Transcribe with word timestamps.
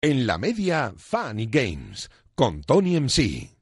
En 0.00 0.28
la 0.28 0.38
media, 0.38 0.94
Funny 0.96 1.48
Games, 1.50 2.08
con 2.36 2.62
Tony 2.62 3.00
MC. 3.00 3.57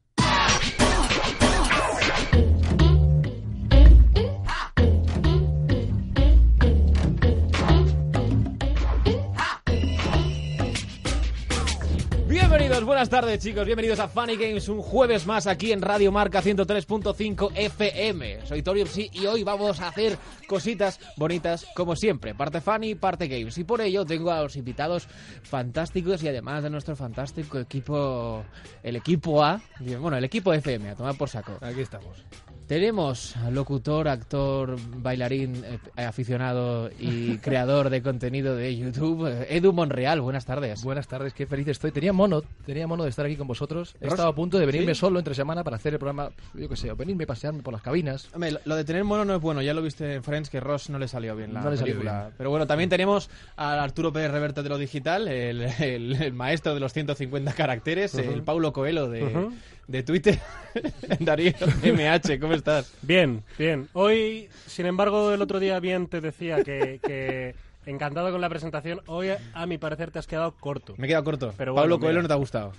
Buenas 12.87 13.11
tardes 13.11 13.41
chicos, 13.41 13.67
bienvenidos 13.67 13.99
a 13.99 14.07
Funny 14.07 14.37
Games, 14.37 14.69
un 14.69 14.81
jueves 14.81 15.27
más 15.27 15.49
aquí 15.49 15.73
en 15.73 15.83
Radio 15.83 16.13
Marca 16.13 16.41
103.5 16.41 17.51
FM. 17.57 18.47
Soy 18.47 18.63
Tori 18.63 18.85
y 19.13 19.27
hoy 19.27 19.43
vamos 19.43 19.81
a 19.81 19.89
hacer 19.89 20.17
cositas 20.47 21.01
bonitas 21.17 21.67
como 21.75 21.97
siempre, 21.97 22.35
parte 22.37 22.61
funny, 22.61 22.95
parte 22.95 23.27
games. 23.27 23.59
Y 23.59 23.65
por 23.65 23.81
ello 23.81 24.05
tengo 24.05 24.31
a 24.31 24.43
los 24.43 24.55
invitados 24.55 25.09
fantásticos 25.43 26.23
y 26.23 26.29
además 26.29 26.63
de 26.63 26.71
nuestro 26.71 26.95
fantástico 26.95 27.59
equipo, 27.59 28.45
el 28.85 28.95
equipo 28.95 29.43
A, 29.43 29.61
bueno, 30.01 30.17
el 30.17 30.25
equipo 30.25 30.53
FM, 30.53 30.91
a 30.91 30.95
tomar 30.95 31.17
por 31.17 31.29
saco. 31.29 31.59
Aquí 31.61 31.81
estamos. 31.81 32.25
Tenemos 32.67 33.37
locutor, 33.53 34.09
actor, 34.09 34.75
bailarín, 34.97 35.63
eh, 35.65 36.05
aficionado 36.05 36.91
y 36.99 37.39
creador 37.43 37.91
de 37.91 38.03
contenido 38.03 38.57
de 38.57 38.77
YouTube, 38.77 39.29
Edu 39.49 39.73
Monreal. 39.73 40.21
Buenas 40.21 40.47
tardes. 40.47 40.83
Buenas 40.83 41.07
tardes, 41.07 41.33
qué 41.33 41.47
feliz 41.47 41.69
estoy. 41.69 41.93
Tenía 41.93 42.13
mono, 42.13 42.43
tenía 42.65 42.89
mono 42.89 43.05
de 43.05 43.11
estar 43.11 43.25
aquí 43.25 43.37
con 43.37 43.47
vosotros. 43.47 43.95
He 44.01 44.07
Ros- 44.07 44.15
estado 44.15 44.31
a 44.31 44.35
punto 44.35 44.59
de 44.59 44.67
venirme 44.67 44.95
¿Sí? 44.97 45.01
solo 45.01 45.21
entre 45.21 45.37
semana 45.37 45.63
para 45.63 45.77
hacer 45.77 45.93
el 45.93 46.01
programa, 46.01 46.31
yo 46.55 46.69
qué 46.69 46.75
sé, 46.75 46.91
o 46.91 46.97
venirme 46.97 47.23
a 47.23 47.29
pasearme 47.29 47.63
por 47.63 47.73
las 47.73 47.83
cabinas. 47.83 48.29
Hombre, 48.35 48.57
lo- 48.65 48.75
de 48.75 48.85
tener 48.85 49.05
mono 49.05 49.25
no 49.25 49.37
es 49.37 49.41
bueno, 49.41 49.63
ya 49.63 49.73
lo 49.73 49.81
viste 49.81 50.15
en 50.15 50.25
Friends 50.25 50.51
que 50.51 50.59
Ross 50.59 50.91
no 50.91 50.99
le 50.99 51.07
salió 51.07 51.37
bien 51.37 51.55
la 51.55 51.61
No 51.61 51.71
le 51.71 51.77
salió 51.77 51.95
película. 51.95 52.21
bien. 52.23 52.35
Pero 52.37 52.51
bueno, 52.51 52.67
también 52.67 52.91
tenemos 52.91 53.31
a 53.57 53.81
Arturo 53.81 54.13
Pérez 54.13 54.33
Reverte 54.33 54.65
de 54.65 54.69
lo 54.69 54.77
digital, 54.79 55.29
el, 55.29 55.61
el- 55.79 56.21
el 56.21 56.33
maestro 56.33 56.75
de 56.75 56.81
los 56.81 56.93
150 56.93 57.53
caracteres, 57.53 58.13
el 58.17 58.43
Paulo 58.43 58.73
Coelho 58.73 59.09
de, 59.09 59.23
Ujú. 59.25 59.53
De 59.87 60.03
Twitter. 60.03 60.39
Darío 61.21 61.53
MH, 61.83 62.39
¿cómo 62.41 62.55
estás? 62.55 62.93
Bien, 63.03 63.43
bien. 63.59 63.89
Hoy, 63.93 64.49
sin 64.67 64.87
embargo, 64.87 65.33
el 65.33 65.41
otro 65.43 65.59
día 65.61 65.81
bien 65.81 66.07
te 66.07 66.21
decía 66.21 66.63
que, 66.63 67.01
que 67.03 67.55
encantado 67.87 68.31
con 68.33 68.41
la 68.41 68.49
presentación. 68.49 69.01
Hoy, 69.07 69.29
a 69.55 69.67
mi 69.67 69.79
parecer, 69.79 70.11
te 70.11 70.19
has 70.19 70.27
quedado 70.27 70.53
corto. 70.53 70.95
Me 70.99 71.07
he 71.07 71.09
quedado 71.09 71.25
corto. 71.25 71.55
Pero 71.57 71.75
Pablo 71.75 71.99
Coelho 71.99 72.15
mira. 72.15 72.23
no 72.23 72.29
te 72.29 72.35
ha 72.35 72.39
gustado. 72.39 72.73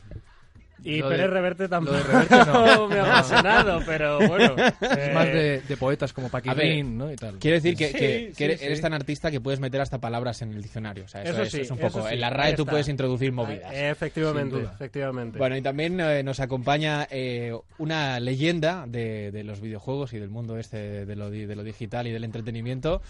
Y 0.84 1.00
Lo 1.00 1.10
de- 1.10 1.16
Pérez 1.18 1.30
Reverte 1.32 1.68
tampoco 1.68 1.98
lo 1.98 2.04
de 2.04 2.08
Reverte 2.12 2.36
no. 2.52 2.88
me 2.88 3.00
ha 3.00 3.04
apasionado, 3.04 3.82
pero 3.86 4.18
bueno. 4.28 4.56
Es 4.58 4.98
eh, 4.98 5.12
más 5.14 5.26
de, 5.26 5.62
de 5.62 5.78
poetas 5.78 6.14
como 6.14 6.30
Paquirrin, 6.30 6.98
¿no? 6.98 7.12
Y 7.12 7.16
tal. 7.16 7.40
Quiero 7.40 7.56
decir 7.56 7.76
que, 7.76 7.88
Sí, 7.88 7.94
que- 7.94 8.28
sí, 8.30 8.34
que 8.38 8.46
eres, 8.46 8.60
sí. 8.60 8.66
eres 8.66 8.82
tan 8.82 8.94
artista 8.94 9.32
que 9.32 9.42
puedes 9.42 9.60
meter 9.60 9.82
hasta 9.82 10.00
palabras 10.00 10.42
en 10.42 10.54
el 10.54 10.62
diccionario. 10.62 11.06
O 11.06 11.08
sea, 11.08 11.24
eso, 11.24 11.34
Eso 11.34 11.42
es, 11.44 11.52
sí, 11.52 11.62
es 11.62 11.72
un 11.72 11.78
poco. 11.80 12.08
sí, 12.08 12.14
en 12.14 12.22
la 12.22 12.30
RAE 12.30 12.54
tú 12.54 12.66
puedes 12.66 12.88
introducir 12.88 13.32
movidas. 13.32 13.72
Efectivamente, 13.74 14.58
efectivamente. 14.64 15.38
Bueno, 15.40 15.58
y 15.58 15.62
también 15.62 16.00
eh, 16.00 16.22
nos 16.24 16.40
acompaña 16.40 17.08
eh, 17.10 17.54
una 17.80 18.20
leyenda 18.20 18.86
de, 18.88 19.32
de 19.32 19.44
los 19.44 19.60
videojuegos 19.62 20.14
y 20.14 20.20
del 20.20 20.30
mundo 20.30 20.58
este 20.58 21.06
de 21.06 21.16
lo, 21.16 21.30
di- 21.32 21.46
de 21.46 21.56
lo 21.56 21.64
digital 21.64 22.08
y 22.08 22.12
del 22.12 22.24
entretenimiento. 22.24 23.02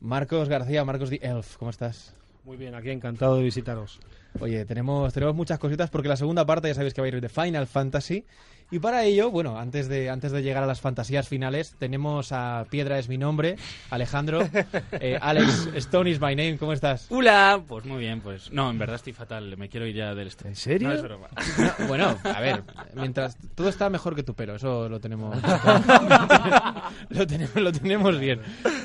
Marcos 0.00 0.48
García, 0.48 0.84
Marcos 0.84 1.10
Di 1.10 1.18
Elf, 1.22 1.56
¿cómo 1.56 1.70
estás? 1.70 2.14
Muy 2.44 2.56
bien, 2.56 2.74
aquí 2.74 2.90
encantado 2.90 3.36
de 3.36 3.42
visitaros. 3.42 4.00
Oye, 4.40 4.64
tenemos, 4.64 5.12
tenemos 5.12 5.34
muchas 5.34 5.58
cositas 5.58 5.90
porque 5.90 6.08
la 6.08 6.16
segunda 6.16 6.44
parte 6.44 6.68
ya 6.68 6.74
sabéis 6.74 6.92
que 6.92 7.00
va 7.00 7.06
a 7.06 7.08
ir 7.08 7.20
de 7.20 7.28
Final 7.28 7.66
Fantasy. 7.66 8.26
Y 8.70 8.78
para 8.80 9.04
ello, 9.04 9.30
bueno, 9.30 9.56
antes 9.58 9.88
de, 9.88 10.10
antes 10.10 10.32
de 10.32 10.42
llegar 10.42 10.62
a 10.64 10.66
las 10.66 10.80
fantasías 10.80 11.28
finales, 11.28 11.76
tenemos 11.78 12.32
a 12.32 12.66
Piedra 12.70 12.98
es 12.98 13.08
mi 13.08 13.18
nombre, 13.18 13.56
Alejandro, 13.90 14.40
eh, 14.92 15.16
Alex, 15.20 15.68
Stone 15.76 16.10
is 16.10 16.20
my 16.20 16.34
name, 16.34 16.56
¿cómo 16.58 16.72
estás? 16.72 17.06
Hola, 17.10 17.62
pues 17.68 17.84
muy 17.84 17.98
bien, 18.00 18.20
pues 18.20 18.50
no, 18.50 18.70
en 18.70 18.78
verdad 18.78 18.96
estoy 18.96 19.12
fatal, 19.12 19.56
me 19.56 19.68
quiero 19.68 19.86
ir 19.86 19.94
ya 19.94 20.14
del 20.14 20.26
estudio. 20.28 20.48
¿En 20.50 20.56
serio? 20.56 20.88
No 20.88 20.94
es 20.94 21.02
broma. 21.02 21.28
No, 21.78 21.86
bueno, 21.86 22.16
a 22.24 22.40
ver, 22.40 22.62
mientras 22.94 23.36
todo 23.54 23.68
está 23.68 23.88
mejor 23.90 24.16
que 24.16 24.24
tu 24.24 24.34
pelo, 24.34 24.56
eso 24.56 24.88
lo 24.88 24.98
tenemos. 24.98 25.36
lo 27.10 27.26
tenemos, 27.26 27.54
lo 27.54 27.72
tenemos 27.72 28.18
bien. 28.18 28.40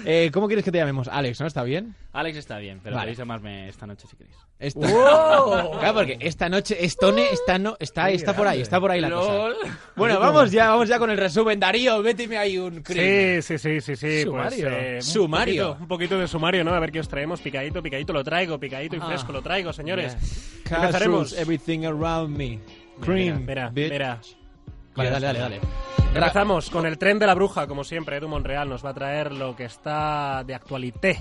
Eh, 0.05 0.29
¿Cómo 0.33 0.47
quieres 0.47 0.63
que 0.63 0.71
te 0.71 0.77
llamemos? 0.77 1.07
Alex, 1.07 1.39
¿no? 1.41 1.47
¿Está 1.47 1.63
bien? 1.63 1.95
Alex 2.13 2.37
está 2.37 2.57
bien, 2.59 2.79
pero 2.83 2.95
Vale. 2.95 3.05
podéis 3.07 3.17
llamarme 3.17 3.69
esta 3.69 3.87
noche 3.87 4.07
si 4.09 4.15
queréis. 4.17 4.35
Esta- 4.59 4.79
Claro, 4.87 5.93
porque 5.93 6.17
esta 6.19 6.49
noche 6.49 6.83
Stone 6.85 7.29
está 7.31 7.57
no 7.57 7.77
está 7.79 8.09
está 8.11 8.35
por 8.35 8.45
ahí, 8.47 8.61
está 8.61 8.79
por 8.79 8.91
ahí 8.91 8.99
la 8.99 9.07
LOL. 9.09 9.55
cosa. 9.55 9.68
Bueno, 9.95 10.19
vamos 10.19 10.51
ya, 10.51 10.69
vamos 10.69 10.87
ya 10.87 10.97
con 10.99 11.09
el 11.09 11.17
resumen. 11.17 11.59
Darío, 11.59 12.01
méteme 12.01 12.37
ahí 12.37 12.57
un 12.57 12.81
crimen. 12.81 13.41
Sí, 13.41 13.57
sí, 13.57 13.81
sí, 13.81 13.81
sí, 13.81 13.95
sí. 13.95 14.23
Sumario. 14.23 14.69
Pues, 14.69 14.83
eh, 14.83 14.95
un 14.95 15.01
Sumario. 15.01 15.67
poquito- 15.67 15.81
Un 15.81 15.87
poquito, 15.87 16.19
de 16.19 16.27
sumario, 16.27 16.63
¿no? 16.63 16.73
A 16.73 16.79
ver 16.79 16.91
qué 16.91 16.99
os 16.99 17.07
traemos. 17.09 17.41
Picadito, 17.41 17.81
picadito 17.83 18.13
lo 18.13 18.23
traigo, 18.23 18.59
picadito 18.59 18.95
y 18.95 18.99
Ah. 19.01 19.05
fresco 19.07 19.31
lo 19.31 19.41
traigo, 19.41 19.73
señores. 19.73 20.13
Casuals, 20.63 20.83
Empezaremos. 20.85 21.33
everything 21.37 21.85
around 21.85 22.35
me. 22.37 22.59
Cream, 23.01 23.45
bitch. 23.45 23.89
verá. 23.89 24.19
Vale, 24.95 25.09
dale, 25.11 25.25
dale, 25.27 25.39
dale. 25.39 25.59
Empezamos 26.13 26.69
con 26.69 26.85
el 26.85 26.97
tren 26.97 27.19
de 27.19 27.27
la 27.27 27.35
bruja, 27.35 27.67
como 27.67 27.83
siempre. 27.83 28.17
Edu 28.17 28.27
Monreal 28.27 28.67
nos 28.67 28.83
va 28.83 28.89
a 28.89 28.93
traer 28.93 29.31
lo 29.31 29.55
que 29.55 29.65
está 29.65 30.43
de 30.45 30.55
actualité. 30.55 31.19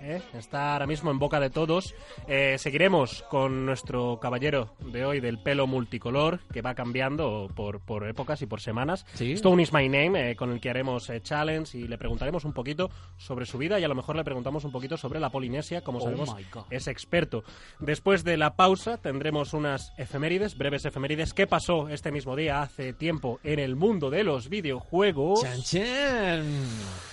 ¿Eh? 0.00 0.22
Está 0.34 0.72
ahora 0.72 0.86
mismo 0.86 1.10
en 1.10 1.18
boca 1.18 1.40
de 1.40 1.50
todos. 1.50 1.94
Eh, 2.26 2.56
seguiremos 2.58 3.22
con 3.30 3.66
nuestro 3.66 4.18
caballero 4.20 4.74
de 4.80 5.04
hoy 5.04 5.20
del 5.20 5.38
pelo 5.38 5.66
multicolor, 5.66 6.40
que 6.52 6.62
va 6.62 6.74
cambiando 6.74 7.48
por, 7.54 7.80
por 7.80 8.06
épocas 8.08 8.42
y 8.42 8.46
por 8.46 8.60
semanas. 8.60 9.06
Sí. 9.14 9.32
Stone 9.32 9.62
is 9.62 9.72
my 9.72 9.88
name, 9.88 10.30
eh, 10.30 10.36
con 10.36 10.52
el 10.52 10.60
que 10.60 10.70
haremos 10.70 11.08
eh, 11.10 11.20
challenge 11.20 11.76
y 11.78 11.88
le 11.88 11.98
preguntaremos 11.98 12.44
un 12.44 12.52
poquito 12.52 12.90
sobre 13.16 13.46
su 13.46 13.58
vida 13.58 13.78
y 13.80 13.84
a 13.84 13.88
lo 13.88 13.94
mejor 13.94 14.16
le 14.16 14.24
preguntamos 14.24 14.64
un 14.64 14.72
poquito 14.72 14.96
sobre 14.96 15.20
la 15.20 15.30
Polinesia, 15.30 15.82
como 15.82 16.00
sabemos 16.00 16.34
my 16.34 16.44
God. 16.52 16.64
es 16.70 16.86
experto. 16.88 17.44
Después 17.78 18.24
de 18.24 18.36
la 18.36 18.56
pausa 18.56 18.98
tendremos 18.98 19.52
unas 19.52 19.92
efemérides, 19.98 20.56
breves 20.56 20.84
efemérides. 20.84 21.34
¿Qué 21.34 21.46
pasó 21.46 21.88
este 21.88 22.12
mismo 22.12 22.36
día 22.36 22.62
hace 22.62 22.92
tiempo 22.92 23.40
en 23.42 23.58
el 23.58 23.76
mundo 23.76 24.10
de 24.10 24.24
los 24.24 24.48
videojuegos? 24.48 25.42
Chan, 25.42 25.62
chan. 25.62 26.44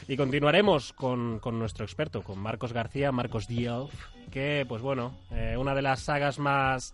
Y 0.07 0.18
continuaremos 0.18 0.94
con, 0.94 1.40
con 1.40 1.57
nuestro 1.57 1.84
experto, 1.85 2.22
con 2.22 2.38
Marcos 2.40 2.74
García, 2.75 3.12
Marcos 3.12 3.47
Dielf, 3.47 3.91
que, 4.31 4.66
pues 4.68 4.81
bueno, 4.81 5.16
eh, 5.31 5.56
una 5.58 5.74
de 5.74 5.81
las 5.81 6.02
sagas 6.02 6.38
más... 6.38 6.94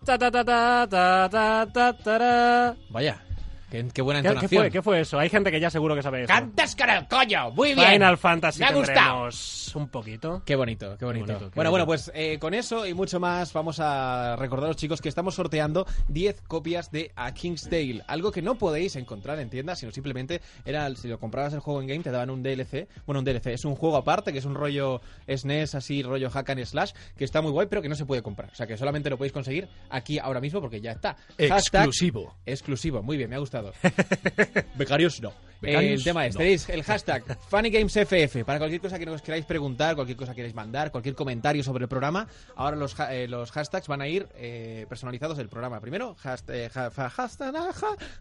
Vaya, 2.90 3.22
qué, 3.72 3.88
qué 3.94 4.02
buena 4.02 4.20
¿Qué, 4.22 4.28
qué 4.28 4.34
entonación. 4.34 4.62
fue? 4.62 4.72
¿Qué 4.72 4.82
fue 4.82 5.00
eso? 5.00 5.18
Hay 5.18 5.30
gente 5.30 5.50
que 5.50 5.60
ya 5.60 5.70
seguro 5.70 5.96
que 5.96 6.04
sabe 6.04 6.24
eso. 6.24 6.28
¡Cantas 6.28 6.76
cara, 6.76 7.08
coño! 7.10 7.52
Muy 7.52 7.74
bien. 7.74 7.94
Final 7.94 8.18
Fantasy 8.18 8.60
Me 8.60 8.66
ha 8.66 8.74
gustado. 8.74 9.30
un 9.76 9.88
poquito. 9.88 10.44
Qué 10.46 10.56
bonito, 10.56 10.98
qué 10.98 11.06
bonito. 11.06 11.26
bonito, 11.26 11.50
qué 11.50 11.56
bueno, 11.56 11.72
bueno, 11.72 11.86
bonito. 11.86 11.86
pues 11.86 12.12
eh, 12.14 12.38
con 12.40 12.54
eso 12.54 12.86
y 12.86 12.94
mucho 12.94 13.20
más 13.20 13.54
vamos 13.54 13.80
a 13.80 14.36
recordaros, 14.38 14.76
chicos, 14.76 15.02
que 15.02 15.10
estamos 15.10 15.36
sorteando 15.36 15.88
10 16.10 16.42
copias 16.42 16.92
de 16.92 17.12
A 17.16 17.34
King's 17.34 17.64
Tale. 17.64 18.04
Algo 18.08 18.32
que 18.32 18.42
no 18.42 18.56
podéis 18.56 18.96
encontrar 18.98 19.40
en 19.40 19.50
tiendas, 19.50 19.80
sino 19.80 19.92
simplemente 19.92 20.42
era 20.66 20.94
si 20.96 21.08
lo 21.08 21.20
comprabas 21.20 21.54
el 21.54 21.60
juego 21.62 21.82
en 21.82 21.88
game 21.88 22.04
te 22.04 22.12
daban 22.12 22.30
un 22.30 22.44
DLC. 22.44 22.88
Bueno, 23.06 23.20
un 23.20 23.26
DLC, 23.26 23.48
es 23.48 23.66
un 23.66 23.76
juego 23.76 23.98
aparte, 23.98 24.34
que 24.34 24.40
es 24.40 24.46
un 24.46 24.56
rollo 24.56 25.02
SNES, 25.28 25.76
así 25.76 26.04
rollo 26.04 26.30
hack 26.30 26.50
and 26.50 26.66
slash, 26.66 26.92
que 27.18 27.24
está 27.24 27.42
muy 27.42 27.52
guay, 27.52 27.68
pero 27.68 27.82
que 27.82 27.90
no 27.90 27.96
se 27.96 28.06
puede 28.06 28.22
comprar. 28.22 28.50
O 28.52 28.56
sea, 28.56 28.68
que 28.68 28.78
solamente 28.78 29.10
lo 29.10 29.18
podéis 29.18 29.34
conseguir 29.34 29.68
aquí 29.90 30.20
ahora 30.20 30.42
mismo 30.42 30.60
porque 30.62 30.82
ya 30.82 30.92
está. 30.92 31.16
Hashtag 31.38 31.84
Exclusivo. 31.86 32.36
Exclusivo, 32.46 33.02
muy 33.04 33.18
bien, 33.18 33.30
me 33.30 33.36
ha 33.36 33.40
gustado. 33.40 33.61
Becarios 34.76 35.22
no. 35.22 35.32
Becarios, 35.62 35.94
el 36.00 36.04
tema 36.04 36.26
es, 36.26 36.34
no. 36.34 36.40
tenéis 36.40 36.68
el 36.70 36.84
hashtag 36.84 37.24
FunnyGamesFF 37.50 38.44
para 38.46 38.58
cualquier 38.58 38.82
cosa 38.82 38.98
que 38.98 39.06
nos 39.06 39.22
queráis 39.22 39.46
preguntar, 39.46 39.94
cualquier 39.96 40.18
cosa 40.18 40.32
que 40.32 40.38
queráis 40.38 40.56
mandar, 40.56 40.90
cualquier 40.92 41.14
comentario 41.14 41.64
sobre 41.64 41.84
el 41.84 41.88
programa. 41.90 42.28
Ahora 42.56 42.76
los, 42.78 43.00
ha- 43.00 43.14
eh, 43.14 43.28
los 43.28 43.52
hashtags 43.52 43.88
van 43.88 44.02
a 44.02 44.08
ir 44.08 44.28
eh, 44.36 44.86
personalizados 44.90 45.38
del 45.38 45.50
programa. 45.50 45.80
Primero, 45.80 46.16
hashtag, 46.16 46.72
ja- 46.72 46.90
fa- 46.90 47.10
hashtag 47.10 47.54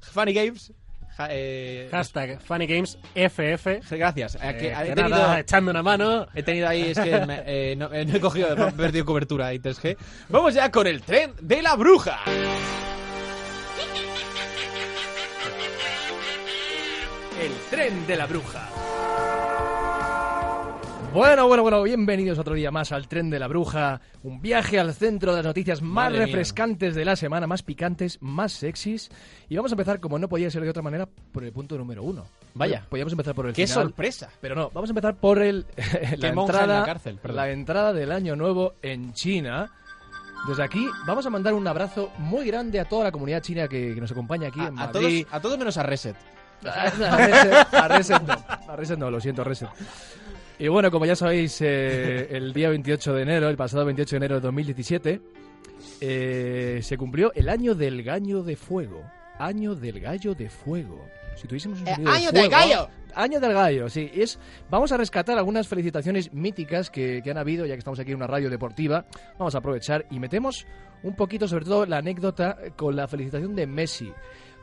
FunnyGames. 0.03 0.73
ja- 1.17 1.29
eh, 1.31 1.89
Hashtag 1.91 2.41
Funny 2.43 2.67
Games 2.67 2.99
FF. 3.15 3.81
Gracias. 3.97 4.35
Eh, 4.37 4.57
que 4.59 4.69
Eh, 4.69 4.75
he, 4.79 4.89
que 4.89 4.95
tenido, 4.95 5.09
nada, 5.09 5.41
echando 5.41 5.71
una 5.71 5.83
mano. 5.83 6.27
he 6.35 6.43
tenido 6.43 6.69
ahí, 6.69 6.91
es 6.91 6.99
que 6.99 7.27
me- 7.27 7.43
eh, 7.47 7.75
no, 7.77 7.91
eh, 7.93 8.05
no 8.05 8.17
he 8.17 8.21
cogido, 8.21 8.53
he 8.69 8.73
perdido 8.73 9.05
cobertura 9.07 9.47
ahí 9.47 9.59
3G. 9.59 9.97
Vamos 10.29 10.53
ya 10.55 10.71
con 10.71 10.87
el 10.87 11.01
tren 11.03 11.33
de 11.41 11.63
la 11.63 11.75
bruja. 11.75 12.21
El 17.41 17.53
tren 17.71 18.07
de 18.07 18.17
la 18.17 18.27
bruja. 18.27 18.69
Bueno, 21.13 21.49
bueno, 21.49 21.63
bueno, 21.63 21.83
bienvenidos 21.83 22.39
otro 22.39 22.55
día 22.55 22.71
más 22.71 22.93
al 22.93 23.09
Tren 23.09 23.31
de 23.31 23.41
la 23.41 23.49
Bruja. 23.49 24.01
Un 24.23 24.41
viaje 24.41 24.79
al 24.79 24.95
centro 24.95 25.33
de 25.33 25.39
las 25.39 25.47
noticias 25.47 25.83
más 25.83 26.05
Madre 26.05 26.19
mía. 26.19 26.27
refrescantes 26.27 26.95
de 26.95 27.05
la 27.05 27.17
semana, 27.17 27.49
más 27.49 27.63
picantes, 27.65 28.19
más 28.21 28.53
sexys. 28.53 29.11
Y 29.49 29.57
vamos 29.57 29.73
a 29.73 29.75
empezar, 29.75 29.99
como 29.99 30.21
no 30.21 30.29
podía 30.29 30.51
ser 30.51 30.63
de 30.63 30.71
otra 30.71 30.83
manera, 30.83 31.09
por 31.33 31.43
el 31.43 31.51
punto 31.53 31.77
número 31.77 32.05
uno. 32.05 32.27
Vaya. 32.55 32.87
Podríamos 32.89 33.13
empezar 33.13 33.35
por 33.35 33.47
el 33.47 33.55
¡Qué 33.55 33.67
final. 33.67 33.85
sorpresa! 33.85 34.29
Pero 34.41 34.55
no, 34.55 34.71
vamos 34.71 34.91
a 34.91 34.93
empezar 34.93 35.17
por 35.17 35.43
el, 35.43 35.67
la, 36.19 36.29
entrada, 36.29 36.75
en 36.75 36.81
la 36.81 36.87
cárcel, 36.87 37.19
la 37.25 37.51
entrada 37.51 37.93
del 37.93 38.13
año 38.13 38.37
nuevo 38.37 38.75
en 38.83 39.13
China. 39.15 39.73
Desde 40.47 40.63
aquí 40.63 40.87
vamos 41.07 41.27
a 41.27 41.31
mandar 41.31 41.55
un 41.55 41.67
abrazo 41.67 42.13
muy 42.19 42.47
grande 42.47 42.79
a 42.79 42.85
toda 42.85 43.05
la 43.05 43.11
comunidad 43.13 43.43
china 43.43 43.67
que, 43.67 43.95
que 43.95 44.01
nos 44.01 44.13
acompaña 44.13 44.49
aquí 44.49 44.61
A, 44.61 44.69
en 44.69 44.79
a 44.79 44.93
todos, 44.93 45.03
Madrid. 45.03 45.27
a 45.31 45.41
todos 45.41 45.59
menos 45.59 45.77
a 45.77 45.83
Reset. 45.83 46.17
A 46.65 47.17
Reset, 47.17 47.75
a 47.75 47.89
Reset 47.89 48.23
no. 48.23 48.35
A 48.73 48.77
Reset 48.77 48.99
no, 48.99 49.11
lo 49.11 49.21
siento, 49.21 49.45
Reset. 49.45 49.69
Y 50.59 50.69
bueno, 50.69 50.91
como 50.91 51.07
ya 51.07 51.17
sabéis, 51.17 51.59
eh, 51.62 52.29
el 52.37 52.53
día 52.53 52.69
28 52.69 53.15
de 53.15 53.23
enero, 53.23 53.49
el 53.49 53.57
pasado 53.57 53.85
28 53.87 54.11
de 54.11 54.17
enero 54.19 54.35
de 54.37 54.41
2017, 54.43 55.21
eh, 56.01 56.81
se 56.83 56.97
cumplió 56.99 57.33
el 57.35 57.49
año 57.49 57.75
del 57.75 58.03
gallo 58.03 58.43
de 58.43 58.57
fuego. 58.57 59.03
Año 59.39 59.75
del 59.75 60.01
gallo 60.01 60.35
de 60.35 60.51
fuego. 60.51 61.07
Si 61.37 61.49
tuviésemos 61.49 61.81
un 61.81 61.89
Eh, 61.89 61.95
sonido 61.95 62.11
de 62.12 62.17
¡año 62.19 62.33
del 62.33 62.41
fuego- 62.47 62.51
gallo! 62.51 62.89
Año 63.15 63.41
del 63.41 63.53
gallo, 63.55 63.89
sí. 63.89 64.11
Es, 64.15 64.39
vamos 64.69 64.93
a 64.93 64.97
rescatar 64.97 65.37
algunas 65.37 65.67
felicitaciones 65.67 66.33
míticas 66.33 66.91
que, 66.91 67.23
que 67.25 67.31
han 67.31 67.39
habido, 67.39 67.67
ya 67.67 67.75
que 67.75 67.79
estamos 67.79 67.99
aquí 67.99 68.11
en 68.11 68.17
una 68.19 68.27
radio 68.29 68.51
deportiva. 68.51 69.05
Vamos 69.39 69.55
a 69.55 69.59
aprovechar 69.59 70.06
y 70.11 70.21
metemos 70.21 70.67
un 71.03 71.17
poquito, 71.17 71.49
sobre 71.49 71.65
todo, 71.65 71.87
la 71.87 71.97
anécdota 71.99 72.56
con 72.77 72.95
la 72.95 73.09
felicitación 73.09 73.56
de 73.56 73.67
Messi 73.67 74.13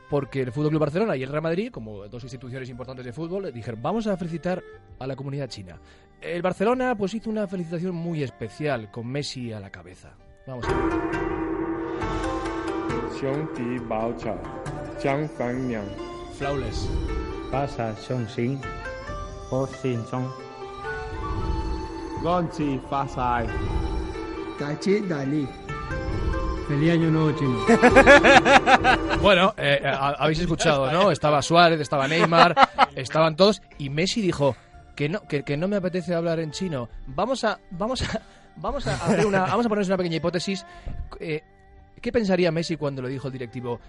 porque 0.08 0.42
el 0.42 0.52
Fútbol 0.52 0.70
Club 0.70 0.80
Barcelona 0.80 1.16
y 1.16 1.22
el 1.22 1.30
Real 1.30 1.42
Madrid, 1.42 1.70
como 1.70 2.08
dos 2.08 2.22
instituciones 2.22 2.68
importantes 2.68 3.04
de 3.04 3.12
fútbol, 3.12 3.52
dijeron 3.52 3.82
vamos 3.82 4.06
a 4.06 4.16
felicitar 4.16 4.62
a 4.98 5.06
la 5.06 5.16
comunidad 5.16 5.48
china. 5.48 5.80
El 6.20 6.42
Barcelona 6.42 6.96
pues 6.96 7.14
hizo 7.14 7.30
una 7.30 7.46
felicitación 7.46 7.94
muy 7.94 8.22
especial 8.22 8.90
con 8.90 9.06
Messi 9.06 9.52
a 9.52 9.60
la 9.60 9.70
cabeza. 9.70 10.12
Vamos 10.46 10.64
a 10.66 10.74
ver. 10.74 10.98
Flawless. 16.38 16.88
Pasa 17.50 17.94
Feliz 26.68 26.92
año 26.92 27.10
nuevo 27.10 27.32
chino. 27.38 27.58
Bueno, 29.22 29.52
eh, 29.56 29.80
eh, 29.82 29.86
ha- 29.86 30.10
habéis 30.18 30.38
escuchado, 30.40 30.90
¿no? 30.92 31.10
Estaba 31.10 31.42
Suárez, 31.42 31.80
estaba 31.80 32.06
Neymar, 32.06 32.54
estaban 32.94 33.34
todos 33.36 33.60
y 33.78 33.90
Messi 33.90 34.20
dijo 34.20 34.54
que 34.94 35.08
no, 35.08 35.22
que, 35.22 35.42
que 35.42 35.56
no 35.56 35.66
me 35.66 35.76
apetece 35.76 36.14
hablar 36.14 36.38
en 36.40 36.50
chino. 36.52 36.88
Vamos 37.08 37.42
a, 37.44 37.58
vamos 37.72 38.02
a, 38.02 38.22
vamos 38.56 38.86
a 38.86 38.94
hacer 38.94 39.26
una, 39.26 39.40
vamos 39.46 39.66
a 39.66 39.68
ponernos 39.68 39.88
una 39.88 39.96
pequeña 39.96 40.16
hipótesis. 40.16 40.64
Eh, 41.18 41.42
¿Qué 42.00 42.12
pensaría 42.12 42.52
Messi 42.52 42.76
cuando 42.76 43.02
lo 43.02 43.08
dijo 43.08 43.26
el 43.28 43.32
directivo? 43.32 43.80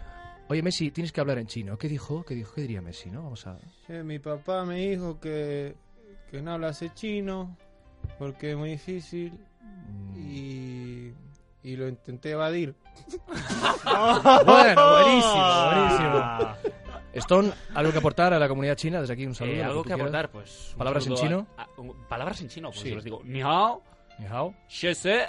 Oye 0.47 0.63
Messi, 0.63 0.89
tienes 0.89 1.11
que 1.11 1.21
hablar 1.21 1.37
en 1.37 1.45
chino. 1.47 1.77
¿Qué 1.77 1.87
dijo? 1.87 2.23
¿Qué 2.25 2.33
dijo? 2.33 2.53
¿Qué 2.55 2.61
diría 2.61 2.81
Messi? 2.81 3.11
¿No? 3.11 3.21
Vamos 3.23 3.45
a. 3.45 3.57
mi 4.03 4.17
papá 4.19 4.65
me 4.65 4.77
dijo 4.89 5.19
que, 5.19 5.75
que 6.31 6.41
no 6.41 6.53
hablase 6.53 6.91
chino 6.95 7.55
porque 8.17 8.51
es 8.51 8.57
muy 8.57 8.71
difícil 8.71 9.33
y, 10.17 11.11
y 11.63 11.75
lo 11.75 11.87
intenté 11.87 12.31
evadir. 12.31 12.75
Bueno, 14.45 14.91
buenísimo, 14.91 15.65
buenísimo. 15.73 16.55
Stone, 17.13 17.51
¿algo 17.73 17.91
que 17.91 17.97
aportar 17.97 18.33
a 18.33 18.39
la 18.39 18.47
comunidad 18.47 18.75
china? 18.75 19.01
Desde 19.01 19.13
aquí 19.13 19.25
un 19.25 19.33
saludo. 19.33 19.55
Eh, 19.55 19.63
algo 19.63 19.83
que 19.83 19.93
aportar, 19.93 20.29
pues. 20.29 20.75
¿Palabras 20.77 21.07
en 21.07 21.15
chino? 21.15 21.47
a- 21.57 21.63
a- 21.63 21.67
un- 21.77 21.95
palabras 22.07 22.39
en 22.41 22.49
chino, 22.49 22.69
pues 22.69 22.81
Sí. 22.81 22.89
yo 22.89 22.95
les 22.95 23.03
digo. 23.03 23.21
Ni 23.23 23.41
hao, 23.41 23.81
Ni 24.19 24.27
hao. 24.27 24.53
xie 24.67 24.93
se, 24.93 25.25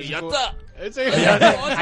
y 0.00 0.08
ya 0.08 0.18
está. 0.18 0.54
hay, 0.78 0.90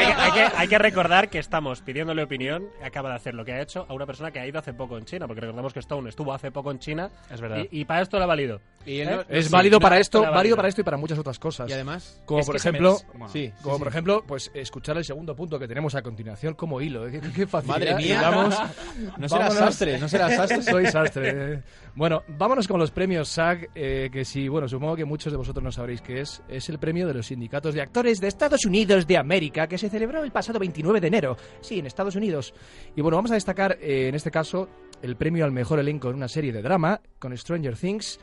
que- 0.06 0.12
hay 0.12 0.32
que, 0.32 0.56
hay 0.56 0.68
que 0.68 0.78
recordar 0.78 1.28
que 1.28 1.38
estamos 1.38 1.80
pidiéndole 1.82 2.22
opinión, 2.22 2.68
acaba 2.82 3.10
de 3.10 3.16
hacer 3.16 3.34
lo 3.34 3.44
que 3.44 3.52
ha 3.52 3.60
hecho, 3.60 3.86
a 3.88 3.94
una 3.94 4.06
persona 4.06 4.30
que 4.30 4.38
ha 4.40 4.46
ido 4.46 4.58
hace 4.58 4.72
poco 4.72 4.96
en 4.98 5.04
China, 5.04 5.26
porque 5.26 5.40
recordamos 5.40 5.72
que 5.72 5.80
Stone 5.80 6.08
estuvo 6.08 6.32
hace 6.32 6.50
poco 6.50 6.70
en 6.70 6.78
China 6.78 7.10
Es 7.30 7.40
verdad. 7.40 7.58
y, 7.70 7.80
y 7.80 7.84
para 7.84 8.02
esto 8.02 8.18
lo 8.18 8.24
ha 8.24 8.26
valido. 8.26 8.60
Y 8.86 9.00
él 9.00 9.08
¿Eh? 9.08 9.16
no- 9.16 9.24
Es 9.28 9.46
Sí, 9.46 9.52
válido 9.52 9.78
no, 9.78 9.80
para 9.82 9.98
esto, 9.98 10.20
válido 10.20 10.34
válido. 10.36 10.56
para 10.56 10.68
esto 10.68 10.80
y 10.80 10.84
para 10.84 10.96
muchas 10.96 11.18
otras 11.18 11.38
cosas. 11.38 11.68
Y 11.68 11.72
además, 11.72 12.20
Como 12.26 12.44
por 12.44 12.56
ejemplo, 12.56 12.98
bueno, 13.12 13.28
sí, 13.28 13.52
Como 13.62 13.76
sí, 13.76 13.78
por 13.80 13.88
sí. 13.88 13.92
ejemplo, 13.94 14.24
pues 14.26 14.50
escuchar 14.54 14.96
el 14.98 15.04
segundo 15.04 15.34
punto 15.34 15.58
que 15.58 15.66
tenemos 15.66 15.94
a 15.94 16.02
continuación 16.02 16.54
como 16.54 16.80
hilo. 16.80 17.06
¿eh? 17.08 17.20
Qué, 17.34 17.46
qué 17.46 17.48
Madre 17.66 17.94
mía. 17.96 18.16
le 18.16 18.22
damos. 18.22 18.54
no 19.18 19.28
será 19.28 19.48
Vámonos. 19.48 19.54
sastre, 19.68 19.98
no 19.98 20.08
será 20.08 20.30
sastre. 20.30 20.62
Soy 20.70 20.86
sastre. 20.86 21.62
Bueno, 21.94 22.22
vámonos 22.28 22.66
con 22.68 22.78
los 22.80 22.90
premios 22.90 23.28
SAG, 23.28 23.68
eh, 23.74 24.10
que 24.12 24.24
sí, 24.24 24.48
bueno, 24.48 24.68
supongo 24.68 24.96
que 24.96 25.04
muchos 25.04 25.32
de 25.32 25.36
vosotros 25.38 25.62
no 25.62 25.70
sabréis 25.72 26.00
qué 26.02 26.20
es. 26.20 26.42
Es 26.48 26.68
el 26.68 26.78
premio 26.78 27.06
de 27.06 27.14
los 27.14 27.26
sindicatos 27.26 27.72
de 27.74 27.80
actores 27.82 28.03
de 28.04 28.28
Estados 28.28 28.64
Unidos 28.66 29.06
de 29.06 29.16
América, 29.16 29.66
que 29.66 29.78
se 29.78 29.88
celebró 29.88 30.22
el 30.22 30.30
pasado 30.32 30.58
29 30.58 31.00
de 31.00 31.06
enero. 31.08 31.36
Sí, 31.60 31.78
en 31.78 31.86
Estados 31.86 32.16
Unidos. 32.16 32.52
Y 32.96 33.00
bueno, 33.00 33.16
vamos 33.16 33.30
a 33.30 33.34
destacar, 33.34 33.78
eh, 33.80 34.08
en 34.08 34.14
este 34.14 34.30
caso, 34.30 34.68
el 35.02 35.16
premio 35.16 35.44
al 35.44 35.52
mejor 35.52 35.78
elenco 35.78 36.08
en 36.10 36.16
una 36.16 36.28
serie 36.28 36.52
de 36.52 36.62
drama, 36.62 37.00
con 37.18 37.36
Stranger 37.36 37.76
Things. 37.76 38.18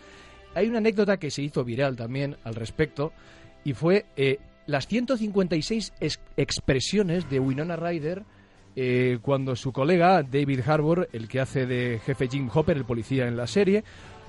Hay 0.55 0.67
una 0.67 0.77
anécdota 0.79 1.17
que 1.17 1.31
se 1.31 1.41
hizo 1.41 1.63
viral 1.63 1.95
también 1.95 2.37
al 2.43 2.55
respecto, 2.55 3.11
y 3.63 3.73
fue 3.73 4.05
eh, 4.15 4.37
las 4.67 4.87
156 4.87 5.93
ex- 5.99 6.19
expresiones 6.37 7.29
de 7.29 7.39
Winona 7.39 7.75
Ryder 7.75 8.23
eh, 8.75 9.19
cuando 9.21 9.55
su 9.55 9.71
colega 9.73 10.23
David 10.23 10.61
Harbour, 10.65 11.09
el 11.11 11.27
que 11.27 11.39
hace 11.41 11.65
de 11.65 11.99
jefe 12.05 12.27
Jim 12.29 12.49
Hopper, 12.53 12.77
el 12.77 12.85
policía 12.85 13.27
en 13.27 13.35
la 13.35 13.45
serie, 13.47 13.83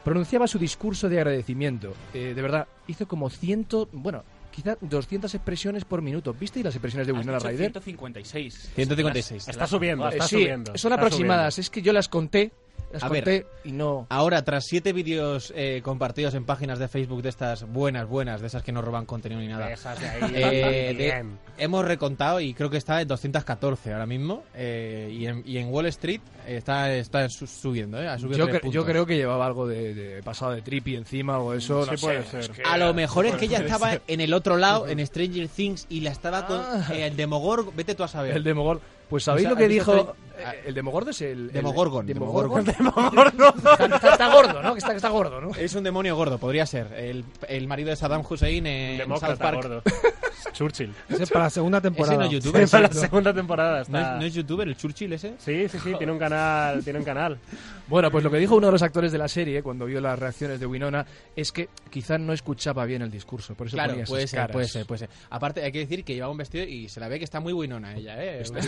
pronunciaba 0.05 0.49
su 0.49 0.59
discurso 0.59 1.09
de 1.09 1.19
agradecimiento. 1.19 1.93
Eh, 2.13 2.33
de 2.35 2.43
verdad, 2.43 2.67
hizo 2.89 3.07
como 3.07 3.31
ciento, 3.31 3.89
bueno, 3.93 4.25
quizá 4.53 4.77
200 4.81 5.35
expresiones 5.35 5.85
por 5.85 6.03
minuto. 6.03 6.33
¿Visteis 6.33 6.65
las 6.65 6.75
expresiones 6.75 7.09
de 7.09 7.13
Winona 7.13 7.41
Ryder? 7.41 7.73
156. 7.73 8.71
156. 8.75 9.49
Está 9.49 9.67
subiendo, 9.67 10.09
está 10.09 10.29
sí, 10.29 10.37
subiendo. 10.37 10.77
son 10.77 10.93
está 10.93 11.03
aproximadas. 11.03 11.59
Es 11.59 11.71
que 11.71 11.83
yo 11.83 11.93
las 11.93 12.09
conté, 12.09 12.53
las 12.93 13.03
A 13.05 13.09
ver. 13.09 13.47
y 13.65 13.73
no... 13.73 14.07
Ahora, 14.11 14.43
tras 14.45 14.65
siete 14.67 14.93
vídeos 14.93 15.51
eh, 15.57 15.81
compartidos 15.83 16.35
en 16.35 16.45
páginas 16.45 16.79
de 16.79 16.89
Facebook 16.89 17.23
de 17.23 17.31
estas 17.31 17.65
buenas, 17.65 18.07
buenas, 18.07 18.43
de 18.43 18.49
esas 18.49 18.63
que 18.63 18.71
no 18.71 18.83
roban 18.83 19.07
contenido 19.07 19.41
ni 19.41 19.49
nada, 19.49 19.75
subiendo. 19.75 19.81
Esas 19.81 19.99
de 20.01 20.09
ahí. 20.09 20.33
eh, 20.35 20.95
de- 20.99 21.25
hemos 21.65 21.87
recontado 21.87 22.39
y 22.41 22.53
creo 22.53 22.69
que 22.69 22.77
está 22.77 23.01
en 23.01 23.09
214 23.09 23.93
ahora 23.95 24.05
mismo. 24.05 24.43
eh, 24.55 25.09
y, 25.11 25.25
en, 25.27 25.43
y 25.47 25.57
en 25.57 25.69
Wall 25.73 25.87
Street 25.87 26.21
está, 26.47 26.93
está 26.95 27.27
su- 27.31 27.47
subiendo, 27.47 27.99
¿eh? 27.99 28.09
Ha 28.09 28.19
subido 28.19 28.37
Yo, 28.37 28.47
cre- 28.49 28.85
creo 28.85 29.07
que 29.07 29.17
llevaba 29.17 29.47
algo 29.47 29.67
de, 29.67 29.95
de 29.95 30.23
pasado 30.23 30.53
de 30.53 30.61
trippy 30.61 30.95
encima 30.97 31.39
o 31.39 31.55
eso. 31.55 31.85
Sí 31.87 31.91
no 31.93 31.97
puede 31.97 32.23
sé, 32.25 32.31
ser. 32.31 32.41
es 32.41 32.49
que- 32.51 32.63
A 32.63 32.77
lo 32.77 32.93
mejor 32.93 33.25
es 33.25 33.37
que 33.37 33.47
ella 33.47 33.61
estaba 33.61 33.93
ser. 33.93 34.03
en 34.07 34.21
el 34.21 34.35
otro 34.35 34.59
lado, 34.59 34.87
en 34.87 34.99
Stranger 35.07 35.49
Things, 35.49 35.87
y 35.89 36.01
la 36.01 36.11
estaba 36.11 36.47
con 36.47 36.61
Ah. 36.61 36.87
eh, 36.93 37.07
el 37.07 37.17
Demogorgon. 37.17 37.75
Vete 37.75 37.95
tú 37.95 38.03
a 38.03 38.09
saber. 38.09 38.37
El 38.37 38.45
Demogorgon. 38.45 38.85
Pues 39.13 39.25
sabéis 39.25 39.47
O 39.47 39.51
sea, 39.51 39.51
lo 39.51 39.57
que 39.59 39.65
¿has 39.65 39.69
visto 39.69 39.93
dijo. 39.93 40.05
Stranger- 40.15 40.17
eh, 40.55 40.63
el 40.67 40.75
Demogorgon 40.75 41.11
es 41.11 41.21
el. 41.21 41.29
el- 41.29 41.53
Demogorgon, 41.53 42.07
Demogorgon. 42.07 42.65
Demogorgon. 42.65 43.55
está, 43.59 43.85
está- 43.85 44.13
está 44.13 44.33
gordo, 44.35 44.63
¿no? 44.63 44.73
Que 44.73 44.79
está, 44.79 44.91
que 44.91 44.97
está 44.97 45.09
gordo, 45.11 45.41
¿no? 45.41 45.51
Es 45.55 45.75
un 45.75 45.85
demonio 45.85 46.17
gordo, 46.17 46.39
podría 46.39 46.65
ser. 46.65 46.91
El, 46.95 47.25
el 47.47 47.69
marido 47.69 47.91
de 47.91 47.97
Saddam 47.97 48.23
Hussein 48.29 48.67
en 48.67 48.97
South 48.97 49.03
Demócrata 49.07 49.37
Park. 49.37 49.57
gordo. 49.57 49.83
Churchill. 50.53 50.93
Ese 51.09 51.23
es 51.23 51.31
para 51.31 51.45
la 51.45 51.51
segunda 51.51 51.79
Ese 51.79 51.83
temporada. 51.89 52.17
no 52.19 52.25
es 52.25 52.31
youtuber. 52.31 52.69
Para 52.69 52.83
la 52.89 52.95
¿no? 52.95 53.01
segunda 53.01 53.33
temporada 53.33 53.85
¿No 53.89 53.99
es, 54.01 54.07
no 54.07 54.23
es 54.23 54.35
youtuber 54.35 54.67
el 54.69 54.77
Churchill 54.77 55.13
ese? 55.13 55.35
Sí, 55.39 55.69
sí, 55.69 55.79
sí, 55.79 55.95
tiene 55.97 56.13
un 56.13 56.19
canal, 56.19 56.83
tiene 56.83 56.99
un 56.99 57.05
canal. 57.05 57.39
Bueno, 57.89 58.11
pues 58.11 58.25
lo 58.25 58.31
que 58.31 58.39
dijo 58.39 58.57
uno 58.57 58.67
de 58.67 58.73
los 58.73 58.83
actores 58.83 59.13
de 59.13 59.19
la 59.19 59.29
serie 59.29 59.63
cuando 59.63 59.87
vio 59.87 60.01
las 60.01 60.19
reacciones 60.19 60.59
de 60.61 60.67
Winona 60.67 61.07
es 61.37 61.53
que 61.53 61.69
quizás 61.91 62.19
no 62.21 62.33
escuchaba 62.33 62.85
bien 62.87 63.03
el 63.03 63.11
discurso. 63.11 63.55
Por 63.55 63.67
eso 63.69 63.77
Claro, 63.77 63.91
ponía 63.93 64.05
esas 64.05 64.11
puede 64.13 64.27
ser, 64.27 64.41
caras. 64.41 64.53
puede 64.53 64.69
ser, 64.69 64.87
puede 64.87 64.99
ser. 65.01 65.09
Aparte, 65.31 65.63
hay 65.63 65.73
que 65.73 65.79
decir 65.81 66.05
que 66.05 66.15
llevaba 66.15 66.33
un 66.33 66.39
vestido 66.39 66.65
y 66.65 66.89
se 66.89 67.01
la 67.01 67.09
ve 67.09 67.19
que 67.19 67.25
está 67.25 67.41
muy 67.41 67.53
buenona 67.53 67.95
ella, 67.95 68.23
¿eh? 68.23 68.41
Está, 68.43 68.59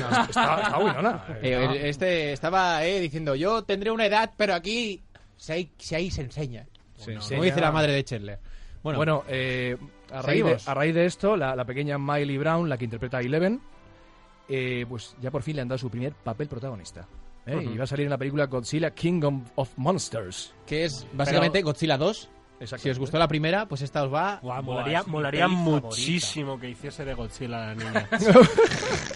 está, 0.40 0.54
está- 0.54 0.62
está 0.66 0.78
Winona. 0.78 1.24
Eh, 1.42 1.64
el- 1.70 1.76
este 1.86 2.32
estaba 2.32 2.84
eh, 2.84 3.00
diciendo, 3.00 3.34
yo 3.34 3.62
tendré 3.64 3.90
una 3.90 4.06
edad, 4.06 4.32
pero 4.36 4.54
aquí 4.54 5.02
si 5.36 5.52
ahí, 5.52 5.70
si 5.78 5.94
ahí 5.94 6.10
se 6.10 6.22
enseña. 6.22 6.66
Se 6.96 7.14
Como 7.16 7.42
dice 7.42 7.60
la 7.60 7.72
madre 7.72 7.92
de 7.92 8.04
Chandler. 8.04 8.38
Bueno, 8.82 8.98
Bueno, 8.98 9.24
eh, 9.28 9.76
a, 10.12 10.22
raíz 10.22 10.26
de, 10.26 10.42
seguimos. 10.44 10.68
a 10.68 10.74
raíz 10.74 10.94
de 10.94 11.04
esto, 11.06 11.36
la, 11.36 11.56
la 11.56 11.64
pequeña 11.64 11.98
Miley 11.98 12.38
Brown, 12.38 12.68
la 12.68 12.76
que 12.78 12.84
interpreta 12.84 13.18
a 13.18 13.20
Eleven, 13.20 13.60
eh, 14.48 14.84
pues 14.88 15.16
ya 15.20 15.30
por 15.30 15.42
fin 15.42 15.56
le 15.56 15.62
han 15.62 15.68
dado 15.68 15.78
su 15.78 15.90
primer 15.90 16.12
papel 16.12 16.48
protagonista. 16.48 17.06
¿eh? 17.46 17.62
Y 17.72 17.76
va 17.76 17.84
a 17.84 17.86
salir 17.86 18.04
en 18.06 18.10
la 18.10 18.18
película 18.18 18.46
Godzilla 18.46 18.90
Kingdom 18.94 19.44
of 19.56 19.70
Monsters. 19.76 20.54
que 20.66 20.84
es 20.84 21.06
básicamente 21.14 21.62
Godzilla 21.62 21.96
2. 21.98 22.28
Si 22.66 22.90
os 22.90 22.98
gustó 22.98 23.18
la 23.18 23.28
primera, 23.28 23.66
pues 23.66 23.82
esta 23.82 24.02
os 24.04 24.12
va... 24.12 24.38
Buah, 24.42 24.62
molaría 24.62 25.02
favorita. 25.02 25.48
muchísimo 25.48 26.58
que 26.58 26.70
hiciese 26.70 27.04
de 27.04 27.14
Godzilla 27.14 27.58
la 27.58 27.74
niña. 27.74 28.08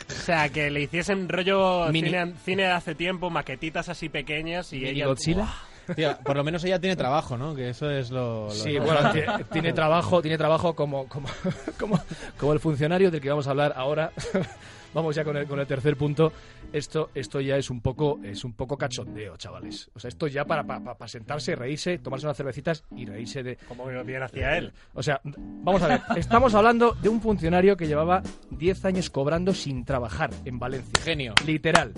o 0.08 0.12
sea, 0.24 0.48
que 0.48 0.70
le 0.70 0.82
hiciesen 0.82 1.28
rollo 1.28 1.88
Mini- 1.90 2.08
cine, 2.08 2.34
cine 2.44 2.62
de 2.64 2.72
hace 2.72 2.94
tiempo, 2.94 3.30
maquetitas 3.30 3.88
así 3.88 4.08
pequeñas 4.08 4.72
y 4.72 4.76
¿Mini 4.80 4.90
ella... 4.90 5.06
Godzilla? 5.06 5.48
Buah. 5.86 6.18
Por 6.22 6.36
lo 6.36 6.44
menos 6.44 6.62
ella 6.64 6.78
tiene 6.78 6.96
trabajo, 6.96 7.38
¿no? 7.38 7.54
Que 7.54 7.70
eso 7.70 7.90
es 7.90 8.10
lo... 8.10 8.44
lo 8.44 8.50
Sí, 8.50 8.78
bueno, 8.78 9.10
tiene, 9.10 9.44
tiene 9.50 9.72
trabajo, 9.72 10.20
tiene 10.20 10.36
trabajo 10.36 10.74
como, 10.74 11.08
como, 11.08 11.28
como, 11.80 11.98
como 12.36 12.52
el 12.52 12.60
funcionario 12.60 13.10
del 13.10 13.20
que 13.22 13.30
vamos 13.30 13.46
a 13.46 13.50
hablar 13.50 13.72
ahora. 13.74 14.12
Vamos 14.94 15.14
ya 15.14 15.24
con 15.24 15.36
el, 15.36 15.46
con 15.46 15.60
el 15.60 15.66
tercer 15.66 15.96
punto. 15.96 16.32
Esto, 16.72 17.10
esto 17.14 17.40
ya 17.40 17.56
es 17.56 17.70
un 17.70 17.80
poco, 17.80 18.18
es 18.22 18.44
un 18.44 18.52
poco 18.52 18.76
cachondeo, 18.76 19.36
chavales. 19.36 19.90
O 19.94 20.00
sea, 20.00 20.08
esto 20.08 20.26
ya 20.26 20.44
para, 20.44 20.64
para, 20.64 20.94
para 20.94 21.08
sentarse, 21.08 21.54
reírse, 21.56 21.98
tomarse 21.98 22.26
unas 22.26 22.36
cervecitas 22.36 22.84
y 22.96 23.06
reírse 23.06 23.42
de. 23.42 23.56
Como 23.68 23.86
bien 23.86 24.22
hacía 24.22 24.56
él. 24.56 24.72
O 24.94 25.02
sea, 25.02 25.20
vamos 25.24 25.82
a 25.82 25.88
ver. 25.88 26.00
Estamos 26.16 26.54
hablando 26.54 26.92
de 26.92 27.08
un 27.08 27.20
funcionario 27.20 27.76
que 27.76 27.86
llevaba 27.86 28.22
10 28.50 28.84
años 28.84 29.10
cobrando 29.10 29.54
sin 29.54 29.84
trabajar 29.84 30.30
en 30.44 30.58
Valencia. 30.58 30.92
Genio. 31.02 31.34
Literal. 31.46 31.92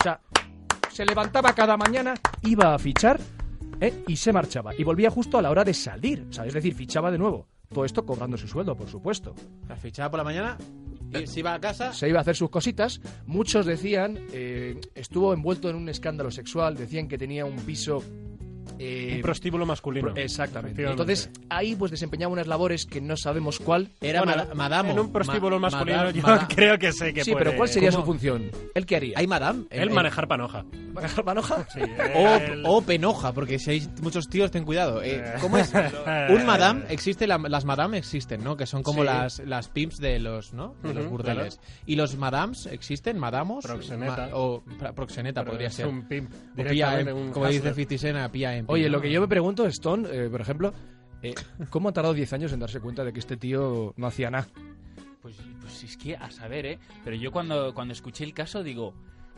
O 0.00 0.02
sea, 0.02 0.20
se 0.90 1.06
levantaba 1.06 1.54
cada 1.54 1.76
mañana, 1.76 2.14
iba 2.42 2.74
a 2.74 2.78
fichar 2.78 3.18
¿eh? 3.80 4.02
y 4.06 4.16
se 4.16 4.32
marchaba. 4.32 4.72
Y 4.76 4.84
volvía 4.84 5.10
justo 5.10 5.38
a 5.38 5.42
la 5.42 5.50
hora 5.50 5.64
de 5.64 5.74
salir. 5.74 6.26
O 6.30 6.32
sea, 6.32 6.46
es 6.46 6.54
decir, 6.54 6.74
fichaba 6.74 7.10
de 7.10 7.18
nuevo. 7.18 7.46
Todo 7.72 7.84
esto 7.84 8.04
cobrando 8.04 8.36
su 8.36 8.46
sueldo, 8.46 8.76
por 8.76 8.88
supuesto. 8.88 9.34
La 9.68 9.76
fichaba 9.76 10.10
por 10.10 10.18
la 10.18 10.24
mañana, 10.24 10.58
se 11.26 11.40
iba 11.40 11.54
a 11.54 11.60
casa... 11.60 11.92
Se 11.92 12.08
iba 12.08 12.18
a 12.18 12.22
hacer 12.22 12.36
sus 12.36 12.50
cositas. 12.50 13.00
Muchos 13.26 13.66
decían, 13.66 14.18
eh, 14.32 14.80
estuvo 14.94 15.32
envuelto 15.32 15.68
en 15.70 15.76
un 15.76 15.88
escándalo 15.88 16.30
sexual, 16.30 16.76
decían 16.76 17.08
que 17.08 17.18
tenía 17.18 17.44
un 17.44 17.56
piso... 17.56 18.02
eh, 18.78 19.12
Un 19.16 19.22
prostíbulo 19.22 19.66
masculino. 19.66 20.12
Exactamente. 20.16 20.84
Entonces, 20.84 21.30
ahí 21.48 21.74
pues 21.76 21.90
desempeñaba 21.90 22.32
unas 22.32 22.46
labores 22.46 22.86
que 22.86 23.00
no 23.00 23.16
sabemos 23.16 23.58
cuál. 23.58 23.88
Era 24.00 24.22
Bueno, 24.22 24.36
mada- 24.44 24.54
madamo. 24.54 24.90
En 24.92 24.98
un 24.98 25.12
prostíbulo 25.12 25.58
Ma- 25.58 25.70
masculino 25.70 26.10
yo 26.10 26.22
creo 26.48 26.78
que 26.78 26.92
sé 26.92 27.12
que 27.14 27.24
Sí, 27.24 27.32
puede... 27.32 27.44
pero 27.46 27.56
¿cuál 27.56 27.68
sería 27.68 27.90
¿Cómo? 27.90 28.02
su 28.02 28.06
función? 28.06 28.50
¿Él 28.74 28.86
qué 28.86 28.96
haría? 28.96 29.18
¿Hay 29.18 29.26
madame? 29.26 29.64
El 29.70 29.90
manejar 29.90 30.28
panoja. 30.28 30.64
¿Manejar 30.92 31.24
manoja? 31.24 31.66
Sí, 31.72 31.80
O, 32.14 32.28
el- 32.28 32.62
o 32.66 32.82
penoja, 32.82 33.32
porque 33.32 33.58
si 33.58 33.70
hay 33.70 33.88
muchos 34.02 34.28
tíos, 34.28 34.50
ten 34.50 34.64
cuidado. 34.64 35.02
Eh, 35.02 35.22
Eh. 35.24 35.34
¿Cómo 35.40 35.58
es? 35.58 35.72
Un 36.30 36.44
madame, 36.46 36.84
existe, 36.88 37.26
la- 37.26 37.38
las 37.38 37.64
madame 37.64 37.98
existen, 37.98 38.42
¿no? 38.44 38.56
Que 38.56 38.66
son 38.66 38.82
como 38.82 39.00
Sí. 39.02 39.06
las, 39.06 39.38
las 39.40 39.68
pimps 39.68 39.98
de 39.98 40.18
los, 40.18 40.52
¿no? 40.52 40.74
De 40.82 40.94
los 40.94 41.06
burdeles. 41.08 41.60
¿Y 41.86 41.96
los 41.96 42.16
madams 42.16 42.66
existen? 42.66 43.18
¿Madamos? 43.18 43.64
Proxeneta. 43.64 44.28
Ma- 44.30 44.36
o 44.36 44.62
proxeneta 44.94 45.40
Pero 45.42 45.52
podría 45.52 45.68
es 45.68 45.74
ser. 45.74 45.86
un 45.86 46.02
pimp, 46.08 46.30
O 46.32 47.14
un 47.14 47.30
como 47.32 47.46
dice 47.46 47.58
hustler. 47.70 47.74
50 47.74 47.98
Cent, 47.98 48.18
Oye, 48.66 48.84
¿no? 48.86 48.96
lo 48.96 49.00
que 49.02 49.10
yo 49.10 49.20
me 49.20 49.28
pregunto, 49.28 49.66
Stone, 49.66 50.08
eh, 50.10 50.28
por 50.28 50.40
ejemplo, 50.40 50.72
eh, 51.22 51.34
¿cómo 51.70 51.88
han 51.88 51.94
tardado 51.94 52.14
10 52.14 52.32
años 52.32 52.52
en 52.52 52.60
darse 52.60 52.80
cuenta 52.80 53.04
de 53.04 53.12
que 53.12 53.18
este 53.20 53.36
tío 53.36 53.94
no 53.96 54.06
hacía 54.06 54.30
nada? 54.30 54.48
Pues, 55.20 55.36
pues 55.60 55.84
es 55.84 55.96
que 55.96 56.16
a 56.16 56.30
saber, 56.30 56.66
¿eh? 56.66 56.78
Pero 57.04 57.16
yo 57.16 57.30
cuando, 57.30 57.72
cuando 57.74 57.92
escuché 57.92 58.24
el 58.24 58.34
caso 58.34 58.62
digo, 58.62 58.92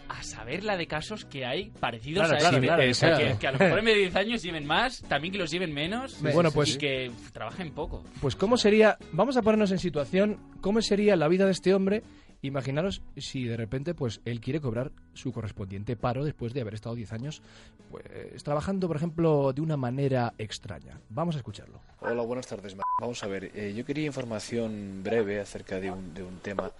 a 0.08 0.22
saber 0.22 0.64
la 0.64 0.76
de 0.76 0.86
casos 0.86 1.24
que 1.24 1.44
hay 1.46 1.70
parecidos 1.80 2.26
Claro, 2.28 2.36
a 2.36 2.38
claro, 2.38 2.56
este. 2.56 2.66
claro, 2.66 2.90
O 2.90 2.94
sea, 2.94 3.16
que, 3.32 3.38
que 3.38 3.46
a 3.46 3.52
lo 3.52 3.58
mejor 3.58 3.78
en 3.78 3.84
vez 3.84 3.94
de 3.94 4.00
10 4.00 4.16
años 4.16 4.42
lleven 4.42 4.66
más, 4.66 5.02
también 5.02 5.32
que 5.32 5.38
los 5.38 5.50
lleven 5.50 5.72
menos. 5.72 6.20
Bueno, 6.20 6.50
pues- 6.50 6.74
Y 6.74 6.78
que 6.78 7.10
trabajen 7.32 7.70
poco. 7.72 8.02
Pues 8.20 8.36
cómo 8.36 8.56
sería, 8.56 8.96
vamos 9.12 9.36
a 9.36 9.42
ponernos 9.42 9.70
en 9.72 9.78
situación, 9.78 10.38
cómo 10.60 10.80
sería 10.82 11.16
la 11.16 11.28
vida 11.28 11.44
de 11.46 11.52
este 11.52 11.74
hombre. 11.74 12.02
Imaginaros 12.44 13.00
si 13.16 13.44
de 13.44 13.56
repente 13.56 13.94
pues 13.94 14.20
él 14.26 14.38
quiere 14.38 14.60
cobrar 14.60 14.92
su 15.14 15.32
correspondiente 15.32 15.96
paro 15.96 16.26
después 16.26 16.52
de 16.52 16.60
haber 16.60 16.74
estado 16.74 16.94
10 16.94 17.12
años 17.14 17.42
pues 17.90 18.42
trabajando, 18.44 18.86
por 18.86 18.98
ejemplo, 18.98 19.54
de 19.54 19.62
una 19.62 19.78
manera 19.78 20.34
extraña. 20.36 21.00
Vamos 21.08 21.36
a 21.36 21.38
escucharlo. 21.38 21.80
Hola, 22.00 22.22
buenas 22.22 22.46
tardes. 22.46 22.76
Vamos 23.00 23.24
a 23.24 23.28
ver, 23.28 23.50
eh, 23.54 23.72
yo 23.74 23.86
quería 23.86 24.04
información 24.04 25.02
breve 25.02 25.40
acerca 25.40 25.80
de 25.80 25.90
un, 25.90 26.12
de 26.12 26.22
un 26.22 26.36
tema. 26.40 26.70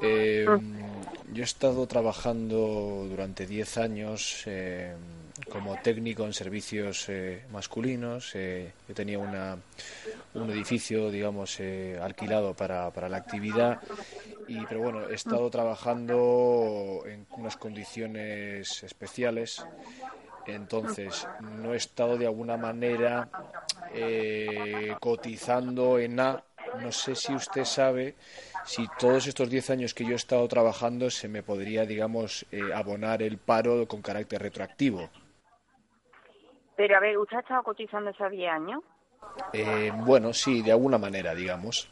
Eh, 0.00 0.46
yo 1.32 1.42
he 1.42 1.44
estado 1.44 1.84
trabajando 1.88 3.04
durante 3.10 3.46
10 3.46 3.78
años 3.78 4.44
eh, 4.46 4.94
como 5.50 5.76
técnico 5.82 6.24
en 6.24 6.32
servicios 6.32 7.08
eh, 7.08 7.44
masculinos. 7.50 8.32
Eh, 8.34 8.72
yo 8.88 8.94
tenía 8.94 9.18
una, 9.18 9.56
un 10.34 10.50
edificio, 10.50 11.10
digamos, 11.10 11.58
eh, 11.60 11.98
alquilado 12.00 12.54
para, 12.54 12.90
para 12.90 13.08
la 13.08 13.18
actividad. 13.18 13.80
Y, 14.46 14.64
pero 14.66 14.80
bueno, 14.80 15.08
he 15.08 15.14
estado 15.14 15.50
trabajando 15.50 17.02
en 17.06 17.26
unas 17.36 17.56
condiciones 17.56 18.82
especiales. 18.82 19.64
Entonces, 20.46 21.26
no 21.40 21.74
he 21.74 21.76
estado 21.76 22.16
de 22.16 22.26
alguna 22.26 22.56
manera 22.56 23.28
eh, 23.94 24.94
cotizando 25.00 25.98
en 25.98 26.18
A. 26.20 26.42
No 26.80 26.90
sé 26.92 27.14
si 27.14 27.34
usted 27.34 27.64
sabe 27.64 28.16
si 28.64 28.86
todos 28.98 29.26
estos 29.26 29.48
10 29.50 29.70
años 29.70 29.94
que 29.94 30.04
yo 30.04 30.12
he 30.12 30.16
estado 30.16 30.46
trabajando 30.48 31.10
se 31.10 31.28
me 31.28 31.42
podría, 31.42 31.84
digamos, 31.84 32.46
eh, 32.50 32.60
abonar 32.74 33.22
el 33.22 33.38
paro 33.38 33.86
con 33.86 34.00
carácter 34.00 34.42
retroactivo. 34.42 35.10
Pero 36.78 36.96
a 36.96 37.00
ver, 37.00 37.18
¿usted 37.18 37.38
ha 37.38 37.40
estado 37.40 37.62
cotizando 37.64 38.10
esos 38.10 38.30
10 38.30 38.52
años? 38.52 38.84
Eh, 39.52 39.90
bueno, 39.96 40.32
sí, 40.32 40.62
de 40.62 40.70
alguna 40.70 40.96
manera, 40.96 41.34
digamos. 41.34 41.90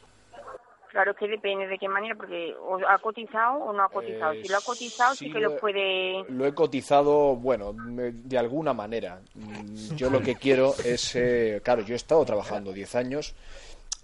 Claro 0.90 1.12
que 1.16 1.26
depende 1.26 1.66
de 1.66 1.76
qué 1.76 1.88
manera, 1.88 2.14
porque 2.14 2.54
o 2.54 2.78
ha 2.88 2.96
cotizado 2.98 3.58
o 3.64 3.72
no 3.72 3.82
ha 3.82 3.88
cotizado. 3.88 4.32
Eh, 4.34 4.42
si 4.42 4.48
lo 4.48 4.58
ha 4.58 4.60
cotizado, 4.60 5.14
sí, 5.16 5.26
sí 5.26 5.32
que 5.32 5.40
lo 5.40 5.50
lo 5.50 5.58
puede... 5.58 6.24
Lo 6.28 6.46
he 6.46 6.54
cotizado, 6.54 7.34
bueno, 7.34 7.72
de 7.74 8.38
alguna 8.38 8.72
manera. 8.72 9.20
Mm, 9.34 9.96
Yo 9.96 10.08
lo 10.08 10.20
que 10.22 10.36
quiero 10.36 10.72
es, 10.84 11.16
eh, 11.16 11.60
claro, 11.64 11.82
yo 11.82 11.94
he 11.94 11.96
estado 11.96 12.24
trabajando 12.24 12.72
10 12.72 12.94
años, 12.94 13.34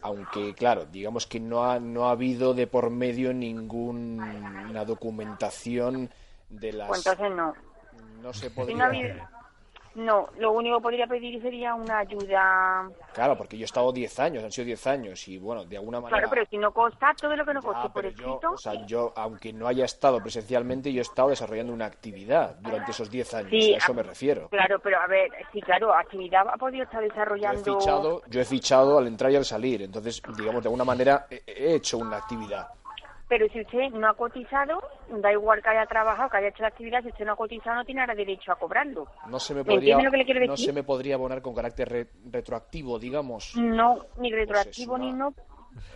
aunque, 0.02 0.52
claro, 0.54 0.84
digamos 0.86 1.28
que 1.28 1.38
no 1.38 1.64
ha, 1.64 1.78
no 1.78 2.08
ha 2.08 2.10
habido 2.10 2.54
de 2.54 2.66
por 2.66 2.90
medio 2.90 3.32
ninguna 3.32 4.84
documentación 4.84 6.10
de 6.50 6.72
las... 6.72 6.88
Pues 6.88 7.06
entonces 7.06 7.36
no. 7.36 7.54
No 8.20 8.32
se 8.34 8.48
Si 8.50 8.54
podría... 8.54 8.76
no, 8.78 8.84
ha 8.84 8.86
habido- 8.88 9.14
no, 9.94 10.28
lo 10.38 10.52
único 10.52 10.76
que 10.78 10.82
podría 10.82 11.06
pedir 11.06 11.40
sería 11.42 11.74
una 11.74 11.98
ayuda... 11.98 12.88
Claro, 13.12 13.36
porque 13.36 13.56
yo 13.58 13.64
he 13.64 13.66
estado 13.66 13.92
10 13.92 14.18
años, 14.20 14.44
han 14.44 14.50
sido 14.52 14.66
10 14.66 14.86
años, 14.86 15.28
y 15.28 15.38
bueno, 15.38 15.64
de 15.64 15.76
alguna 15.76 16.00
manera... 16.00 16.18
Claro, 16.18 16.30
pero 16.30 16.46
si 16.50 16.58
no 16.58 16.72
consta 16.72 17.12
todo 17.20 17.36
lo 17.36 17.44
que 17.44 17.54
no 17.54 17.60
Ah, 17.60 17.62
conste 17.62 17.88
por 17.90 18.02
yo, 18.04 18.08
escrito... 18.10 18.50
o 18.52 18.56
sea, 18.56 18.86
yo, 18.86 19.12
aunque 19.16 19.52
no 19.52 19.66
haya 19.68 19.84
estado 19.84 20.20
presencialmente, 20.20 20.92
yo 20.92 21.00
he 21.00 21.02
estado 21.02 21.28
desarrollando 21.28 21.72
una 21.72 21.86
actividad 21.86 22.56
durante 22.60 22.90
esos 22.92 23.10
10 23.10 23.34
años, 23.34 23.50
Sí, 23.50 23.74
a 23.74 23.78
eso 23.78 23.94
me 23.94 24.02
refiero. 24.02 24.48
Claro, 24.48 24.78
pero 24.80 24.98
a 25.00 25.06
ver, 25.06 25.30
sí, 25.52 25.60
claro, 25.60 25.94
actividad 25.94 26.48
ha 26.48 26.56
podido 26.56 26.84
estar 26.84 27.00
Yo 27.00 27.06
he 27.06 27.08
desarrollando... 27.08 27.78
fichado, 27.80 28.22
yo 28.28 28.40
he 28.40 28.44
fichado 28.44 28.98
al 28.98 29.06
entrar 29.06 29.30
y 29.32 29.36
al 29.36 29.44
salir, 29.44 29.82
entonces, 29.82 30.22
digamos, 30.36 30.62
de 30.62 30.68
alguna 30.68 30.84
manera 30.84 31.26
he 31.30 31.74
hecho 31.74 31.98
una 31.98 32.16
actividad. 32.18 32.68
Pero 33.32 33.48
si 33.48 33.62
usted 33.62 33.88
no 33.92 34.10
ha 34.10 34.12
cotizado, 34.14 34.78
da 35.08 35.32
igual 35.32 35.62
que 35.62 35.70
haya 35.70 35.86
trabajado, 35.86 36.28
que 36.28 36.36
haya 36.36 36.48
hecho 36.48 36.60
la 36.64 36.68
actividad, 36.68 37.00
si 37.00 37.08
usted 37.08 37.24
no 37.24 37.32
ha 37.32 37.36
cotizado 37.36 37.76
no 37.76 37.84
tiene 37.86 38.02
ahora 38.02 38.14
derecho 38.14 38.52
a 38.52 38.56
cobrarlo. 38.56 39.08
No 39.30 39.40
se 39.40 39.54
me 39.54 39.60
¿Me 39.60 39.64
podría, 39.64 39.94
entiende 39.94 40.04
lo 40.04 40.10
que 40.10 40.16
le 40.18 40.24
quiero 40.26 40.46
no 40.46 40.56
se 40.58 40.70
me 40.74 40.82
podría 40.82 41.14
abonar 41.14 41.40
con 41.40 41.54
carácter 41.54 41.88
re- 41.88 42.08
retroactivo, 42.30 42.98
digamos. 42.98 43.56
No, 43.56 44.04
ni 44.18 44.30
retroactivo 44.30 44.98
ni 44.98 45.12
no, 45.12 45.32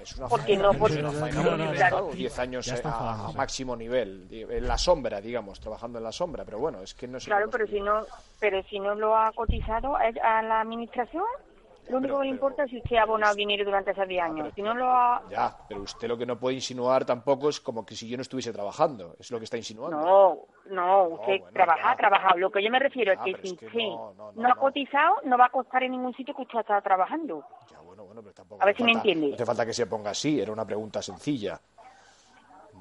Es 0.03 0.17
una 0.17 0.31
porque 0.31 0.57
faena, 0.57 0.63
no, 0.73 0.79
porque 0.79 1.03
no, 1.03 1.13
porque 1.13 1.33
no, 1.35 1.43
he 1.73 1.75
claro. 1.75 1.95
estado 1.97 2.13
10 2.13 2.39
años 2.39 2.69
está 2.69 3.27
a- 3.27 3.33
máximo 3.35 3.77
nivel, 3.77 4.29
en 4.31 4.67
la 4.67 4.79
sombra, 4.79 5.21
digamos, 5.21 5.61
trabajando 5.61 5.99
en 5.99 6.05
la 6.05 6.13
sombra, 6.13 6.43
pero 6.43 6.59
bueno, 6.59 6.81
es 6.81 6.95
que 6.95 7.07
no 7.07 7.21
sé 7.21 7.27
Claro, 7.27 7.51
pero 7.51 7.67
si 7.67 7.83
no, 7.83 8.07
pero 8.41 8.63
si 8.63 8.81
no 8.81 8.95
lo 8.95 9.15
ha 9.15 9.31
cotizado 9.33 9.95
a, 9.95 10.05
a 10.23 10.43
la 10.43 10.63
administración, 10.63 11.25
lo 11.89 11.99
único 11.99 12.19
que 12.19 12.25
le 12.25 12.31
importa 12.31 12.65
es 12.65 12.71
si 12.71 12.79
usted 12.79 12.97
ha 12.97 13.03
abonado 13.03 13.35
dinero 13.35 13.65
durante 13.65 13.91
esos 13.93 14.07
10 14.09 14.23
años. 14.23 14.53
Si 14.55 14.63
no 14.63 14.75
lo 14.75 14.91
ha, 14.91 15.23
Ya, 15.31 15.55
pero 15.69 15.83
usted 15.83 16.09
lo 16.09 16.17
que 16.19 16.27
no 16.27 16.39
puede 16.39 16.57
insinuar 16.57 17.05
tampoco 17.05 17.49
es 17.49 17.61
como 17.61 17.85
que 17.85 17.95
si 17.95 18.09
yo 18.09 18.17
no 18.17 18.23
estuviese 18.23 18.53
trabajando, 18.53 19.15
es 19.19 19.31
lo 19.31 19.39
que 19.39 19.45
está 19.45 19.57
insinuando. 19.57 19.97
no, 19.97 20.39
no, 20.71 21.03
usted 21.09 21.39
bueno, 21.41 21.53
trabaja, 21.53 21.81
ya. 21.83 21.91
ha 21.91 21.97
trabajado. 21.97 22.39
Lo 22.39 22.51
que 22.51 22.63
yo 22.63 22.71
me 22.71 22.79
refiero 22.79 23.13
es 23.13 23.19
Ya, 23.19 23.25
que 23.25 23.33
pero 23.33 23.43
si 23.45 23.55
es 23.55 23.61
que 23.61 23.67
no, 23.89 24.15
no, 24.15 24.33
no, 24.33 24.43
no, 24.43 24.49
ha 24.49 24.55
no. 24.55 24.61
cotizado, 24.61 25.17
no 25.25 25.39
va 25.39 25.47
a 25.47 25.51
costar 25.51 25.83
en 25.85 25.93
ningún 25.93 26.15
sitio 26.15 26.35
que 26.35 26.43
usted 26.43 26.59
ha 26.59 26.61
estado 26.63 26.83
trabajando. 26.83 27.45
Ya, 27.71 27.81
bueno, 27.81 28.05
bueno, 28.05 28.21
pero 28.23 28.35
tampoco 28.35 28.63
A 28.63 28.67
ver 28.67 28.77
si 28.77 28.83
me 28.83 28.93
falta- 28.95 29.09
entiende. 29.09 29.29
No 29.29 29.35
hace 29.37 29.47
falta 29.47 29.67
que 29.67 29.73
se 29.75 29.87
ponga 29.87 30.11
así, 30.11 30.41
era 30.41 30.53
una 30.53 30.67
pregunta 30.67 31.01
sencilla. 31.03 31.61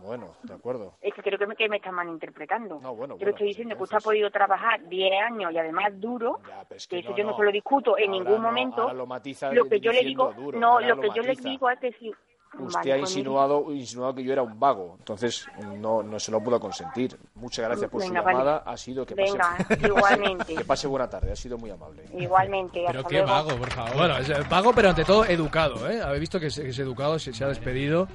Bueno, 0.05 0.35
de 0.43 0.53
acuerdo. 0.53 0.93
Es 1.01 1.13
que 1.13 1.21
creo 1.21 1.37
que 1.39 1.47
me, 1.47 1.55
que 1.55 1.67
me 1.69 1.77
está 1.77 1.91
malinterpretando. 1.91 2.79
No, 2.81 2.95
bueno, 2.95 3.15
yo 3.15 3.19
bueno, 3.19 3.29
estoy 3.31 3.31
pues 3.31 3.47
diciendo 3.49 3.75
que 3.75 3.83
usted 3.83 3.97
ha 3.97 4.01
podido 4.01 4.29
trabajar 4.31 4.87
10 4.87 5.11
años 5.21 5.51
y 5.51 5.57
además 5.57 5.91
duro, 5.99 6.39
pero 6.43 6.77
es 6.77 6.87
que 6.87 6.95
que 6.97 6.99
eso 7.01 7.15
yo 7.15 7.23
no, 7.23 7.31
no. 7.31 7.37
se 7.37 7.43
lo 7.43 7.51
discuto 7.51 7.97
en 7.97 8.09
Ahora 8.11 8.17
ningún 8.23 8.41
no, 8.41 8.47
momento. 8.47 8.81
ahora 8.83 8.93
lo 8.93 9.05
matiza 9.07 9.51
lo 9.51 9.65
que 9.65 9.79
yo 9.79 9.91
le 9.91 10.03
digo, 10.03 10.31
duro, 10.33 10.59
no, 10.59 10.79
lo 10.79 10.95
lo 10.95 11.01
que 11.01 11.09
yo 11.15 11.21
le 11.23 11.35
digo 11.35 11.69
es 11.69 11.79
que 11.79 11.91
si... 11.93 12.13
Usted 12.57 12.73
Vale, 12.79 12.93
ha 12.93 12.97
pues 12.99 13.09
insinuado, 13.11 13.65
insinuado 13.73 14.15
que 14.15 14.23
yo 14.23 14.31
era 14.31 14.41
un 14.41 14.57
vago, 14.57 14.95
entonces 14.99 15.45
no, 15.77 16.01
no 16.01 16.17
se 16.17 16.31
lo 16.31 16.39
puedo 16.41 16.57
consentir. 16.57 17.17
Muchas 17.33 17.65
gracias 17.65 17.89
por 17.91 17.99
Venga, 17.99 18.21
su 18.21 18.25
vale. 18.25 18.37
llamada, 18.37 18.57
ha 18.65 18.77
sido 18.77 19.05
que 19.05 19.13
pase, 19.13 19.33
Venga, 19.33 19.57
igualmente. 19.89 20.55
que 20.55 20.63
pase 20.63 20.87
buena 20.87 21.09
tarde, 21.09 21.33
ha 21.33 21.35
sido 21.35 21.57
muy 21.57 21.69
amable. 21.69 22.05
Igualmente, 22.17 22.81
Pero 22.87 22.99
hasta 22.99 23.09
qué 23.09 23.17
luego. 23.17 23.31
vago, 23.33 23.49
por 23.57 23.69
favor. 23.71 23.97
Bueno, 23.97 24.17
es 24.19 24.29
eh, 24.29 24.35
vago, 24.49 24.71
pero 24.73 24.87
ante 24.89 25.03
todo 25.03 25.25
educado, 25.25 25.89
¿eh? 25.89 26.01
Habéis 26.01 26.21
visto 26.21 26.39
que 26.39 26.45
es, 26.47 26.57
que 26.57 26.69
es 26.69 26.79
educado, 26.79 27.19
se, 27.19 27.33
se 27.33 27.43
ha 27.43 27.49
despedido. 27.49 28.07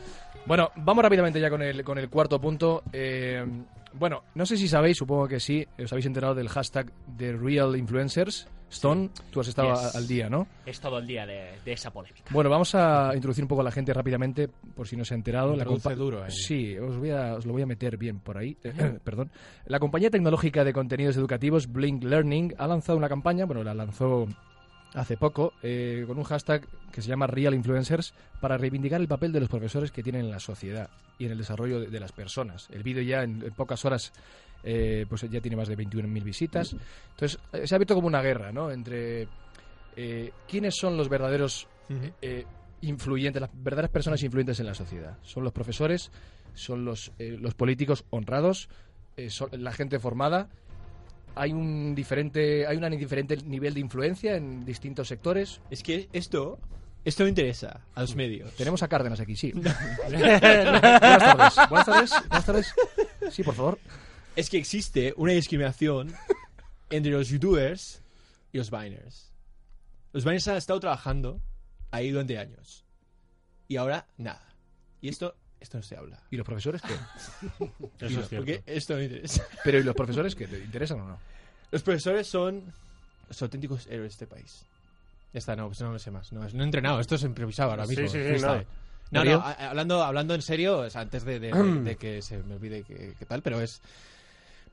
Bueno, 0.46 0.70
vamos 0.76 1.02
rápidamente 1.04 1.40
ya 1.40 1.50
con 1.50 1.62
el, 1.62 1.84
con 1.84 1.98
el 1.98 2.08
cuarto 2.08 2.40
punto. 2.40 2.82
Eh, 2.92 3.44
bueno, 3.92 4.22
no 4.34 4.46
sé 4.46 4.56
si 4.56 4.68
sabéis, 4.68 4.96
supongo 4.96 5.28
que 5.28 5.40
sí, 5.40 5.66
os 5.82 5.92
habéis 5.92 6.06
enterado 6.06 6.34
del 6.34 6.48
hashtag 6.48 6.92
de 7.06 7.32
Real 7.32 7.76
Influencers. 7.76 8.48
Stone, 8.72 9.10
tú 9.32 9.40
has 9.40 9.48
estado 9.48 9.74
Yes. 9.74 9.96
al 9.96 10.06
día, 10.06 10.30
¿no? 10.30 10.46
He 10.64 10.70
estado 10.70 10.96
al 10.96 11.04
día 11.04 11.26
de, 11.26 11.58
de 11.64 11.72
esa 11.72 11.90
polémica. 11.90 12.26
Bueno, 12.30 12.48
vamos 12.48 12.72
a 12.76 13.10
introducir 13.16 13.42
un 13.42 13.48
poco 13.48 13.62
a 13.62 13.64
la 13.64 13.72
gente 13.72 13.92
rápidamente, 13.92 14.46
por 14.46 14.86
si 14.86 14.96
no 14.96 15.04
se 15.04 15.12
ha 15.12 15.16
enterado. 15.16 15.56
La 15.56 15.64
duro 15.64 16.22
ahí. 16.22 16.30
Sí, 16.30 16.78
os, 16.78 16.96
voy 16.96 17.10
a, 17.10 17.34
os 17.34 17.46
lo 17.46 17.52
voy 17.52 17.62
a 17.62 17.66
meter 17.66 17.96
bien 17.96 18.20
por 18.20 18.38
ahí. 18.38 18.56
Perdón. 19.04 19.32
La 19.66 19.80
compañía 19.80 20.08
tecnológica 20.08 20.62
de 20.62 20.72
contenidos 20.72 21.16
educativos 21.16 21.66
Blink 21.72 22.04
Learning 22.04 22.54
ha 22.58 22.68
lanzado 22.68 22.96
una 22.96 23.08
campaña, 23.08 23.44
bueno, 23.44 23.64
la 23.64 23.74
lanzó 23.74 24.28
hace 24.94 25.16
poco, 25.16 25.52
eh, 25.62 26.04
con 26.06 26.18
un 26.18 26.24
hashtag 26.24 26.66
que 26.92 27.02
se 27.02 27.08
llama 27.08 27.26
Real 27.26 27.54
Influencers 27.54 28.14
para 28.40 28.58
reivindicar 28.58 29.00
el 29.00 29.08
papel 29.08 29.32
de 29.32 29.40
los 29.40 29.48
profesores 29.48 29.92
que 29.92 30.02
tienen 30.02 30.24
en 30.24 30.30
la 30.30 30.40
sociedad 30.40 30.90
y 31.18 31.26
en 31.26 31.32
el 31.32 31.38
desarrollo 31.38 31.80
de, 31.80 31.86
de 31.88 32.00
las 32.00 32.12
personas. 32.12 32.68
El 32.70 32.82
vídeo 32.82 33.02
ya 33.02 33.22
en, 33.22 33.42
en 33.42 33.52
pocas 33.52 33.84
horas 33.84 34.12
eh, 34.62 35.06
pues 35.08 35.22
ya 35.30 35.40
tiene 35.40 35.56
más 35.56 35.68
de 35.68 35.76
21.000 35.76 36.22
visitas. 36.22 36.76
Entonces, 37.10 37.38
eh, 37.52 37.66
se 37.66 37.74
ha 37.74 37.76
abierto 37.76 37.94
como 37.94 38.08
una 38.08 38.22
guerra, 38.22 38.52
¿no? 38.52 38.70
Entre 38.70 39.28
eh, 39.96 40.32
quiénes 40.48 40.76
son 40.76 40.96
los 40.96 41.08
verdaderos 41.08 41.68
eh, 42.22 42.44
influyentes, 42.82 43.40
las 43.40 43.50
verdaderas 43.52 43.90
personas 43.90 44.22
influyentes 44.22 44.60
en 44.60 44.66
la 44.66 44.74
sociedad. 44.74 45.18
Son 45.22 45.44
los 45.44 45.52
profesores, 45.52 46.10
son 46.54 46.84
los, 46.84 47.12
eh, 47.18 47.36
los 47.38 47.54
políticos 47.54 48.04
honrados, 48.10 48.68
son 49.28 49.50
la 49.52 49.72
gente 49.72 49.98
formada. 49.98 50.48
Hay 51.34 51.52
un 51.52 51.94
diferente, 51.94 52.66
hay 52.66 52.76
un 52.76 52.90
diferente 52.98 53.36
nivel 53.44 53.74
de 53.74 53.80
influencia 53.80 54.36
en 54.36 54.64
distintos 54.64 55.08
sectores. 55.08 55.60
Es 55.70 55.82
que 55.82 56.08
esto, 56.12 56.58
esto 57.04 57.22
me 57.24 57.30
interesa 57.30 57.80
a 57.94 58.00
los 58.02 58.14
medios. 58.16 58.52
Tenemos 58.54 58.82
a 58.82 58.88
Cárdenas 58.88 59.20
aquí, 59.20 59.36
sí. 59.36 59.52
Buenas 60.08 60.40
tardes. 60.40 61.68
Buenas 61.68 61.86
tardes. 61.86 62.10
Buenas 62.28 62.46
tardes. 62.46 62.74
Sí, 63.30 63.42
por 63.42 63.54
favor. 63.54 63.78
Es 64.36 64.50
que 64.50 64.58
existe 64.58 65.14
una 65.16 65.32
discriminación 65.32 66.14
entre 66.90 67.12
los 67.12 67.28
youtubers 67.28 68.02
y 68.52 68.58
los 68.58 68.70
biners. 68.70 69.32
Los 70.12 70.24
biners 70.24 70.48
han 70.48 70.56
estado 70.56 70.80
trabajando 70.80 71.40
ahí 71.90 72.10
durante 72.10 72.38
años. 72.38 72.84
Y 73.68 73.76
ahora, 73.76 74.06
nada. 74.16 74.54
Y 75.00 75.08
esto, 75.08 75.36
esto 75.60 75.78
no 75.78 75.82
se 75.82 75.96
habla. 75.96 76.18
¿Y 76.30 76.36
los 76.36 76.46
profesores 76.46 76.82
qué? 76.82 76.94
Y 78.08 78.14
no, 78.14 78.22
Porque 78.34 78.62
esto 78.66 78.94
me 78.96 79.04
interesa. 79.04 79.46
Pero 79.64 79.78
¿y 79.78 79.82
los 79.82 79.94
profesores 79.94 80.34
qué? 80.34 80.46
¿Te 80.46 80.58
interesan 80.58 81.00
o 81.00 81.08
no? 81.08 81.18
Los 81.70 81.82
profesores 81.82 82.26
son 82.26 82.72
los 83.28 83.42
auténticos 83.42 83.86
héroes 83.86 84.16
de 84.18 84.24
este 84.24 84.26
país. 84.26 84.64
Ya 85.32 85.38
está, 85.38 85.54
no, 85.54 85.66
pues 85.66 85.80
no 85.82 85.92
lo 85.92 85.98
sé 85.98 86.10
más. 86.10 86.32
No, 86.32 86.40
no 86.40 86.60
he 86.62 86.64
entrenado, 86.64 86.98
esto 86.98 87.14
es 87.16 87.22
improvisado 87.22 87.70
ahora 87.70 87.84
Sí, 87.84 87.90
mismo. 87.90 88.08
sí, 88.08 88.18
sí, 88.18 88.24
freestyle. 88.26 88.66
no. 89.12 89.24
No, 89.24 89.42
hablando, 89.58 90.02
hablando 90.02 90.34
en 90.34 90.42
serio, 90.42 90.78
o 90.78 90.90
sea, 90.90 91.02
antes 91.02 91.24
de, 91.24 91.38
de- 91.40 91.52
de- 91.52 91.80
de 91.82 91.96
que 91.98 92.22
se 92.22 92.38
me 92.42 92.54
olvide 92.54 92.82
qué 92.84 93.14
qué 93.18 93.26
tal, 93.26 93.42
pero 93.42 93.60
es 93.60 93.82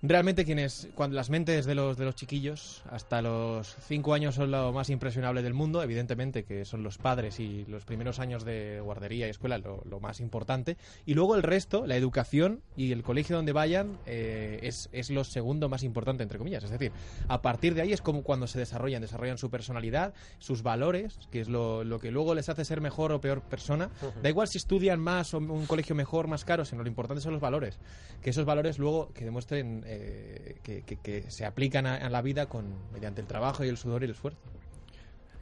realmente 0.01 0.45
quienes, 0.45 0.89
cuando 0.95 1.15
las 1.15 1.29
mentes 1.29 1.65
de 1.65 1.75
los, 1.75 1.97
de 1.97 2.05
los 2.05 2.15
chiquillos 2.15 2.83
hasta 2.89 3.21
los 3.21 3.75
5 3.87 4.13
años 4.13 4.35
son 4.35 4.51
lo 4.51 4.71
más 4.71 4.89
impresionable 4.89 5.41
del 5.41 5.53
mundo, 5.53 5.81
evidentemente 5.81 6.43
que 6.43 6.65
son 6.65 6.83
los 6.83 6.97
padres 6.97 7.39
y 7.39 7.65
los 7.65 7.83
primeros 7.85 8.19
años 8.19 8.45
de 8.45 8.79
guardería 8.81 9.27
y 9.27 9.29
escuela 9.29 9.57
lo, 9.57 9.81
lo 9.89 9.99
más 9.99 10.19
importante, 10.19 10.77
y 11.05 11.13
luego 11.13 11.35
el 11.35 11.43
resto, 11.43 11.87
la 11.87 11.95
educación 11.95 12.61
y 12.75 12.91
el 12.91 13.03
colegio 13.03 13.35
donde 13.35 13.53
vayan 13.53 13.97
eh, 14.05 14.59
es, 14.61 14.89
es 14.91 15.09
lo 15.09 15.23
segundo 15.23 15.69
más 15.69 15.83
importante, 15.83 16.23
entre 16.23 16.37
comillas, 16.37 16.63
es 16.63 16.71
decir, 16.71 16.91
a 17.27 17.41
partir 17.41 17.73
de 17.73 17.81
ahí 17.81 17.93
es 17.93 18.01
como 18.01 18.23
cuando 18.23 18.47
se 18.47 18.59
desarrollan, 18.59 19.01
desarrollan 19.01 19.37
su 19.37 19.49
personalidad, 19.49 20.13
sus 20.39 20.61
valores, 20.61 21.19
que 21.31 21.41
es 21.41 21.49
lo, 21.49 21.83
lo 21.83 21.99
que 21.99 22.11
luego 22.11 22.35
les 22.35 22.49
hace 22.49 22.65
ser 22.65 22.81
mejor 22.81 23.11
o 23.11 23.21
peor 23.21 23.41
persona, 23.41 23.89
da 24.21 24.29
igual 24.29 24.47
si 24.47 24.57
estudian 24.57 24.99
más 24.99 25.33
o 25.33 25.37
un 25.39 25.65
colegio 25.65 25.95
mejor, 25.95 26.27
más 26.27 26.45
caro, 26.45 26.65
sino 26.65 26.83
lo 26.83 26.89
importante 26.89 27.21
son 27.21 27.33
los 27.33 27.41
valores. 27.41 27.79
Que 28.21 28.31
esos 28.31 28.45
valores 28.45 28.79
luego 28.79 29.11
que 29.13 29.25
demuestren 29.25 29.83
eh, 29.89 30.57
que, 30.63 30.81
que- 30.83 30.97
que 30.97 31.31
se 31.31 31.45
aplican 31.45 31.85
a, 31.87 31.95
a 31.95 32.09
la 32.09 32.21
vida 32.21 32.47
con 32.47 32.65
mediante 32.93 33.21
el 33.21 33.27
trabajo 33.27 33.63
y 33.63 33.69
el 33.69 33.77
sudor 33.77 34.01
y 34.03 34.05
el 34.05 34.11
esfuerzo. 34.11 34.39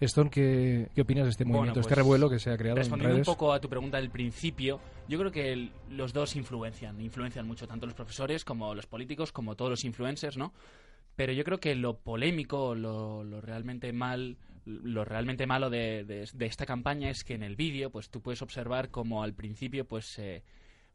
Stone, 0.01 0.29
¿qué, 0.29 0.89
qué 0.93 1.01
opinas 1.01 1.23
de 1.25 1.31
este 1.31 1.45
Bueno, 1.45 1.57
movimiento, 1.57 1.79
este 1.79 1.95
pues, 1.95 1.97
revuelo 1.99 2.29
que 2.29 2.37
se 2.39 2.51
ha 2.51 2.57
creado 2.57 2.77
en 2.77 2.83
Respondiendo 2.83 3.15
redes? 3.15 3.27
un 3.27 3.33
poco 3.33 3.53
a 3.53 3.59
tu 3.61 3.69
pregunta 3.69 3.97
del 3.97 4.09
principio, 4.09 4.79
yo 5.07 5.17
creo 5.17 5.31
que 5.31 5.53
el- 5.53 5.71
los 5.89 6.11
dos 6.13 6.35
influencian, 6.35 6.99
influencian 7.01 7.47
mucho, 7.47 7.65
tanto 7.67 7.85
los 7.85 7.95
profesores 7.95 8.43
como 8.43 8.75
los 8.75 8.85
políticos, 8.87 9.31
como 9.31 9.55
todos 9.55 9.71
los 9.71 9.85
influencers, 9.85 10.37
¿no? 10.37 10.53
Pero 11.15 11.31
yo 11.31 11.45
creo 11.45 11.59
que 11.61 11.75
lo 11.75 11.97
polémico, 11.97 12.75
lo, 12.75 13.23
lo 13.23 13.39
realmente 13.39 13.93
mal, 13.93 14.35
lo 14.65 15.05
realmente 15.05 15.47
malo 15.47 15.69
de, 15.69 16.03
de- 16.03 16.29
de 16.33 16.45
esta 16.45 16.65
campaña 16.65 17.09
es 17.09 17.23
que 17.23 17.35
en 17.35 17.43
el 17.43 17.55
vídeo, 17.55 17.89
pues 17.89 18.09
tú 18.09 18.21
puedes 18.21 18.41
observar 18.41 18.89
como 18.89 19.23
al 19.23 19.33
principio, 19.33 19.85
pues 19.85 20.05
se 20.07 20.43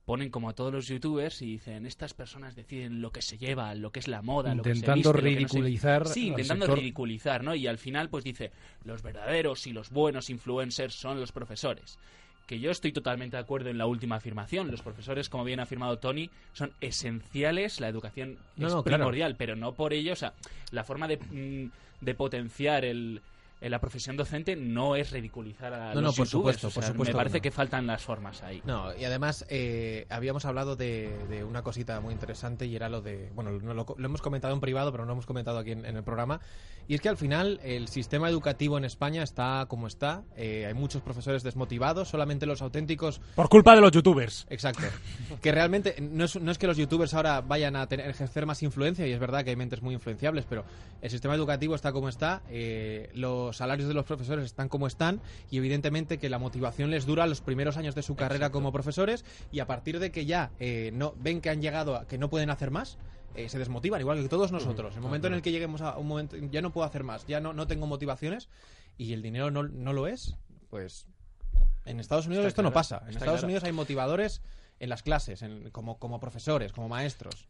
ponen 0.04 0.30
como 0.30 0.49
a 0.49 0.54
todos 0.54 0.73
los 0.73 0.88
youtubers 0.88 1.40
y 1.42 1.47
dicen 1.52 1.87
estas 1.87 2.14
personas 2.14 2.57
deciden 2.57 3.00
lo 3.00 3.12
que 3.12 3.23
se 3.23 3.38
lleva, 3.38 3.75
lo 3.75 3.92
que 3.92 4.00
es 4.00 4.09
la 4.09 4.23
moda, 4.23 4.54
lo 4.54 4.62
que 4.62 4.75
se 4.75 4.80
viste, 4.80 4.88
lo 4.88 4.95
que 4.95 5.02
no 5.02 5.12
se- 5.12 5.21
ridiculizar 5.21 6.09
Sí, 6.09 6.28
intentando 6.28 6.66
sector. 6.66 6.78
ridiculizar, 6.80 7.45
¿no? 7.45 7.54
Y 7.54 7.66
al 7.66 7.78
final 7.78 8.09
pues 8.09 8.25
dice, 8.25 8.50
los 8.85 9.02
verdaderos 9.02 9.66
y 9.66 9.73
los 9.73 9.90
buenos 9.90 10.30
influencers 10.30 10.95
son 10.95 11.21
los 11.21 11.33
profesores. 11.33 11.99
Que 12.47 12.59
yo 12.59 12.73
estoy 12.73 12.90
totalmente 12.90 13.37
de 13.37 13.42
acuerdo 13.42 13.71
en 13.71 13.78
la 13.78 13.87
última 13.87 14.16
afirmación. 14.16 14.73
Los 14.73 14.83
profesores, 14.83 15.28
como 15.28 15.45
bien 15.45 15.61
ha 15.61 15.62
afirmado 15.62 15.99
Tony, 16.00 16.30
son 16.52 16.73
esenciales. 16.80 17.78
La 17.78 17.87
educación 17.88 18.38
No, 18.57 18.66
es 18.66 18.75
no, 18.75 18.83
claro. 18.83 18.99
primordial, 19.04 19.37
pero 19.37 19.54
no 19.54 19.75
por 19.75 19.92
ello. 19.92 20.12
O 20.12 20.16
sea, 20.16 20.33
la 20.72 20.83
forma 20.83 21.07
de, 21.07 21.18
mm, 21.18 21.70
de 22.05 22.14
potenciar 22.16 22.85
el, 22.85 23.22
en 23.61 23.70
la 23.70 23.79
profesión 23.81 24.16
docente 24.16 24.57
no 24.57 24.96
es 24.96 25.11
ridiculizar 25.11 25.73
a 25.75 25.94
No, 25.94 26.01
los 26.01 26.03
no, 26.03 26.12
por 26.12 26.27
youtubers. 26.27 26.57
supuesto, 26.57 26.68
O 26.68 26.70
por 26.70 26.83
sea, 26.83 26.92
supuesto 26.92 27.11
Me 27.11 27.12
que 27.12 27.16
parece 27.18 27.38
no. 27.38 27.42
que 27.42 27.51
faltan 27.51 27.87
las 27.87 28.03
formas 28.03 28.42
ahí. 28.42 28.62
No, 28.64 28.96
y 28.96 29.05
además 29.05 29.44
eh, 29.51 30.07
habíamos 30.09 30.44
hablado 30.44 30.77
de, 30.77 31.11
de 31.29 31.44
una 31.44 31.62
cosita 31.62 32.01
muy 32.01 32.12
interesante 32.14 32.66
y 32.66 32.75
era 32.77 32.88
lo 32.88 33.01
de, 33.03 33.31
bueno, 33.35 33.51
no 33.53 33.75
lo, 33.75 33.87
lo 33.96 34.07
hemos 34.07 34.23
comentado 34.23 34.55
en 34.55 34.61
privado, 34.61 34.90
pero 34.92 35.05
no 35.05 35.09
lo 35.09 35.12
hemos 35.14 35.27
comentado 35.27 35.59
aquí 35.59 35.73
en, 35.73 35.85
en 35.85 35.96
el 35.96 36.03
programa, 36.03 36.40
y 36.88 36.94
es 36.94 37.01
que 37.01 37.09
al 37.09 37.16
final 37.16 37.61
el 37.62 37.88
sistema 37.88 38.29
educativo 38.29 38.77
en 38.79 38.85
España 38.85 39.23
está 39.23 39.66
como 39.68 39.87
está, 39.87 40.25
eh, 40.37 40.66
hay 40.66 40.75
muchos 40.75 41.03
profesores 41.03 41.42
desmotivados, 41.42 42.09
solamente 42.09 42.46
los 42.46 42.62
auténticos... 42.62 43.20
Por 43.37 43.49
culpa 43.49 43.75
de 43.75 43.81
los 43.81 43.92
youtubers. 43.92 44.46
Exacto. 44.51 44.83
Que 45.40 45.53
realmente 45.53 45.94
no 46.01 46.25
es, 46.25 46.40
no 46.40 46.51
es 46.51 46.59
que 46.59 46.66
los 46.66 46.77
youtubers 46.77 47.14
ahora 47.14 47.40
vayan 47.42 47.77
a 47.77 47.87
tener, 47.87 48.09
ejercer 48.11 48.46
más 48.46 48.62
influencia, 48.62 49.07
y 49.07 49.12
es 49.12 49.20
verdad 49.20 49.44
que 49.44 49.51
hay 49.51 49.57
mentes 49.57 49.83
muy 49.83 49.94
influenciables, 49.94 50.46
pero 50.49 50.64
el 51.01 51.11
sistema 51.11 51.35
educativo 51.35 51.75
está 51.75 51.92
como 51.92 52.09
está, 52.09 52.42
eh, 52.51 53.11
los 53.50 53.56
salarios 53.56 53.88
de 53.88 53.94
los 53.94 54.04
profesores 54.04 54.44
están 54.44 54.68
como 54.68 54.86
están, 54.86 55.20
y 55.50 55.58
evidentemente 55.58 56.18
que 56.18 56.30
la 56.30 56.38
motivación 56.38 56.90
les 56.92 57.04
dura 57.04 57.26
los 57.26 57.40
primeros 57.40 57.76
años 57.76 57.96
de 57.96 58.02
su 58.04 58.14
carrera 58.14 58.50
como 58.50 58.70
profesores, 58.70 59.24
y 59.50 59.58
a 59.58 59.66
partir 59.66 59.98
de 59.98 60.12
que 60.12 60.24
ya 60.24 60.52
eh, 60.60 60.90
no 60.94 61.14
ven 61.18 61.40
que 61.40 61.50
han 61.50 61.60
llegado 61.60 61.96
a 61.96 62.06
que 62.06 62.16
no 62.16 62.30
pueden 62.30 62.48
hacer 62.50 62.70
más, 62.70 62.96
eh, 63.34 63.48
se 63.48 63.58
desmotivan, 63.58 64.00
igual 64.00 64.22
que 64.22 64.28
todos 64.28 64.52
nosotros. 64.52 64.94
El 64.94 65.02
momento 65.02 65.26
en 65.26 65.34
el 65.34 65.42
que 65.42 65.50
lleguemos 65.50 65.80
a 65.80 65.98
un 65.98 66.06
momento, 66.06 66.36
ya 66.36 66.62
no 66.62 66.70
puedo 66.72 66.86
hacer 66.86 67.02
más, 67.02 67.26
ya 67.26 67.40
no, 67.40 67.52
no 67.52 67.66
tengo 67.66 67.88
motivaciones, 67.88 68.48
y 68.96 69.12
el 69.14 69.20
dinero 69.22 69.50
no, 69.50 69.64
no 69.64 69.92
lo 69.92 70.06
es, 70.06 70.36
pues 70.68 71.06
en 71.86 71.98
Estados 71.98 72.26
Unidos 72.28 72.44
Está 72.46 72.48
esto 72.60 72.62
no 72.62 72.72
pasa. 72.72 72.98
En 73.02 73.08
Estados 73.16 73.40
claro. 73.40 73.46
Unidos 73.46 73.64
hay 73.64 73.72
motivadores 73.72 74.42
en 74.78 74.88
las 74.90 75.02
clases, 75.02 75.42
en- 75.42 75.70
como, 75.70 75.98
como 75.98 76.20
profesores, 76.20 76.72
como 76.72 76.88
maestros. 76.88 77.48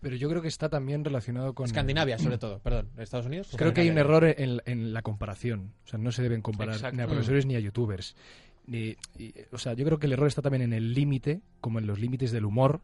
Pero 0.00 0.16
yo 0.16 0.28
creo 0.28 0.42
que 0.42 0.48
está 0.48 0.68
también 0.68 1.04
relacionado 1.04 1.54
con... 1.54 1.64
Escandinavia, 1.66 2.18
sobre 2.18 2.36
todo, 2.38 2.58
perdón. 2.58 2.88
Estados 2.98 3.26
Unidos. 3.26 3.48
Creo 3.56 3.72
que 3.72 3.80
hay 3.80 3.90
un 3.90 3.98
error 3.98 4.24
en, 4.24 4.60
en 4.66 4.92
la 4.92 5.00
comparación. 5.02 5.72
O 5.84 5.88
sea, 5.88 5.98
no 5.98 6.12
se 6.12 6.22
deben 6.22 6.42
comparar 6.42 6.74
Exacto. 6.74 6.96
ni 6.96 7.02
a 7.02 7.06
profesores 7.06 7.46
ni 7.46 7.56
a 7.56 7.60
youtubers. 7.60 8.14
Ni- 8.66 8.96
y, 9.18 9.34
o 9.50 9.58
sea, 9.58 9.72
yo 9.72 9.84
creo 9.84 9.98
que 9.98 10.06
el 10.06 10.12
error 10.12 10.28
está 10.28 10.42
también 10.42 10.62
en 10.62 10.72
el 10.74 10.92
límite, 10.92 11.40
como 11.60 11.78
en 11.78 11.86
los 11.86 11.98
límites 11.98 12.32
del 12.32 12.44
humor, 12.44 12.80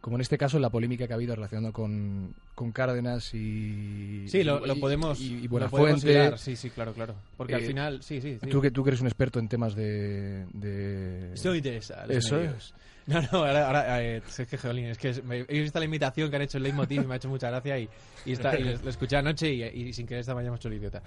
como 0.00 0.16
en 0.16 0.20
este 0.20 0.38
caso 0.38 0.56
en 0.58 0.62
la 0.62 0.70
polémica 0.70 1.06
que 1.06 1.12
ha 1.12 1.16
habido 1.16 1.34
relacionado 1.34 1.72
con, 1.72 2.34
con 2.54 2.72
Cárdenas 2.72 3.34
y... 3.34 4.24
Sí, 4.28 4.42
lo, 4.44 4.60
podemos. 4.80 5.20
Y, 5.20 5.34
y 5.34 5.42
lo 5.42 5.48
Buenafuente. 5.50 6.36
Sí, 6.38 6.56
sí, 6.56 6.70
claro, 6.70 6.92
claro. 6.92 7.14
Porque 7.36 7.54
al 7.56 7.62
Eh, 7.62 7.66
final, 7.66 8.02
sí, 8.02 8.20
sí. 8.20 8.38
sí. 8.40 8.46
Tú 8.48 8.60
que, 8.60 8.70
tú 8.70 8.82
que 8.84 8.90
eres 8.90 9.00
un 9.00 9.06
experto 9.08 9.38
en 9.38 9.48
temas 9.48 9.74
de... 9.74 10.46
de... 10.52 11.30
Los 11.32 11.44
Eso 11.44 12.36
medios. 12.36 12.56
es. 12.56 12.74
No, 13.06 13.20
no, 13.20 13.28
ahora, 13.38 13.66
ahora 13.66 14.02
eh, 14.02 14.22
es 14.26 14.46
que, 14.48 14.56
jolín, 14.58 14.86
es 14.86 14.98
que 14.98 15.12
me- 15.22 15.44
he 15.48 15.60
visto 15.60 15.78
la 15.78 15.84
imitación 15.84 16.30
que 16.30 16.36
han 16.36 16.42
hecho 16.42 16.58
el 16.58 16.62
Leitmotiv 16.64 17.02
y 17.02 17.06
me 17.06 17.14
ha 17.14 17.16
hecho 17.16 17.28
mucha 17.28 17.50
gracia 17.50 17.78
y, 17.78 17.88
y, 18.24 18.32
está, 18.32 18.56
y 18.58 18.62
lo 18.62 18.88
escuché 18.90 19.16
anoche 19.16 19.52
y, 19.52 19.62
y 19.64 19.92
sin 19.92 20.06
querer 20.06 20.20
esta 20.20 20.34
mañana 20.34 20.52
me 20.52 20.56
he 20.56 20.58
hecho 20.58 20.68
el 20.68 20.74
idiota. 20.74 21.02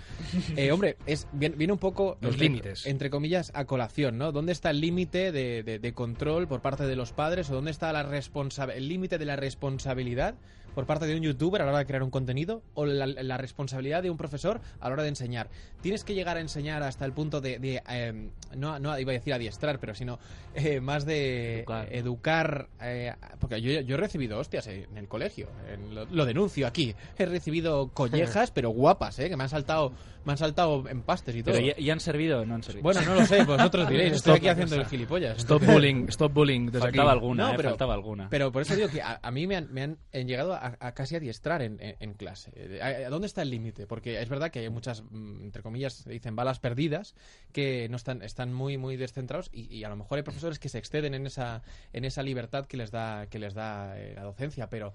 Eh, 0.58 0.71
hombre, 0.71 0.97
es, 1.05 1.27
viene, 1.31 1.55
viene 1.55 1.73
un 1.73 1.79
poco... 1.79 2.17
Los 2.21 2.38
límites. 2.38 2.86
Entre 2.86 3.10
comillas, 3.10 3.51
a 3.55 3.65
colación, 3.65 4.17
¿no? 4.17 4.31
¿Dónde 4.31 4.51
está 4.51 4.71
el 4.71 4.81
límite 4.81 5.31
de, 5.31 5.63
de- 5.63 5.79
de 5.79 5.93
control 5.93 6.47
por 6.47 6.62
parte 6.62 6.86
de 6.86 6.95
los 6.97 7.13
padres 7.13 7.49
o 7.49 7.53
dónde 7.55 7.71
está 7.71 7.93
la 7.93 8.03
responsa- 8.03 8.73
el 8.73 8.88
límite 8.89 9.17
de 9.17 9.25
la 9.25 9.36
responsabilidad 9.38 10.36
por 10.76 10.86
parte 10.86 11.06
de 11.08 11.16
un 11.16 11.22
youtuber 11.24 11.62
a 11.62 11.66
la 11.66 11.72
hora 11.72 11.80
de 11.80 11.86
crear 11.88 12.04
un 12.04 12.12
contenido 12.12 12.62
o 12.76 12.86
la, 12.86 13.08
la 13.08 13.38
responsabilidad 13.38 14.04
de 14.04 14.10
un 14.12 14.18
profesor 14.18 14.62
a 14.80 14.88
la 14.90 14.94
hora 14.94 15.04
de 15.04 15.10
enseñar. 15.10 15.50
Tienes 15.82 16.04
que 16.04 16.14
llegar 16.14 16.38
a 16.38 16.42
enseñar 16.42 16.84
hasta 16.84 17.06
el 17.06 17.14
punto 17.14 17.42
de, 17.42 17.58
de, 17.60 17.82
eh, 17.90 18.30
no, 18.56 18.78
no 18.80 18.98
iba 19.00 19.12
a 19.12 19.14
decir 19.14 19.34
adiestrar, 19.34 19.80
pero 19.80 19.96
sino 19.96 20.20
eh, 20.54 20.80
más 20.82 21.06
de 21.06 21.60
Educar. 21.60 21.88
educar. 21.92 22.68
eh, 22.82 23.14
porque 23.40 23.62
yo, 23.62 23.82
yo 23.82 23.96
he 23.96 23.98
recibido 24.00 24.38
hostias 24.40 24.68
en 24.68 24.98
el 24.98 25.08
colegio. 25.08 25.48
en 25.72 25.96
lo, 25.96 26.06
lo 26.06 26.26
denuncio 26.26 26.68
aquí. 26.68 26.94
He 27.18 27.26
recibido 27.26 27.90
collejas, 27.90 28.52
pero 28.54 28.70
guapas, 28.70 29.18
¿eh? 29.20 29.30
Que 29.30 29.38
me 29.38 29.44
han 29.44 29.50
saltado, 29.50 29.92
me 30.26 30.32
han 30.34 30.38
saltado 30.38 30.88
empastes 30.90 31.36
y 31.36 31.44
todo. 31.44 31.56
Pero 31.56 31.68
¿y, 31.78 31.84
y 31.86 31.90
han 31.92 32.00
servido 32.00 32.42
o 32.42 32.46
no 32.46 32.56
han 32.56 32.64
servido? 32.64 32.84
Bueno, 32.84 33.02
no 33.02 33.16
lo 33.16 33.26
sé, 33.26 33.44
vosotros 33.44 33.88
diréis. 33.90 34.14
Estoy 34.14 34.38
aquí 34.38 34.48
haciendo 34.48 34.76
el 34.76 34.86
gilipollas. 34.86 35.38
Stop 35.38 35.64
bullying, 35.66 36.08
stop 36.10 36.34
bullying 36.34 36.66
desde 36.68 36.80
Faltaba 36.80 37.12
aquí. 37.12 37.20
alguna, 37.20 37.44
No, 37.48 37.50
eh, 37.52 37.58
pero- 37.58 37.70
faltaba 37.70 37.94
alguna. 37.94 38.30
Pero 38.30 38.52
por 38.52 38.62
eso 38.64 38.76
digo 38.76 38.88
que 38.90 39.02
a, 39.02 39.20
a 39.22 39.32
mí 39.32 39.46
me 39.48 39.56
han, 39.58 39.72
me 39.72 39.84
han- 39.84 39.98
han 40.14 40.28
llegado 40.28 40.54
a, 40.56 40.64
a 40.67 40.93
casi 40.93 41.15
adiestrar 41.15 41.62
en, 41.62 41.78
en- 41.80 42.13
clase. 42.13 42.51
Eh, 42.56 42.82
¿A, 42.82 43.10
dónde 43.10 43.28
está 43.28 43.41
el 43.41 43.49
límite? 43.49 43.88
Porque 43.88 44.21
es 44.21 44.30
verdad 44.30 44.51
que 44.51 44.60
hay 44.60 44.69
muchas, 44.69 45.04
mm, 45.10 45.43
entre 45.43 45.62
comillas, 45.62 46.06
dicen 46.06 46.36
balas 46.36 46.60
perdidas, 46.60 47.15
que 47.51 47.88
no 47.89 47.97
están, 47.97 48.21
están 48.21 48.54
muy, 48.54 48.78
muy 48.78 48.97
descentrados 48.97 49.49
y, 49.51 49.73
y 49.73 49.84
a 49.84 49.89
lo 49.89 49.95
mejor 49.95 50.17
hay 50.17 50.23
profesores 50.23 50.60
que 50.60 50.69
se 50.69 50.78
exceden 50.78 51.13
en 51.13 51.25
esa, 51.25 51.62
en 51.93 52.06
esa 52.06 52.23
libertad 52.23 52.65
que 52.65 52.78
les 52.78 52.91
da, 52.91 53.28
que 53.28 53.39
les 53.39 53.54
da 53.54 53.99
eh, 53.99 54.13
la 54.15 54.23
docencia, 54.23 54.69
pero... 54.69 54.93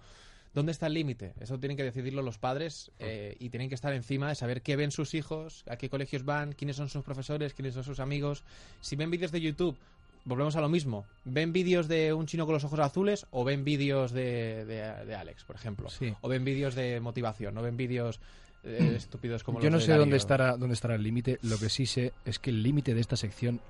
¿Dónde 0.53 0.73
está 0.73 0.89
el 0.89 0.95
límite? 0.95 1.33
Eso 1.39 1.61
tienen 1.61 1.77
que 1.77 1.85
decidirlo 1.85 2.23
los 2.23 2.39
padres 2.39 2.91
eh, 2.99 3.37
y 3.39 3.51
tienen 3.51 3.69
que 3.69 3.77
estar 3.77 3.93
encima 3.93 4.31
de 4.31 4.35
saber 4.35 4.63
qué 4.63 4.75
ven 4.75 4.91
sus 4.91 5.15
hijos, 5.15 5.63
a 5.69 5.77
qué 5.77 5.89
colegios 5.89 6.25
van, 6.25 6.55
quiénes 6.55 6.75
son 6.75 6.89
sus 6.89 7.05
profesores, 7.05 7.55
quiénes 7.55 7.75
son 7.75 7.85
sus 7.85 8.01
amigos. 8.01 8.43
Si 8.81 8.97
ven 8.97 9.13
vídeos 9.13 9.31
de 9.31 9.41
YouTube, 9.41 9.79
volvemos 10.25 10.57
a 10.57 10.61
lo 10.61 10.69
mismo. 10.69 11.05
¿Ven 11.25 11.53
vídeos 11.53 11.89
de 11.89 12.13
un 12.13 12.27
chino 12.27 12.47
con 12.47 12.55
los 12.55 12.65
ojos 12.65 12.79
azules 12.81 13.27
o 13.31 13.45
ven 13.45 13.65
vídeos 13.65 14.13
de, 14.13 14.65
de- 14.65 15.05
de 15.07 15.15
Alex, 15.15 15.45
por 15.45 15.57
ejemplo? 15.57 15.89
Sí. 15.91 16.15
O 16.21 16.29
ven 16.29 16.45
vídeos 16.45 16.75
de 16.75 17.01
motivación, 17.01 17.55
no 17.55 17.63
ven 17.63 17.77
vídeos 17.77 18.21
eh, 18.65 18.95
estúpidos 18.97 19.43
como 19.45 19.59
Yo 19.61 19.65
los 19.67 19.73
no 19.73 19.79
de 19.79 19.85
sé 19.85 19.91
Darío. 19.93 20.03
dónde 20.03 20.17
estará, 20.17 20.57
dónde 20.57 20.75
estará 20.75 20.95
el 20.95 21.03
límite. 21.03 21.39
Lo 21.43 21.59
que 21.59 21.69
sí 21.71 21.87
sé 21.87 22.13
es 22.25 22.39
que 22.39 22.51
el 22.51 22.63
límite 22.63 22.95
de 22.95 23.01
esta 23.01 23.17
sección 23.17 23.61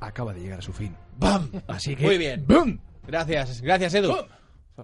acaba 0.00 0.32
de 0.32 0.40
llegar 0.40 0.60
a 0.60 0.62
su 0.62 0.72
fin. 0.72 0.94
¡Bam! 1.18 1.50
Así 1.66 1.96
que. 1.96 2.04
Muy 2.06 2.16
bien. 2.18 2.44
¡Bum! 2.46 2.78
Gracias, 3.06 3.60
gracias 3.60 3.94
Edu. 3.94 4.14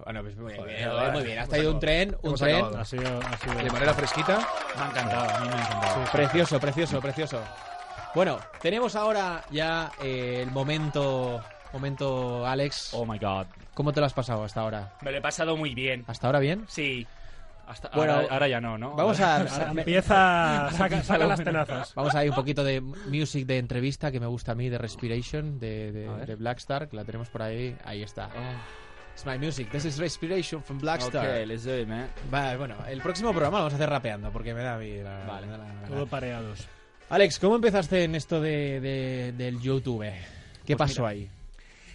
Bueno, 0.05 0.21
pues 0.21 0.37
muy 0.37 0.53
bien, 0.53 0.89
joder, 0.91 1.11
muy 1.13 1.23
bien. 1.23 1.39
Has 1.39 1.49
traído 1.49 1.71
un 1.73 1.79
tren, 1.79 2.15
un 2.21 2.35
tren. 2.35 2.65
Ha 2.77 2.85
sido, 2.85 3.19
ha 3.19 3.37
sido- 3.37 3.55
De 3.55 3.69
manera 3.71 3.93
fresquita. 3.95 4.37
Me 4.75 4.83
ha 4.83 4.89
encantado, 4.89 5.23
a 5.35 5.39
mí 5.39 5.47
me 5.47 5.55
ha 5.55 5.65
encantado. 5.65 6.11
Precioso, 6.11 6.59
precioso, 6.59 7.01
precioso. 7.01 7.41
Bueno, 8.17 8.39
tenemos 8.63 8.95
ahora 8.95 9.43
ya 9.51 9.91
eh, 10.01 10.39
el 10.41 10.49
momento, 10.49 11.39
momento 11.71 12.47
Alex. 12.47 12.91
Oh 12.95 13.05
my 13.05 13.19
god. 13.19 13.45
¿Cómo 13.75 13.93
te 13.93 13.99
lo 13.99 14.07
has 14.07 14.13
pasado 14.13 14.43
hasta 14.43 14.61
ahora? 14.61 14.91
Me 15.03 15.11
lo 15.11 15.19
he 15.19 15.21
pasado 15.21 15.55
muy 15.55 15.75
bien. 15.75 16.03
¿Hasta 16.07 16.25
ahora 16.25 16.39
bien? 16.39 16.65
Sí. 16.67 17.05
Hasta, 17.67 17.89
Bueno, 17.89 18.13
ahora, 18.13 18.27
ahora 18.31 18.47
ya 18.47 18.59
no, 18.59 18.75
¿no? 18.75 18.95
Vamos 18.95 19.19
a... 19.19 19.41
Ahora 19.41 19.69
empieza, 19.69 20.67
saca, 20.75 21.03
saca 21.03 21.27
las 21.27 21.43
tenazas. 21.43 21.93
Vamos 21.93 22.15
a 22.15 22.23
ir 22.23 22.31
un 22.31 22.35
poquito 22.35 22.63
de 22.63 22.81
music 22.81 23.45
de 23.45 23.59
entrevista 23.59 24.11
que 24.11 24.19
me 24.19 24.25
gusta 24.25 24.53
a 24.53 24.55
mí, 24.55 24.67
de 24.67 24.79
Respiration, 24.79 25.59
de, 25.59 26.35
Blackstar, 26.39 26.89
que 26.89 26.95
la 26.95 27.05
tenemos 27.05 27.29
por 27.29 27.43
ahí. 27.43 27.77
Ahí 27.85 28.01
está. 28.01 28.31
It's 29.13 29.27
my 29.27 29.37
music. 29.37 29.69
This 29.69 29.85
is 29.85 29.99
Respiration 29.99 30.63
from 30.63 30.79
Blackstar. 30.79 31.23
Ok, 31.23 31.45
let's 31.45 31.65
do 31.65 31.77
it, 31.79 31.87
man. 31.87 32.09
Vale, 32.31 32.57
bueno, 32.57 32.77
el 32.89 32.99
próximo 32.99 33.29
programa 33.29 33.57
lo 33.59 33.63
vamos 33.65 33.73
a 33.73 33.75
hacer 33.75 33.91
rapeando, 33.91 34.31
porque 34.31 34.55
me 34.55 34.63
da 34.63 34.73
a 34.73 34.79
mí 34.79 35.03
la- 35.03 35.23
Vale. 35.27 35.45
me 35.45 35.51
da 35.51 35.57
la- 35.59 35.73
la- 35.83 35.87
Todo 35.87 36.07
pareados. 36.07 36.67
Alex, 37.09 37.39
¿cómo 37.39 37.55
empezaste 37.55 38.03
en 38.03 38.15
esto 38.15 38.41
de, 38.41 38.81
de- 38.81 39.31
del 39.31 39.59
YouTube? 39.61 40.03
¿Qué 40.65 40.75
Pues 40.75 40.89
pasó 40.89 41.01
mira, 41.03 41.09
ahí? 41.11 41.29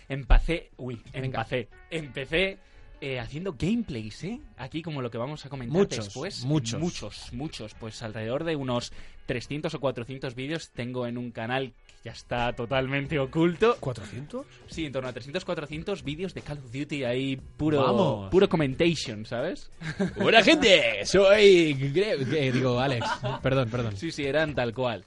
Empecé, 0.09 0.70
uy, 0.79 1.01
empecé. 1.12 1.68
Empecé 1.90 2.59
eh, 3.01 3.18
haciendo 3.20 3.55
gameplays, 3.59 4.25
¿eh? 4.25 4.40
Aquí 4.57 4.81
como 4.81 5.03
lo 5.03 5.11
que 5.11 5.18
vamos 5.18 5.44
a 5.44 5.48
comentar 5.51 5.77
Muchos, 5.79 6.07
después. 6.07 6.44
muchos. 6.44 6.81
Muchos, 6.81 7.33
muchos. 7.33 7.75
Pues 7.75 8.03
alrededor 8.03 8.44
de 8.44 8.57
unos 8.57 8.92
300 9.27 9.75
o 9.75 9.81
400 9.81 10.35
vídeos 10.35 10.70
tengo 10.70 11.07
en 11.07 11.18
un 11.18 11.31
canal 11.31 11.75
ya 12.05 12.12
está 12.12 12.53
totalmente 12.53 13.19
oculto. 13.19 13.77
¿400? 13.81 14.45
Sí, 14.67 14.87
en 14.87 14.93
torno 14.93 15.09
a 15.09 15.12
300, 15.12 15.45
400 15.45 16.03
vídeos 16.03 16.35
de 16.35 16.43
Call 16.43 16.59
of 16.59 16.73
Duty 16.73 17.05
ahí 17.05 17.37
puro, 17.57 17.83
Vamos. 17.83 18.31
puro 18.31 18.49
commentation, 18.49 19.25
¿sabes? 19.25 19.71
¡Buena 20.17 20.43
gente! 20.43 21.05
Soy... 21.07 21.75
Gre- 21.75 22.53
digo, 22.53 22.79
Alex. 22.81 23.07
Perdón, 23.43 23.69
perdón. 23.71 23.97
Sí, 23.97 24.11
sí, 24.11 24.25
eran 24.25 24.55
tal 24.55 24.75
cual. 24.75 25.05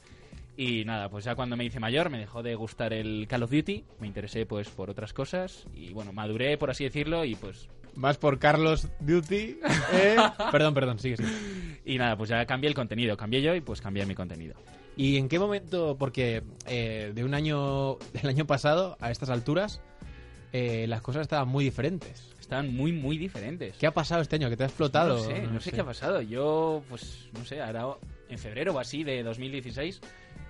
Y 0.57 0.85
nada, 0.85 1.09
pues 1.09 1.25
ya 1.25 1.35
cuando 1.35 1.57
me 1.57 1.65
hice 1.65 1.81
mayor 1.81 2.09
me 2.09 2.17
dejó 2.17 2.41
de 2.41 2.55
gustar 2.55 2.93
el 2.93 3.27
Call 3.27 3.43
of 3.43 3.51
Duty, 3.51 3.83
me 3.99 4.07
interesé 4.07 4.45
pues 4.45 4.69
por 4.69 4.89
otras 4.89 5.11
cosas 5.11 5.65
y 5.73 5.91
bueno, 5.91 6.13
maduré 6.13 6.57
por 6.57 6.69
así 6.69 6.85
decirlo 6.85 7.25
y 7.25 7.35
pues 7.35 7.67
Más 7.95 8.17
por 8.17 8.39
Carlos 8.39 8.87
Duty. 9.01 9.57
¿eh? 9.91 10.15
perdón, 10.53 10.73
perdón, 10.73 10.99
sigue, 10.99 11.17
sigue. 11.17 11.29
y 11.83 11.97
nada, 11.97 12.15
pues 12.15 12.29
ya 12.29 12.45
cambié 12.45 12.69
el 12.69 12.73
contenido, 12.73 13.17
cambié 13.17 13.41
yo 13.41 13.53
y 13.53 13.59
pues 13.59 13.81
cambié 13.81 14.05
mi 14.05 14.15
contenido. 14.15 14.55
¿Y 14.97 15.17
en 15.17 15.27
qué 15.27 15.39
momento? 15.39 15.97
Porque 15.97 16.43
eh, 16.67 17.11
de 17.13 17.23
un 17.23 17.33
año, 17.33 17.95
del 18.13 18.27
año 18.27 18.45
pasado 18.45 18.97
a 18.99 19.11
estas 19.11 19.29
alturas, 19.29 19.81
eh, 20.53 20.85
las 20.87 21.01
cosas 21.01 21.23
estaban 21.23 21.47
muy 21.47 21.65
diferentes. 21.65 22.33
Estaban 22.39 22.73
muy 22.73 22.91
muy 22.91 23.17
diferentes. 23.17 23.75
¿Qué 23.77 23.87
ha 23.87 23.93
pasado 23.93 24.21
este 24.21 24.35
año? 24.35 24.49
¿Que 24.49 24.57
te 24.57 24.63
ha 24.63 24.67
explotado? 24.67 25.17
No 25.17 25.23
sé, 25.23 25.41
no, 25.41 25.59
sé 25.59 25.71
qué 25.71 25.81
ha 25.81 25.85
pasado. 25.85 26.21
Yo 26.21 26.83
pues 26.87 27.29
no 27.33 27.43
sé, 27.43 27.61
ahora 27.61 27.97
en 28.29 28.37
febrero 28.37 28.73
o 28.73 28.79
así 28.79 29.03
de 29.03 29.23
2016 29.23 29.99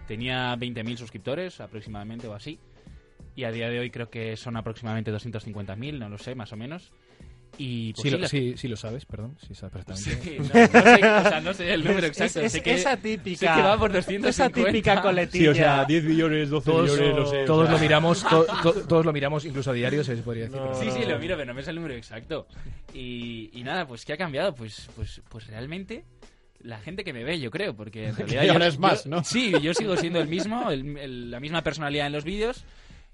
tenía 0.07 0.55
20.000 0.55 0.97
suscriptores 0.97 1.61
aproximadamente 1.61 2.27
o 2.27 2.33
así. 2.33 2.59
Y 3.35 3.45
a 3.45 3.51
día 3.51 3.69
de 3.69 3.79
hoy 3.79 3.91
creo 3.91 4.09
que 4.09 4.37
son 4.37 4.57
aproximadamente 4.57 5.11
250.000, 5.11 5.97
no 5.97 6.09
lo 6.09 6.17
sé, 6.17 6.35
más 6.35 6.53
o 6.53 6.57
menos. 6.57 6.91
Y 7.57 7.93
pues, 7.93 8.03
Sí, 8.03 8.09
sí, 8.09 8.17
lo, 8.17 8.27
sí, 8.27 8.53
sí 8.57 8.67
lo 8.67 8.75
sabes, 8.75 9.05
perdón. 9.05 9.37
Sí 9.47 9.55
sabes 9.55 9.73
perfectamente. 9.73 10.21
Sí, 10.21 10.37
no, 10.39 10.43
no 10.45 10.51
sé, 10.51 10.95
o 10.95 11.29
sea, 11.29 11.41
no 11.41 11.53
sé 11.53 11.73
el 11.73 11.83
número 11.85 12.07
Es- 12.07 12.19
exacto. 12.19 12.41
es- 12.41 12.51
sé 12.51 12.61
que, 12.61 12.73
esa 12.73 12.97
típica- 12.97 13.39
sé 13.55 13.61
que 13.61 13.65
va 13.67 13.77
por 13.77 13.91
250. 13.93 14.29
esa 14.29 14.49
típica 14.49 15.01
coletilla. 15.01 15.43
Sí, 15.43 15.47
o 15.47 15.55
sea, 15.55 15.85
10 15.85 16.03
millones, 16.03 16.49
12 16.49 16.69
Todos, 16.71 16.91
millones, 16.91 17.15
no 17.15 17.25
sé. 17.27 17.43
o 17.43 17.45
todos 17.45 17.65
sea. 17.67 17.75
lo 17.75 17.79
miramos, 17.81 18.23
to- 18.27 18.45
to- 18.61 18.73
todos 18.87 19.05
lo 19.05 19.13
miramos, 19.13 19.45
incluso 19.45 19.71
a 19.71 19.73
diario 19.73 20.03
se 20.03 20.15
podría 20.17 20.45
decir. 20.45 20.59
No, 20.59 20.75
Sí, 20.75 20.89
sí, 20.91 21.05
lo 21.09 21.17
miro, 21.17 21.35
pero 21.37 21.45
no 21.45 21.53
me 21.53 21.61
sale 21.61 21.71
el 21.71 21.75
número 21.77 21.95
exacto. 21.95 22.47
Y, 22.93 23.49
y 23.53 23.63
nada, 23.63 23.87
pues 23.87 24.03
¿qué 24.05 24.13
ha 24.13 24.17
cambiado? 24.17 24.53
Pues, 24.53 24.89
pues, 24.95 25.21
pues 25.29 25.47
realmente 25.47 26.03
la 26.59 26.79
gente 26.79 27.03
que 27.03 27.13
me 27.13 27.23
ve, 27.23 27.39
yo 27.39 27.51
creo, 27.51 27.75
porque 27.75 28.07
en 28.07 28.15
realidad... 28.17 28.43
yo- 28.43 28.51
ahora 28.53 28.67
es 28.67 28.79
más, 28.79 29.03
yo- 29.05 29.11
¿no? 29.11 29.23
Sí, 29.23 29.53
yo 29.61 29.73
sigo 29.73 29.95
siendo 29.97 30.19
el 30.19 30.27
mismo, 30.27 30.71
el- 30.71 30.97
el- 30.97 31.31
la 31.31 31.39
misma 31.39 31.61
personalidad 31.61 32.07
en 32.07 32.13
los 32.13 32.23
vídeos. 32.25 32.65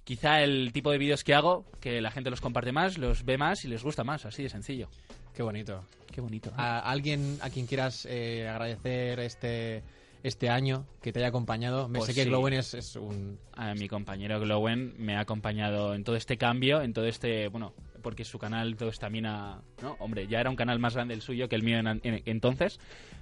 Quizá 0.04 0.42
el 0.42 0.72
tipo 0.74 0.92
de 0.92 0.98
vídeos 0.98 1.24
que 1.24 1.34
hago, 1.34 1.66
que 1.80 2.02
la 2.02 2.12
gente 2.12 2.30
los 2.30 2.42
comparte 2.42 2.72
más, 2.72 2.98
los 2.98 3.24
ve 3.24 3.38
más 3.38 3.64
y 3.66 3.68
les 3.68 3.84
gusta 3.84 4.04
más, 4.04 4.26
así 4.26 4.44
de 4.44 4.50
sencillo. 4.50 4.90
Qué 5.34 5.44
bonito. 5.44 5.86
Qué 6.12 6.22
bonito. 6.22 6.52
¿no? 6.52 6.58
¿A 6.62 6.80
alguien 6.80 7.38
a 7.42 7.50
quien 7.50 7.68
quieras 7.68 8.06
eh, 8.10 8.48
agradecer 8.50 9.20
este, 9.20 9.84
este 10.24 10.50
año 10.50 10.86
que 11.02 11.14
te 11.14 11.20
haya 11.20 11.30
acompañado? 11.30 11.88
Me 11.88 12.00
Pues 12.00 12.08
sé 12.10 12.16
que 12.16 12.24
sí. 12.24 12.30
Glowen 12.30 12.54
es, 12.56 12.74
es 12.74 12.96
un... 12.96 13.40
a 13.54 13.74
mi 13.76 13.88
compañero 13.88 14.40
Glowen 14.40 14.96
me 14.98 15.16
ha 15.16 15.22
acompañado 15.22 15.94
en 15.94 16.04
todo 16.04 16.16
este 16.16 16.38
cambio, 16.38 16.82
en 16.82 16.94
todo 16.94 17.06
este, 17.06 17.48
bueno, 17.48 17.74
porque 18.02 18.26
su 18.26 18.40
canal 18.40 18.76
todo 18.76 18.92
también 18.92 19.28
a, 19.28 19.62
¿no? 19.82 19.96
Hombre, 20.00 20.28
ya 20.28 20.40
era 20.42 20.50
un 20.50 20.56
canal 20.56 20.80
más 20.80 20.96
grande 20.96 21.14
el 21.14 21.22
suyo 21.22 21.48
que 21.48 21.56
el 21.56 21.64
mío 21.64 21.78
en, 21.78 21.88
en- 21.88 22.24
entonces, 22.26 22.80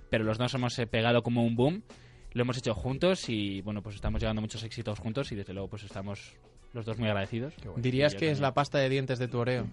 pero 0.10 0.24
los 0.24 0.38
dos 0.38 0.54
hemos 0.56 0.80
eh, 0.80 0.88
pegado 0.88 1.22
como 1.22 1.44
un 1.44 1.56
boom, 1.56 1.84
lo 2.32 2.42
hemos 2.42 2.58
hecho 2.58 2.74
juntos 2.74 3.28
y 3.30 3.62
bueno, 3.62 3.84
pues 3.84 3.96
estamos 3.96 4.22
llegando 4.22 4.40
a 4.40 4.44
muchos 4.44 4.64
éxitos 4.64 4.98
juntos 4.98 5.32
y 5.32 5.36
desde 5.36 5.54
luego 5.54 5.68
pues 5.70 5.84
estamos 5.84 6.34
los 6.74 6.86
dos 6.86 6.98
muy 6.98 7.08
agradecidos. 7.08 7.54
¿Dirías 7.78 8.16
que 8.16 8.32
es 8.32 8.40
la 8.40 8.54
pasta 8.54 8.78
de 8.78 8.90
dientes 8.90 9.20
de 9.20 9.28
tu 9.28 9.40
Oreo? 9.40 9.68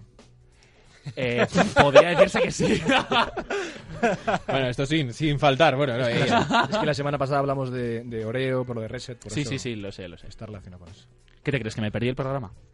Eh, 1.15 1.45
podría 1.81 2.09
decirse 2.09 2.41
que 2.41 2.51
sí. 2.51 2.81
bueno, 4.47 4.67
esto 4.67 4.85
sin, 4.85 5.13
sin 5.13 5.39
faltar. 5.39 5.75
Bueno, 5.75 5.97
no, 5.97 6.07
Es 6.07 6.77
que 6.77 6.85
la 6.85 6.93
semana 6.93 7.17
pasada 7.17 7.39
hablamos 7.39 7.71
de, 7.71 8.03
de 8.03 8.25
Oreo, 8.25 8.65
por 8.65 8.75
lo 8.75 8.81
de 8.81 8.87
Reset. 8.87 9.17
Por 9.17 9.31
sí, 9.31 9.41
eso 9.41 9.51
sí, 9.51 9.59
sí, 9.59 9.75
lo 9.75 9.91
sé, 9.91 10.07
lo 10.07 10.17
sé. 10.17 10.27
Está 10.27 10.45
relacionado 10.45 10.83
con 10.83 10.93
eso. 10.93 11.05
¿Qué 11.43 11.51
te 11.53 11.59
crees, 11.61 11.75
que 11.75 11.79
me 11.81 11.91
perdí 11.91 12.09
el 12.09 12.15
programa? 12.15 12.51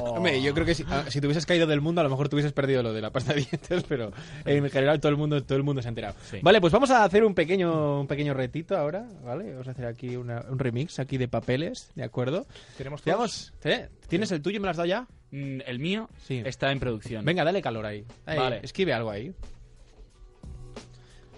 Hombre, 0.00 0.40
yo 0.40 0.54
creo 0.54 0.64
que 0.64 0.74
si, 0.74 0.84
ah, 0.88 1.04
si 1.08 1.20
te 1.20 1.26
hubieses 1.26 1.44
caído 1.46 1.66
del 1.66 1.80
mundo, 1.80 2.00
a 2.00 2.04
lo 2.04 2.10
mejor 2.10 2.28
te 2.28 2.36
hubieses 2.36 2.52
perdido 2.52 2.80
lo 2.84 2.92
de 2.92 3.00
la 3.00 3.10
pasta 3.10 3.34
de 3.34 3.40
dientes, 3.40 3.82
pero 3.88 4.12
en 4.44 4.70
general 4.70 5.00
todo 5.00 5.10
el 5.10 5.16
mundo, 5.18 5.42
todo 5.42 5.58
el 5.58 5.64
mundo 5.64 5.82
se 5.82 5.88
ha 5.88 5.90
enterado. 5.90 6.14
Sí. 6.30 6.38
Vale, 6.42 6.60
pues 6.60 6.72
vamos 6.72 6.90
a 6.92 7.02
hacer 7.02 7.24
un 7.24 7.34
pequeño, 7.34 8.00
un 8.00 8.06
pequeño 8.06 8.34
retito 8.34 8.76
ahora, 8.76 9.04
¿vale? 9.24 9.50
Vamos 9.50 9.66
a 9.66 9.72
hacer 9.72 9.86
aquí 9.86 10.14
una- 10.16 10.44
un 10.48 10.60
remix 10.60 11.00
aquí 11.00 11.18
de 11.18 11.26
papeles, 11.26 11.90
¿de 11.96 12.04
acuerdo? 12.04 12.46
¿Tenemos 12.78 13.02
Te 13.02 13.10
todos? 13.10 13.52
¿eh? 13.64 13.88
¿Tienes 14.08 14.30
el 14.32 14.42
tuyo? 14.42 14.60
¿Me 14.60 14.66
lo 14.66 14.70
has 14.70 14.76
dado 14.76 14.86
ya? 14.86 15.06
Mm, 15.30 15.60
El 15.66 15.78
mío 15.78 16.08
Sí. 16.26 16.42
está 16.44 16.70
en 16.72 16.78
producción. 16.80 17.24
Venga, 17.24 17.44
dale 17.44 17.60
calor 17.62 17.86
ahí. 17.86 18.04
Ahí, 18.26 18.38
Vale. 18.38 18.60
Escribe 18.62 18.92
algo 18.92 19.10
ahí. 19.10 19.32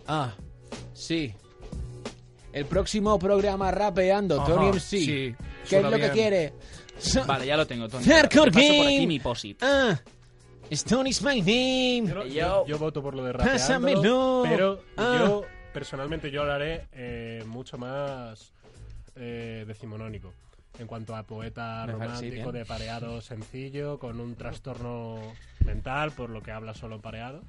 Ah, 0.06 0.34
sí. 0.94 1.32
El 2.52 2.64
próximo 2.66 3.18
programa 3.18 3.70
rapeando, 3.70 4.40
Ajá, 4.40 4.52
Tony 4.54 4.68
MC. 4.68 4.80
sí, 4.80 5.06
¿Qué 5.06 5.34
es 5.64 5.68
suena 5.68 5.90
lo 5.90 5.96
que 5.96 6.02
bien. 6.02 6.12
quiere? 6.12 6.52
Vale, 7.26 7.46
ya 7.46 7.56
lo 7.56 7.66
tengo, 7.66 7.88
Tony. 7.88 8.04
Hardcore 8.04 8.50
Te 8.50 8.58
paso 8.58 8.66
por 8.68 8.76
Game. 8.84 8.96
aquí 8.96 9.06
mi 9.06 9.20
posit. 9.20 9.62
Ah, 9.62 10.00
Tony's 10.88 11.22
my 11.22 11.40
name. 11.40 12.04
Yo, 12.08 12.24
Yo- 12.24 12.26
yo- 12.26 12.66
yo 12.66 12.78
voto 12.78 13.02
por 13.02 13.14
lo 13.14 13.24
de 13.24 13.32
rapeando, 13.32 13.52
Pásamelo. 13.58 14.44
pero 14.48 14.80
Ah. 14.96 15.16
yo 15.20 15.44
personalmente 15.72 16.30
yo 16.30 16.42
haré 16.50 16.86
eh, 16.92 17.42
mucho 17.46 17.76
más 17.78 18.52
eh, 19.16 19.64
decimonónico. 19.66 20.32
En 20.78 20.86
cuanto 20.86 21.16
a 21.16 21.22
poeta 21.22 21.86
romántico 21.86 22.52
de 22.52 22.64
pareado 22.64 23.20
sencillo, 23.20 23.98
con 23.98 24.20
un 24.20 24.34
trastorno 24.34 25.20
mental, 25.64 26.12
por 26.12 26.30
lo 26.30 26.42
que 26.42 26.52
habla 26.52 26.74
solo 26.74 26.96
en 26.96 27.00
pareado. 27.02 27.42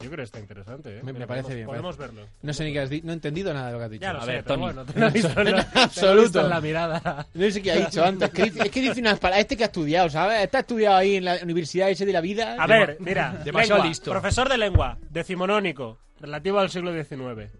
Yo 0.00 0.06
creo 0.10 0.18
que 0.18 0.22
está 0.24 0.38
interesante, 0.38 0.98
¿eh? 0.98 1.02
Me, 1.02 1.12
me 1.12 1.26
parece 1.26 1.48
podemos- 1.48 1.54
bien. 1.56 1.66
Podemos 1.66 1.96
parece- 1.96 2.14
verlo. 2.14 2.30
No 2.42 2.52
sé 2.52 2.64
ni 2.64 2.72
qué 2.72 2.80
has 2.80 2.88
dicho. 2.90 3.04
No 3.06 3.10
he 3.12 3.14
entendido 3.14 3.52
nada 3.52 3.66
de 3.66 3.72
lo 3.72 3.78
que 3.78 3.84
has 3.86 3.90
dicho. 3.90 4.02
Ya 4.02 4.12
lo 4.12 4.18
A 4.20 4.24
sé, 4.26 4.30
ver, 4.30 4.44
Tony. 4.44 4.60
bueno, 4.62 4.84
te 4.84 5.00
lo 5.00 5.06
he 5.06 5.10
visto 5.10 5.40
en 5.40 5.54
absoluto. 5.74 6.40
en 6.42 6.48
la 6.50 6.60
mirada. 6.60 7.26
No 7.34 7.50
sé 7.50 7.62
qué 7.62 7.72
ha 7.72 7.76
dicho 7.76 8.04
antes. 8.04 8.30
es 8.32 8.70
que 8.70 8.80
dice 8.80 9.00
unas 9.00 9.18
palabras. 9.18 9.40
Este 9.40 9.56
que 9.56 9.64
ha 9.64 9.66
estudiado, 9.66 10.08
¿sabes? 10.08 10.44
Está 10.44 10.60
estudiado 10.60 10.96
ahí 10.98 11.16
en 11.16 11.24
la 11.24 11.38
universidad 11.42 11.90
ese 11.90 12.06
de 12.06 12.12
la 12.12 12.20
vida. 12.20 12.54
A 12.60 12.66
ver, 12.68 12.96
mira, 13.00 13.32
demasiado 13.44 13.78
lengua, 13.78 13.88
listo. 13.88 14.10
profesor 14.12 14.48
de 14.48 14.58
lengua, 14.58 14.98
decimonónico, 15.10 15.98
relativo 16.20 16.60
al 16.60 16.70
siglo 16.70 16.92
XIX. 16.92 17.50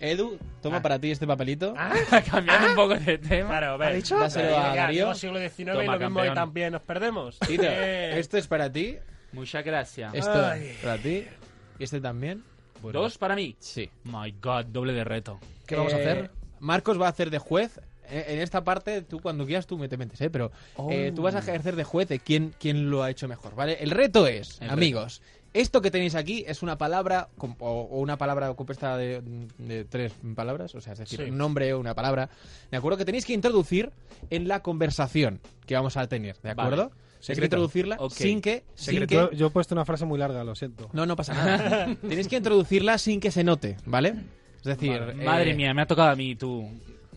Edu, 0.00 0.38
toma 0.62 0.82
para 0.82 0.98
ti 0.98 1.10
este 1.10 1.26
papelito. 1.26 1.74
Cambiando 2.30 2.68
un 2.70 2.74
poco 2.74 2.94
de 2.96 3.18
tema. 3.18 3.48
Claro, 3.48 3.78
ves. 3.78 3.94
dicho? 3.96 4.18
Dáselo 4.18 4.56
a 4.58 4.74
Darío. 4.74 5.14
siglo 5.14 5.38
XIX 5.38 5.58
y 5.60 5.64
Toma, 5.64 5.82
lo 5.84 5.90
mismo 5.92 5.98
campeón. 5.98 6.26
y 6.26 6.34
también 6.34 6.72
nos 6.72 6.82
perdemos. 6.82 7.38
Tito, 7.40 7.62
Eh, 7.64 8.18
esto 8.18 8.36
es 8.38 8.46
para 8.46 8.70
ti. 8.70 8.96
Muchas 9.32 9.64
gracias. 9.64 10.14
Esto 10.14 10.44
Ay. 10.46 10.76
para 10.82 10.98
ti. 10.98 11.24
Y 11.78 11.84
este 11.84 12.00
también. 12.00 12.42
¿Dos 12.82 13.18
para 13.18 13.34
mí? 13.34 13.56
Sí. 13.58 13.88
My 14.04 14.32
God, 14.42 14.66
doble 14.66 14.92
de 14.92 15.04
reto. 15.04 15.40
¿Qué 15.66 15.76
vamos 15.76 15.92
a 15.94 15.98
Eh, 15.98 16.02
hacer? 16.02 16.30
Marcos 16.60 17.00
va 17.00 17.06
a 17.06 17.10
hacer 17.10 17.30
de 17.30 17.38
juez. 17.38 17.80
Eh, 18.08 18.24
En 18.28 18.38
esta 18.40 18.62
parte, 18.62 19.02
tú 19.02 19.18
cuando 19.20 19.44
quieras, 19.46 19.66
tú 19.66 19.76
me 19.78 19.88
te 19.88 19.96
metes, 19.96 20.20
¿eh? 20.20 20.30
Pero 20.30 20.52
eh, 20.90 21.10
tú 21.14 21.22
vas 21.22 21.34
a 21.34 21.40
ejercer 21.40 21.74
de 21.74 21.82
juez 21.82 22.06
de 22.08 22.20
quién, 22.20 22.54
quién 22.60 22.88
lo 22.90 23.02
ha 23.02 23.10
hecho 23.10 23.26
mejor, 23.26 23.56
¿vale? 23.56 23.78
El 23.80 23.90
reto 23.90 24.28
es, 24.28 24.60
El 24.60 24.70
amigos, 24.70 25.22
esto 25.60 25.80
que 25.82 25.90
tenéis 25.90 26.14
aquí 26.14 26.44
es 26.46 26.62
una 26.62 26.78
palabra 26.78 27.28
com- 27.38 27.56
o, 27.60 27.82
una 28.00 28.16
palabra 28.16 28.52
compuesta 28.54 28.96
de, 28.96 29.22
de 29.58 29.84
tres 29.84 30.12
palabras, 30.34 30.74
o 30.74 30.80
sea, 30.80 30.92
es 30.94 30.98
decir, 31.00 31.20
Sí. 31.24 31.30
un 31.30 31.38
nombre 31.38 31.72
o 31.72 31.80
una 31.80 31.94
palabra, 31.94 32.28
¿de 32.70 32.76
acuerdo? 32.76 32.98
Que 32.98 33.04
tenéis 33.04 33.24
que 33.24 33.32
introducir 33.32 33.90
en 34.30 34.48
la 34.48 34.62
conversación 34.62 35.40
que 35.66 35.74
vamos 35.74 35.96
a 35.96 36.06
tener, 36.08 36.36
¿de 36.42 36.50
acuerdo? 36.50 36.90
Tenéis 37.20 37.38
que 37.40 37.44
introducirla 37.46 37.98
sin 38.10 38.40
que... 38.40 38.64
Sin 38.74 39.06
que 39.06 39.28
Yo 39.34 39.46
he 39.46 39.50
puesto 39.50 39.74
una 39.74 39.84
frase 39.84 40.04
muy 40.04 40.18
larga, 40.18 40.44
lo 40.44 40.54
siento. 40.54 40.88
no, 40.92 41.06
no 41.06 41.16
pasa 41.16 41.34
nada. 41.34 41.96
tenéis 42.00 42.28
que 42.28 42.36
introducirla 42.36 42.98
sin 42.98 43.18
que 43.20 43.30
se 43.30 43.42
note, 43.42 43.76
¿vale? 43.84 44.14
Es 44.58 44.64
decir... 44.64 44.98
Vale. 45.00 45.12
eh, 45.12 45.24
Madre 45.24 45.54
mía, 45.54 45.74
me 45.74 45.82
ha 45.82 45.86
tocado 45.86 46.10
a 46.10 46.16
mí, 46.16 46.36
tú. 46.36 46.62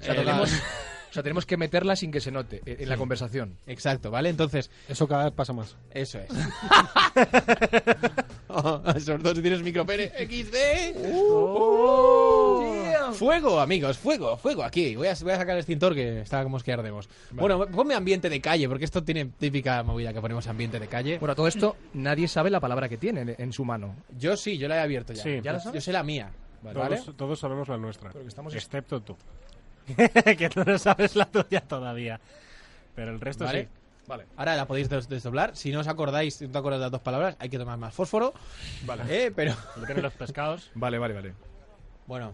Eh, 0.01 0.13
tenemos- 0.15 0.51
O 1.09 1.13
sea, 1.13 1.23
tenemos 1.23 1.45
que 1.45 1.57
meterla 1.57 1.95
sin 1.95 2.11
que 2.11 2.21
se 2.21 2.31
note 2.31 2.61
eh, 2.65 2.77
en 2.79 2.89
la 2.89 2.97
conversación. 2.97 3.57
Exacto, 3.65 4.11
¿vale? 4.11 4.29
Entonces, 4.29 4.69
Eso 4.87 5.07
cada 5.07 5.25
vez 5.25 5.33
pasa 5.33 5.53
más. 5.53 5.75
Eso 5.91 6.19
es. 6.19 6.29
Oh, 8.51 8.81
sobre 8.99 9.21
todo 9.23 9.35
si 9.35 9.41
tienes 9.43 9.61
micropene. 9.61 10.07
XD. 10.07 10.95
Fuego, 13.13 13.59
amigos, 13.59 13.97
fuego, 13.99 14.37
fuego 14.37 14.63
aquí. 14.63 14.95
Voy 14.95 15.07
a, 15.07 15.13
voy 15.21 15.31
a 15.31 15.37
sacar 15.37 15.51
el 15.51 15.59
extintor 15.59 15.93
que 15.93 16.21
está 16.21 16.41
como 16.43 16.57
es 16.57 16.63
que 16.63 16.73
ardemos. 16.73 17.07
Bueno, 17.31 17.67
ponme 17.67 17.93
ambiente 17.93 18.27
de 18.27 18.41
calle, 18.41 18.67
porque 18.67 18.85
esto 18.85 19.03
tiene 19.03 19.25
típica 19.25 19.83
movida 19.83 20.13
que 20.13 20.21
ponemos 20.21 20.47
ambiente 20.47 20.79
de 20.79 20.87
calle. 20.87 21.19
Bueno, 21.19 21.35
todo 21.35 21.47
esto, 21.47 21.75
nadie 21.93 22.27
sabe 22.27 22.49
la 22.49 22.59
palabra 22.59 22.89
que 22.89 22.97
tiene 22.97 23.35
en, 23.37 23.53
su 23.53 23.65
mano. 23.65 23.95
Yo 24.17 24.35
sí, 24.35 24.57
yo 24.57 24.67
la 24.67 24.77
he 24.77 24.79
abierto 24.79 25.13
ya. 25.13 25.21
Sí. 25.23 25.39
¿Ya 25.43 25.51
la 25.53 25.59
yo, 25.59 25.63
sabes? 25.65 25.75
yo 25.75 25.81
sé 25.81 25.91
la 25.93 26.03
mía. 26.03 26.31
todos, 26.61 26.75
¿Vale? 26.75 27.01
todos 27.15 27.39
sabemos 27.39 27.67
la 27.67 27.77
nuestra. 27.77 28.09
Pero 28.11 28.23
que 28.23 28.29
estamos- 28.29 28.53
Excepto 28.55 29.01
tú. 29.01 29.15
que 30.37 30.49
tú 30.49 30.63
no 30.65 30.77
sabes 30.77 31.15
la 31.15 31.25
tuya 31.25 31.61
todavía. 31.61 32.19
Pero 32.95 33.11
el 33.11 33.19
resto 33.21 33.45
¿Vale? 33.45 33.63
sí. 33.63 33.67
Vale. 34.07 34.25
Ahora 34.37 34.55
la 34.55 34.65
podéis 34.65 34.89
des- 34.89 35.07
desdoblar. 35.07 35.55
Si 35.55 35.71
no 35.71 35.81
os 35.81 35.87
acordáis, 35.87 36.35
si 36.35 36.45
no 36.47 36.51
te 36.51 36.57
acuerdas 36.57 36.79
de 36.79 36.85
las 36.85 36.91
dos 36.91 37.01
palabras, 37.01 37.35
hay 37.39 37.47
que 37.49 37.59
tomar 37.59 37.77
más 37.77 37.93
fósforo. 37.93 38.33
Vale. 38.85 39.03
Eh, 39.07 39.31
pero. 39.35 39.53
Lo 39.77 39.85
tienen 39.85 40.03
los 40.03 40.13
pescados. 40.13 40.71
Vale, 40.73 40.97
vale, 40.97 41.13
vale. 41.13 41.33
Bueno. 42.07 42.33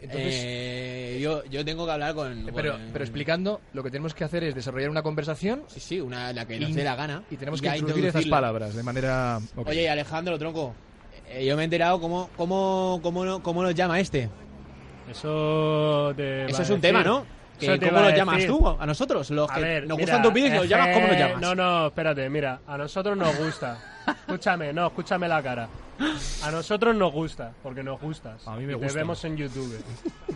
Entonces- 0.00 0.34
eh, 0.44 1.18
yo, 1.22 1.44
yo 1.44 1.64
tengo 1.64 1.86
que 1.86 1.92
hablar 1.92 2.14
con. 2.14 2.48
Eh, 2.48 2.52
Pero, 2.54 2.72
con- 2.72 2.90
pero 2.92 3.04
explicando, 3.04 3.60
lo 3.72 3.82
que 3.84 3.90
tenemos 3.90 4.12
que 4.14 4.24
hacer 4.24 4.42
es 4.44 4.54
desarrollar 4.54 4.90
una 4.90 5.02
conversación 5.02 5.62
Sí, 5.68 5.80
sí, 5.80 6.00
una, 6.00 6.32
la 6.32 6.44
que 6.46 6.58
nos 6.58 6.74
dé 6.74 6.82
la 6.84 6.96
gana. 6.96 7.22
y 7.30 7.36
tenemos 7.36 7.62
que 7.62 7.68
introducir 7.68 8.06
esas 8.06 8.26
palabras 8.26 8.74
de 8.74 8.82
manera... 8.82 9.38
ok. 9.56 9.68
Oye, 9.68 9.88
Alejandro, 9.88 10.38
tronco. 10.38 10.74
eh, 11.28 11.46
yo 11.46 11.54
me 11.56 11.62
he 11.62 11.64
enterado 11.64 12.00
cómo, 12.00 12.28
cómo, 12.36 12.98
cómo, 13.02 13.24
no- 13.24 13.42
cómo 13.42 13.62
nos 13.62 13.74
llama 13.74 14.00
este. 14.00 14.28
Eso 15.10 16.12
te 16.16 16.46
Eso 16.46 16.62
es 16.62 16.70
un 16.70 16.80
tema, 16.80 17.02
¿no? 17.02 17.24
Que 17.58 17.78
¿Cómo 17.78 18.00
nos 18.00 18.14
llamas 18.14 18.46
tú? 18.46 18.68
A 18.80 18.84
nosotros, 18.84 19.30
los 19.30 19.48
A 19.50 19.54
que 19.54 19.60
ver, 19.60 19.86
nos 19.86 19.96
mira, 19.96 20.06
gustan 20.12 20.22
tus 20.22 20.32
vídeos, 20.32 20.54
nos 20.54 20.64
es 20.64 20.70
llamas, 20.70 20.88
¿cómo 20.94 21.06
nos 21.06 21.16
llamas? 21.16 21.40
No, 21.40 21.54
no, 21.54 21.86
espérate, 21.86 22.28
mira, 22.28 22.60
a 22.66 22.76
nosotros 22.76 23.16
nos 23.16 23.36
gusta. 23.38 23.78
escúchame, 24.08 24.72
no, 24.72 24.88
escúchame 24.88 25.28
la 25.28 25.40
cara. 25.42 25.68
A 26.42 26.50
nosotros 26.50 26.96
nos 26.96 27.12
gusta, 27.12 27.52
porque 27.62 27.84
nos 27.84 28.00
gustas. 28.00 28.46
A 28.48 28.56
mí 28.56 28.64
me 28.66 28.72
Y 28.72 28.76
Te 28.76 28.82
gusta. 28.82 28.98
vemos 28.98 29.24
en 29.24 29.36
YouTube. 29.36 29.84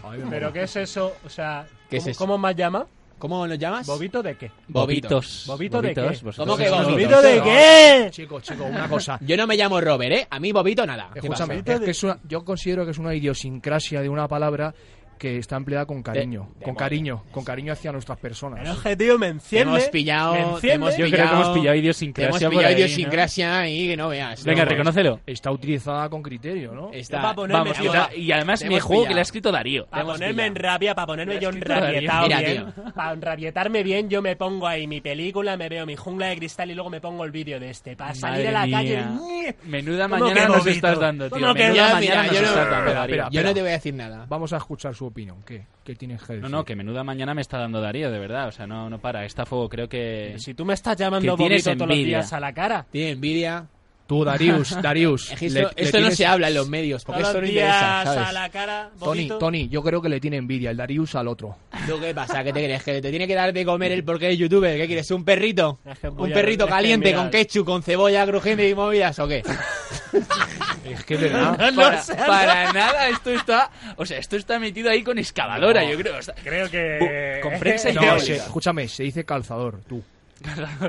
A 0.04 0.10
mí 0.10 0.18
me 0.18 0.30
Pero 0.30 0.46
mola. 0.46 0.52
¿qué 0.52 0.62
es 0.62 0.76
eso? 0.76 1.16
O 1.26 1.28
sea, 1.28 1.66
¿Qué 1.90 1.96
es 1.96 2.04
¿cómo, 2.04 2.10
eso? 2.12 2.18
cómo 2.18 2.38
más 2.38 2.54
llama? 2.54 2.86
¿Cómo 3.18 3.46
nos 3.46 3.58
llamas? 3.58 3.86
¿Bobito 3.86 4.22
de 4.22 4.36
qué? 4.36 4.50
Bobitos. 4.68 5.44
¿Bobito 5.46 5.82
de 5.82 5.94
qué? 5.94 6.00
Bobitos, 6.00 6.36
¿Cómo 6.36 6.56
que 6.56 6.70
bobito? 6.70 6.90
¿Bobito 6.90 7.22
de 7.22 7.36
No, 7.38 7.44
qué? 7.44 8.08
Chico, 8.10 8.40
chico, 8.40 8.64
una 8.64 8.88
cosa. 8.88 9.18
Yo 9.22 9.36
no 9.36 9.46
me 9.46 9.56
llamo 9.56 9.80
Robert, 9.80 10.12
¿eh? 10.12 10.26
A 10.30 10.38
mí 10.38 10.52
Bobito 10.52 10.86
nada. 10.86 11.10
¿Qué 11.12 11.18
Escúchame, 11.20 11.62
es 11.64 11.80
que 11.80 11.90
es 11.90 12.02
una- 12.04 12.18
yo 12.28 12.44
considero 12.44 12.84
que 12.84 12.92
es 12.92 12.98
una 12.98 13.14
idiosincrasia 13.14 14.00
de 14.02 14.08
una 14.08 14.28
palabra 14.28 14.74
que 15.18 15.36
está 15.38 15.56
empleada 15.56 15.84
con 15.86 16.02
cariño, 16.02 16.48
de 16.58 16.64
con 16.64 16.74
cariño, 16.74 17.24
con 17.32 17.44
cariño 17.44 17.72
hacia 17.72 17.92
nuestras 17.92 18.18
personas. 18.18 18.78
Que, 18.80 18.96
tío, 18.96 19.18
me 19.18 19.26
Te 19.26 19.32
enciende. 19.32 19.74
hemos 19.76 19.88
pillado, 19.88 20.32
me 20.32 20.38
te 20.38 20.44
enciende. 20.50 20.74
hemos 20.74 20.96
Yo 20.96 21.06
creo 21.10 21.28
que 21.28 21.34
hemos 21.34 21.48
pillado 21.48 21.72
te 21.74 21.78
idiosincrasia 21.78 22.28
hemos 22.28 22.38
pillado 22.38 22.58
ahí, 22.68 22.72
¿no? 22.74 22.78
idiosincrasia 22.78 23.68
y 23.68 23.88
que 23.88 23.96
no 23.96 24.08
veas. 24.08 24.44
Venga, 24.44 24.64
No, 24.64 24.70
reconócelo. 24.70 25.20
Está 25.26 25.50
utilizada 25.50 26.08
con 26.08 26.22
criterio, 26.22 26.72
¿no? 26.72 26.90
Está, 26.92 27.16
Yo 27.16 27.22
pa' 27.22 27.34
ponerme- 27.34 27.72
Vamos, 27.74 28.12
y, 28.16 28.32
además 28.32 28.62
hemos 28.62 28.82
juego 28.82 29.06
que 29.06 29.14
le 29.14 29.20
ha 29.20 29.22
escrito 29.22 29.50
Darío. 29.52 29.86
Para 29.86 30.04
ponerme 30.04 30.46
en 30.46 30.54
rabia, 30.54 30.94
para 30.94 31.06
ponerme 31.06 31.38
yo 31.40 31.48
enrabietado 31.50 32.22
Mira, 32.26 32.38
bien. 32.40 32.72
tío. 32.74 32.92
Para 32.94 33.12
enrabietarme 33.12 33.82
bien, 33.82 34.08
yo 34.08 34.22
me 34.22 34.36
pongo 34.36 34.66
ahí 34.66 34.86
mi 34.86 35.00
película, 35.00 35.56
me 35.56 35.68
veo 35.68 35.84
mi 35.86 35.96
jungla 35.96 36.26
de 36.28 36.36
cristal 36.36 36.70
y 36.70 36.74
luego 36.74 36.90
me 36.90 37.00
pongo 37.00 37.24
el 37.24 37.30
vídeo 37.32 37.58
de 37.60 37.70
este. 37.70 37.96
Para 37.96 38.14
salir 38.14 38.48
a 38.48 38.52
la 38.52 38.66
mía. 38.66 38.76
calle. 38.78 39.54
Menuda 39.64 40.08
¿Cómo 40.08 40.24
mañana 40.26 40.48
nos 40.48 40.66
estás 40.66 40.98
dando, 40.98 41.28
tío. 41.28 41.38
¿Cómo 41.40 41.54
que- 41.54 41.64
Menuda 41.64 41.92
mañana 41.94 42.22
nos 42.24 42.32
yo 42.34 42.40
no- 42.42 42.48
estás 42.48 42.70
dando, 42.70 43.30
Yo 43.30 43.42
no 43.42 43.54
te 43.54 43.60
voy 43.60 43.68
a 43.70 43.72
decir 43.72 43.94
nada. 43.94 44.26
Vamos 44.28 44.52
a 44.52 44.56
escuchar 44.58 44.94
su 44.94 45.06
opinión. 45.08 45.38
¿Qué? 45.46 45.66
¿Qué 45.84 45.94
tienes 45.94 46.20
que 46.22 46.34
decir? 46.34 46.42
No, 46.42 46.48
no, 46.58 46.64
que 46.64 46.76
menuda 46.76 47.02
mañana 47.04 47.34
me 47.34 47.40
está 47.42 47.58
dando 47.58 47.80
Darío, 47.80 48.10
de 48.10 48.18
verdad. 48.18 48.48
O 48.48 48.52
sea, 48.52 48.66
no, 48.66 48.88
no 48.90 48.98
para. 48.98 49.24
Está 49.24 49.44
fuego, 49.46 49.68
creo 49.68 49.88
que... 49.88 50.34
Si 50.38 50.54
tú 50.54 50.64
me 50.64 50.74
estás 50.74 50.96
llamando 50.96 51.32
Que 51.36 51.36
tienes 51.42 51.64
bobito 51.64 51.76
todos 51.78 51.88
los 51.88 51.96
envidia. 51.96 52.18
días 52.18 52.32
a 52.32 52.40
la 52.40 52.52
cara. 52.52 52.86
Tiene 52.90 53.10
envidia. 53.10 53.66
Tú, 54.06 54.24
Darius, 54.24 54.70
Darius. 54.82 55.28
Le- 55.38 55.46
esto, 55.46 55.60
le 55.60 55.60
esto 55.76 55.98
no 55.98 56.02
tienes- 56.04 56.16
se 56.16 56.24
habla 56.24 56.48
en 56.48 56.54
los 56.54 56.66
medios, 56.70 57.04
porque 57.04 57.20
Todos 57.20 57.28
esto 57.34 57.40
no 57.40 57.42
los 57.42 57.50
interesa, 57.50 57.78
días 57.78 58.04
¿sabes? 58.04 58.28
a 58.28 58.32
la 58.32 58.48
cara, 58.48 58.90
Tony. 58.98 59.28
Tony, 59.28 59.68
yo 59.68 59.82
creo 59.82 60.00
que 60.00 60.08
le 60.08 60.18
tiene 60.18 60.38
envidia 60.38 60.70
el 60.70 60.78
Darius 60.78 61.14
al 61.14 61.28
otro. 61.28 61.56
¿Tú 61.86 62.00
qué 62.00 62.14
pasa? 62.14 62.42
¿Qué 62.42 62.54
te 62.54 62.64
crees? 62.64 62.82
¿Que 62.82 63.02
te 63.02 63.10
tiene 63.10 63.26
que 63.26 63.34
dar 63.34 63.52
de 63.52 63.64
comer 63.66 63.92
el 63.92 64.04
porque 64.04 64.30
es 64.30 64.38
youtuber? 64.38 64.78
¿Qué 64.78 64.86
quieres? 64.86 65.10
¿Un 65.10 65.24
perrito? 65.24 65.78
Es 65.84 65.98
que 65.98 66.08
¿Un 66.08 66.30
perrito 66.32 66.64
es 66.64 66.68
que 66.68 66.74
caliente 66.74 67.14
con 67.14 67.28
ketchup, 67.28 67.66
con 67.66 67.82
cebolla 67.82 68.26
crujiente 68.26 68.66
y 68.66 68.74
movidas 68.74 69.18
o 69.18 69.28
qué? 69.28 69.42
Es 70.92 71.04
que 71.04 71.14
es 71.14 71.20
verdad. 71.20 71.58
No 71.72 71.82
para, 71.82 72.02
sé, 72.02 72.14
para 72.14 72.72
nada, 72.72 73.08
esto 73.08 73.30
está... 73.30 73.70
O 73.96 74.04
sea, 74.06 74.18
esto 74.18 74.36
está 74.36 74.58
metido 74.58 74.90
ahí 74.90 75.02
con 75.02 75.18
excavadora, 75.18 75.84
yo 75.84 75.96
creo. 75.98 76.16
o 76.18 76.22
sea, 76.22 76.34
Creo 76.42 76.70
que. 76.70 77.40
Con 77.42 77.58
prensa 77.58 77.90
No, 77.92 78.18
se- 78.20 78.36
escúchame, 78.36 78.88
se 78.88 79.02
dice 79.04 79.24
calzador, 79.24 79.80
tú. 79.88 80.02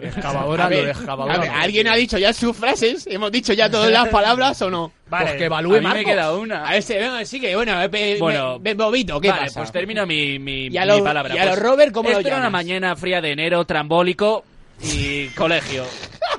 Excavadora, 0.02 0.66
A 0.66 0.70
ver, 0.70 0.80
lo 0.80 0.86
de 0.86 0.92
excavadora. 0.92 1.34
a 1.36 1.40
ver, 1.40 1.50
¿Alguien 1.50 1.88
ha 1.88 1.96
dicho 1.96 2.18
ya 2.20 2.34
sus 2.34 2.56
frases? 2.56 3.08
¿Hemos 3.08 3.32
dicho 3.32 3.52
ya 3.54 3.70
todas 3.70 3.92
las 3.92 4.08
palabras 4.10 4.62
o 4.62 4.70
no? 4.70 4.92
Vale. 5.10 5.26
Pues 5.26 5.38
que 5.38 5.44
a 5.44 5.46
evalúe 5.48 5.82
mí 5.82 5.88
me 5.88 6.06
queda 6.06 6.34
una. 6.36 6.68
A 6.68 6.74
ver, 6.74 6.84
venga, 6.88 7.26
sigue, 7.26 7.56
bueno, 7.56 7.82
eh, 7.82 7.90
pe- 7.90 8.18
Bueno, 8.20 8.60
me- 8.60 8.76
me- 8.76 8.84
Bobito, 8.84 9.20
¿qué 9.20 9.30
vale, 9.30 9.42
pasa? 9.46 9.62
pues 9.62 9.72
termino 9.72 10.06
mi, 10.06 10.38
mi, 10.38 10.68
Y 10.68 10.78
a 10.78 10.82
mi 10.82 10.88
lo- 10.88 11.04
palabra. 11.04 11.34
y 11.34 11.38
a 11.40 11.46
lo 11.46 11.52
Pues, 11.54 11.64
Robert, 11.64 11.92
¿cómo 11.92 12.10
lo 12.10 12.20
era 12.20 12.28
una 12.30 12.38
llamas? 12.38 12.52
mañana 12.52 12.96
fría 12.96 13.22
de 13.22 13.32
enero, 13.32 13.66
trambólico 13.66 14.46
y 14.84 15.28
colegio. 15.30 15.84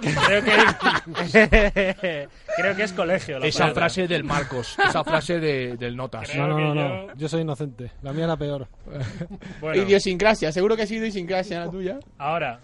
Creo 0.01 0.45
que. 0.45 2.29
Creo 2.57 2.77
que 2.77 2.83
es 2.83 2.93
colegio. 2.93 3.39
la 3.39 3.47
Esa 3.47 3.59
palabra. 3.61 3.81
frase 3.83 4.09
del 4.09 4.25
Marcos, 4.25 4.77
esa 4.89 5.05
frase 5.05 5.41
de, 5.41 5.77
del 5.77 5.97
Notas. 5.97 6.29
Creo 6.31 6.47
No, 6.47 6.59
no, 6.59 6.75
no, 6.75 6.75
yo- 6.75 7.07
no. 7.09 7.15
Yo 7.17 7.29
soy 7.29 7.43
inocente. 7.43 7.93
La 8.03 8.13
mía 8.13 8.25
era 8.25 8.37
peor. 8.37 8.69
Bueno, 9.61 9.83
Idiosincrasia, 9.83 10.53
seguro 10.53 10.77
que 10.77 10.83
ha 10.83 10.87
sido 10.87 11.03
idiosincrasia 11.05 11.61
la 11.61 11.71
tuya. 11.71 11.99
ahora, 12.19 12.61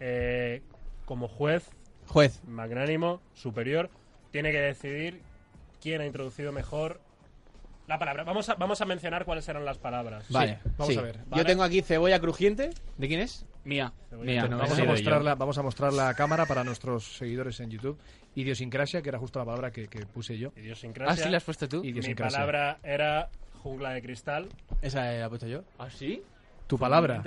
eh, 0.00 0.62
como 1.04 1.28
juez 1.28 1.68
Juez. 2.06 2.40
magnánimo, 2.46 3.20
superior, 3.34 3.90
tiene 4.30 4.50
que 4.52 4.60
decidir 4.60 5.20
quién 5.80 6.00
ha 6.00 6.06
introducido 6.06 6.52
mejor 6.52 7.00
la 7.86 7.98
palabra. 7.98 8.24
Vamos 8.24 8.48
a, 8.48 8.54
vamos 8.54 8.80
a 8.80 8.84
mencionar 8.84 9.24
cuáles 9.24 9.48
eran 9.48 9.64
las 9.64 9.78
palabras. 9.78 10.26
Vale, 10.30 10.58
vamos 10.76 10.92
sí. 10.94 10.98
a 10.98 11.02
ver. 11.02 11.20
Yo 11.34 11.44
tengo 11.44 11.62
aquí 11.62 11.80
cebolla 11.82 12.20
crujiente. 12.20 12.70
¿De 12.98 13.08
quién 13.08 13.20
es? 13.20 13.46
Mía, 13.64 13.92
Vamos 14.10 14.78
a, 14.78 14.84
mostrarla, 14.84 15.34
vamos 15.34 15.58
a 15.58 15.62
mostrar 15.62 15.92
la 15.92 16.14
cámara 16.14 16.46
para 16.46 16.64
nuestros 16.64 17.16
seguidores 17.18 17.60
en 17.60 17.70
YouTube. 17.70 17.98
Idiosincrasia, 18.34 19.02
que 19.02 19.08
era 19.08 19.18
justo 19.18 19.38
la 19.38 19.44
palabra 19.44 19.70
que, 19.70 19.88
que 19.88 20.06
puse 20.06 20.38
yo. 20.38 20.52
Idiosincrasia. 20.56 21.12
¿Ah, 21.12 21.26
sí 21.26 21.30
la 21.30 21.36
has 21.36 21.44
puesto 21.44 21.68
tú? 21.68 21.82
Mi 21.82 21.88
Idiosincrasia. 21.88 22.38
palabra 22.38 22.78
era 22.82 23.28
jungla 23.62 23.90
de 23.90 24.02
cristal. 24.02 24.48
Esa 24.80 25.04
la 25.04 25.26
he 25.26 25.28
puesto 25.28 25.46
yo. 25.46 25.62
¿Ah, 25.78 25.90
sí? 25.90 26.22
Tu 26.68 26.76
palabra. 26.78 27.22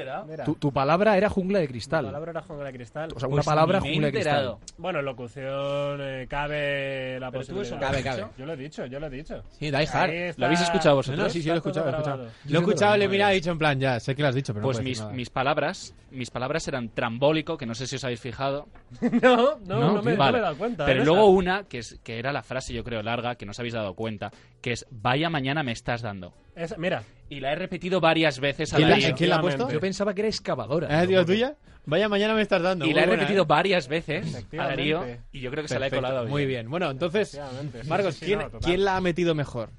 Tu, 0.46 0.54
tu 0.56 0.72
palabra 0.72 1.18
era 1.18 1.28
jungla 1.28 1.60
de 1.60 1.68
cristal. 1.68 2.06
palabra 2.06 2.30
era 2.32 2.42
jungla 2.44 2.66
de 2.68 2.74
cristal. 2.74 3.10
O 3.16 3.20
sea, 3.20 3.28
una 3.28 3.42
palabra 3.42 3.82
me 3.82 3.88
he 3.90 3.92
jungla 3.94 4.08
de 4.08 4.14
cristal. 4.14 4.56
Bueno, 4.78 5.00
en 5.00 5.06
locución 5.06 6.00
eh, 6.00 6.28
cabe 6.30 7.20
la 7.20 7.32
Pero 7.32 7.42
posibilidad. 7.42 7.80
Cabe, 7.80 8.04
cabe. 8.04 8.26
Yo 8.38 8.46
lo 8.46 8.54
he 8.54 8.58
dicho, 8.58 8.86
yo 8.86 9.00
lo 9.00 9.08
he 9.08 9.10
dicho. 9.10 9.42
Sí, 9.50 9.72
Die 9.72 9.76
Hard. 9.76 10.10
está- 10.12 10.40
¿Lo 10.40 10.46
habéis 10.46 10.62
escuchado 10.62 10.96
vosotros? 10.98 11.24
No, 11.24 11.30
sí, 11.30 11.42
sí, 11.42 11.48
lo 11.48 11.56
he 11.56 11.58
escuchado, 11.58 11.88
lo 11.88 11.92
he 11.92 11.96
escuchado. 12.00 12.28
Lo 12.46 12.56
he 12.58 12.62
escuchado, 12.62 12.98
le 12.98 13.06
he 13.06 13.08
mirado 13.10 13.32
y 13.32 13.34
he 13.34 13.36
dicho 13.38 13.52
en 13.52 13.58
plan, 13.58 13.80
ya, 13.80 14.00
sé 14.00 14.16
que 14.16 14.22
lo 14.22 14.28
has 14.28 14.36
dicho, 14.36 14.54
pero 14.54 14.64
Pues 14.64 14.78
no 14.78 14.84
mis, 14.84 15.04
mis 15.12 15.30
palabras, 15.32 15.96
mis 16.12 16.30
palabras 16.30 16.68
eran 16.68 16.90
trambólico, 16.90 17.58
que 17.58 17.66
no 17.66 17.74
sé 17.74 17.88
si 17.88 17.96
os 17.96 18.04
habéis 18.04 18.22
fijado. 18.22 18.68
No, 19.22 19.58
no, 19.66 19.80
no, 19.80 20.02
me, 20.04 20.12
no 20.12 20.18
Vale. 20.18 20.32
me 20.34 20.38
he 20.38 20.42
dado 20.42 20.58
cuenta. 20.58 20.86
Pero 20.86 21.02
¿eh? 21.02 21.06
luego 21.06 21.26
una, 21.28 21.64
que, 21.64 21.80
es, 21.80 22.00
que 22.04 22.20
era 22.20 22.32
la 22.32 22.44
frase, 22.44 22.74
yo 22.74 22.84
creo, 22.84 23.02
larga, 23.02 23.36
que 23.36 23.46
no 23.46 23.52
os 23.52 23.60
habéis 23.60 23.74
dado 23.74 23.96
cuenta, 23.96 24.32
que 24.62 24.74
es, 24.74 24.86
vaya 24.92 25.30
mañana 25.32 25.64
me 25.64 25.72
estás 25.72 26.02
dando. 26.04 26.34
Esa- 26.56 26.78
mira, 26.78 27.04
Y 27.30 27.40
la 27.40 27.54
he 27.54 27.56
repetido 27.56 28.02
varias 28.02 28.40
veces 28.42 28.74
a 28.74 28.76
¿Quién 28.78 28.90
la- 28.90 28.96
Darío. 28.96 29.16
quién 29.16 29.30
la 29.30 29.36
ha 29.38 29.42
puesto? 29.42 29.70
Yo 29.72 29.80
pensaba 29.80 30.14
que 30.14 30.22
era 30.22 30.28
excavadora. 30.28 31.02
¿Es 31.02 31.08
tío 31.08 31.26
tuya? 31.26 31.56
Vaya, 31.86 32.10
mañana 32.10 32.34
me 32.36 32.42
estás 32.42 32.62
dando. 32.62 32.86
Y 32.86 32.90
muy 32.90 32.96
la 32.96 33.04
he 33.04 33.08
buena, 33.08 33.22
repetido 33.22 33.44
¿eh? 33.44 33.48
varias 33.48 33.88
veces 33.88 34.46
a. 34.58 34.68
Darío 34.68 35.06
y 35.32 35.40
yo 35.40 35.50
creo 35.50 35.64
que 35.64 35.70
se 35.70 35.80
la 35.80 35.88
he 35.88 35.92
colado 35.92 36.28
Muy 36.28 36.46
bien. 36.46 36.64
bien. 36.64 36.70
Bueno, 36.70 36.92
entonces, 36.92 37.40
Marcos, 37.88 38.16
sí, 38.16 38.20
sí, 38.20 38.26
¿quién, 38.28 38.40
no, 38.40 38.46
total. 38.46 38.62
¿quién 38.62 38.84
la 38.84 38.98
ha 38.98 39.02
metido 39.02 39.34
mejor? 39.34 39.70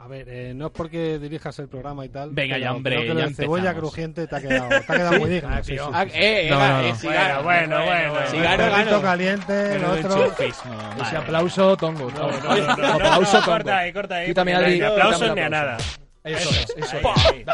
A 0.00 0.06
ver, 0.06 0.28
eh, 0.28 0.52
no 0.54 0.66
es 0.66 0.72
porque 0.72 1.18
dirijas 1.18 1.58
el 1.58 1.66
programa 1.68 2.04
y 2.04 2.08
tal. 2.08 2.30
Venga 2.30 2.56
ya, 2.56 2.72
hombre, 2.72 2.96
creo 2.98 3.14
que 3.16 3.20
ya 3.20 3.26
de 3.28 3.34
cebolla 3.34 3.74
crujiente 3.74 4.28
te 4.28 4.36
ha 4.36 4.40
quedado, 4.40 4.68
te 4.68 4.76
ha 4.76 4.80
quedado 4.96 5.18
muy 5.18 5.28
digno. 5.30 5.64
sí, 5.64 5.76
sí, 5.76 5.78
Ah, 5.92 6.04
sí, 6.04 6.10
sí. 6.12 6.18
eh, 6.18 6.46
eh, 6.46 6.50
No, 6.50 6.58
no, 6.58 6.80
eh, 6.80 6.88
no. 6.90 6.96
si 6.96 7.06
Bueno, 7.08 7.42
bueno, 7.42 7.76
bueno. 7.84 8.20
El 8.32 8.42
gano, 8.42 8.56
perrito 8.64 8.90
gano. 8.90 9.02
caliente, 9.02 9.74
el 9.74 9.84
otro. 9.84 10.34
Ese 10.38 11.16
aplauso 11.16 11.76
tongo. 11.76 12.10
No, 12.12 12.16
tongo. 12.16 12.30
no, 12.30 12.56
no, 12.56 12.66
no, 12.66 12.76
no, 12.76 12.86
aplauso 12.94 13.32
no, 13.38 13.44
tongo. 13.44 13.44
corta 13.56 13.78
ahí, 13.78 13.92
corta 13.92 14.14
ahí. 14.14 14.26
Quítame, 14.28 14.54
Adri, 14.54 14.80
aplausos 14.82 15.22
el 15.22 15.34
ni 15.34 15.40
a 15.40 15.48
nada. 15.50 15.76
Eso 16.24 16.50
es, 16.50 16.74
eso 16.76 16.96
es. 16.98 17.04
ahí, 17.32 17.44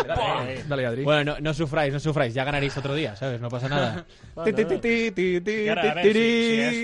Dale, 0.68 0.86
Adri. 0.86 1.04
Bueno, 1.04 1.32
no, 1.34 1.40
no 1.40 1.54
sufráis, 1.54 1.92
no 1.94 2.00
sufráis. 2.00 2.34
Ya 2.34 2.44
ganaréis 2.44 2.76
otro 2.76 2.94
día, 2.94 3.14
¿sabes? 3.16 3.40
No 3.40 3.48
pasa 3.48 3.68
nada. 3.68 4.04
Bueno, 4.34 4.58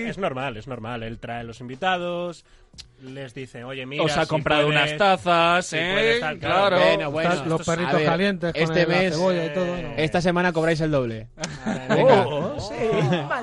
es 0.08 0.18
normal, 0.18 0.56
es 0.56 0.66
normal. 0.66 1.02
Él 1.02 1.18
trae 1.18 1.44
los 1.44 1.60
invitados, 1.60 2.44
les 3.02 3.32
dice, 3.34 3.64
oye, 3.64 3.86
mira, 3.86 4.02
Os 4.04 4.16
ha 4.16 4.22
si 4.22 4.28
comprado 4.28 4.66
puedes- 4.66 4.82
unas 4.82 4.96
tazas, 4.98 5.66
si 5.66 5.76
¿eh? 5.78 6.18
tal, 6.20 6.38
claro. 6.38 6.78
Bueno, 6.78 7.10
bueno. 7.10 7.30
Estás- 7.30 7.46
los 7.46 7.66
perritos 7.66 7.94
ver, 7.94 8.04
calientes 8.06 8.52
con 8.52 8.62
este 8.62 8.82
el- 8.82 8.88
la 8.88 8.96
mes, 8.96 9.12
cebolla 9.14 9.46
y 9.46 9.54
todo. 9.54 9.66
¿no? 9.66 9.88
Esta 9.96 10.20
semana 10.20 10.52
cobráis 10.52 10.80
el 10.80 10.90
doble. 10.90 11.28
Venga. 11.88 12.26
Oh, 12.26 12.60
sí, 12.60 12.74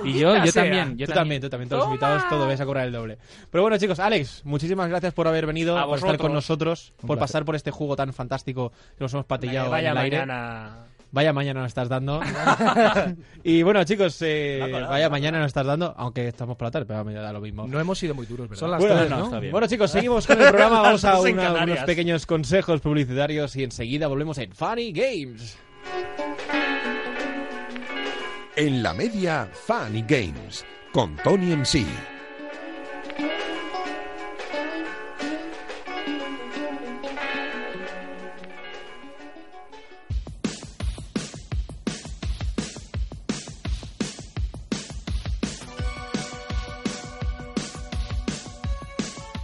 Y 0.10 0.20
yo, 0.20 0.36
yo 0.38 0.52
sea. 0.52 0.63
también. 0.63 0.98
Yo 0.98 1.06
tú 1.08 1.13
también, 1.13 1.41
tú 1.41 1.50
también. 1.50 1.70
Todos 1.70 1.82
los 1.84 1.88
invitados, 1.89 2.28
todo 2.30 2.46
vais 2.48 2.60
a 2.62 2.65
cobrar 2.65 2.86
el 2.88 2.93
doble. 2.93 3.17
Pero 3.50 3.62
bueno, 3.63 3.78
chicos, 3.78 4.00
Alex, 4.00 4.41
muchísimas 4.46 4.89
gracias 4.89 5.13
por 5.13 5.28
haber 5.28 5.46
venido, 5.46 5.78
A 5.78 5.86
por 5.86 5.98
estar 5.98 6.17
con 6.17 6.34
nosotros, 6.34 6.93
Un 7.02 7.08
por 7.08 7.17
placer. 7.17 7.20
pasar 7.20 7.46
por 7.46 7.56
este 7.56 7.72
juego 7.72 7.96
tan 7.96 8.13
fantástico 8.13 8.72
que 8.98 9.04
nos 9.04 9.13
hemos 9.13 9.26
patillado 9.26 9.70
Vaya 9.72 9.91
en 9.91 9.98
el 9.98 10.04
aire. 10.04 10.17
mañana. 10.20 10.84
Vaya 11.12 11.32
mañana 11.34 11.62
nos 11.62 11.70
estás 11.70 11.88
dando. 11.89 12.20
y 13.43 13.63
bueno, 13.63 13.84
chicos, 13.86 14.17
eh, 14.22 14.60
colado, 14.72 14.89
vaya 14.89 15.10
mañana 15.10 15.39
nos 15.39 15.48
estás 15.48 15.65
dando, 15.65 15.93
aunque 15.98 16.28
estamos 16.28 16.58
por 16.58 16.67
la 16.67 16.72
tarde, 16.72 16.86
pero 16.86 17.04
me 17.06 17.13
da 17.13 17.32
lo 17.32 17.39
mismo. 17.39 17.65
No 17.67 17.80
hemos 17.80 17.98
sido 17.98 18.13
muy 18.13 18.26
duros, 18.26 18.50
¿verdad? 18.50 18.60
Son 18.60 18.72
las 18.72 18.80
Bueno, 18.80 18.96
tres, 18.98 19.10
no, 19.10 19.17
¿no? 19.20 19.24
está 19.26 19.39
bien. 19.39 19.52
Bueno, 19.52 19.67
chicos, 19.67 19.89
seguimos 19.91 20.28
con 20.28 20.39
el 20.41 20.48
programa. 20.50 20.82
Vamos 20.82 21.06
a 21.06 21.20
una- 21.20 21.63
unos 21.63 21.80
pequeños 21.80 22.26
consejos 22.26 22.82
publicitarios 22.82 23.56
y 23.56 23.63
enseguida 23.63 24.08
volvemos 24.08 24.38
en 24.38 24.52
Funny 24.52 24.91
Games. 24.91 25.58
En 28.56 28.84
la 28.84 28.93
media, 28.93 29.48
Funny 29.54 30.02
Games, 30.08 30.65
con 30.91 31.15
Tony 31.17 31.56
MC. 31.56 31.86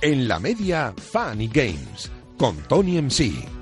En 0.03 0.27
la 0.27 0.37
media, 0.37 0.93
Funny 0.97 1.47
Games, 1.47 2.11
con 2.37 2.57
Tony 2.67 3.01
MC. 3.01 3.52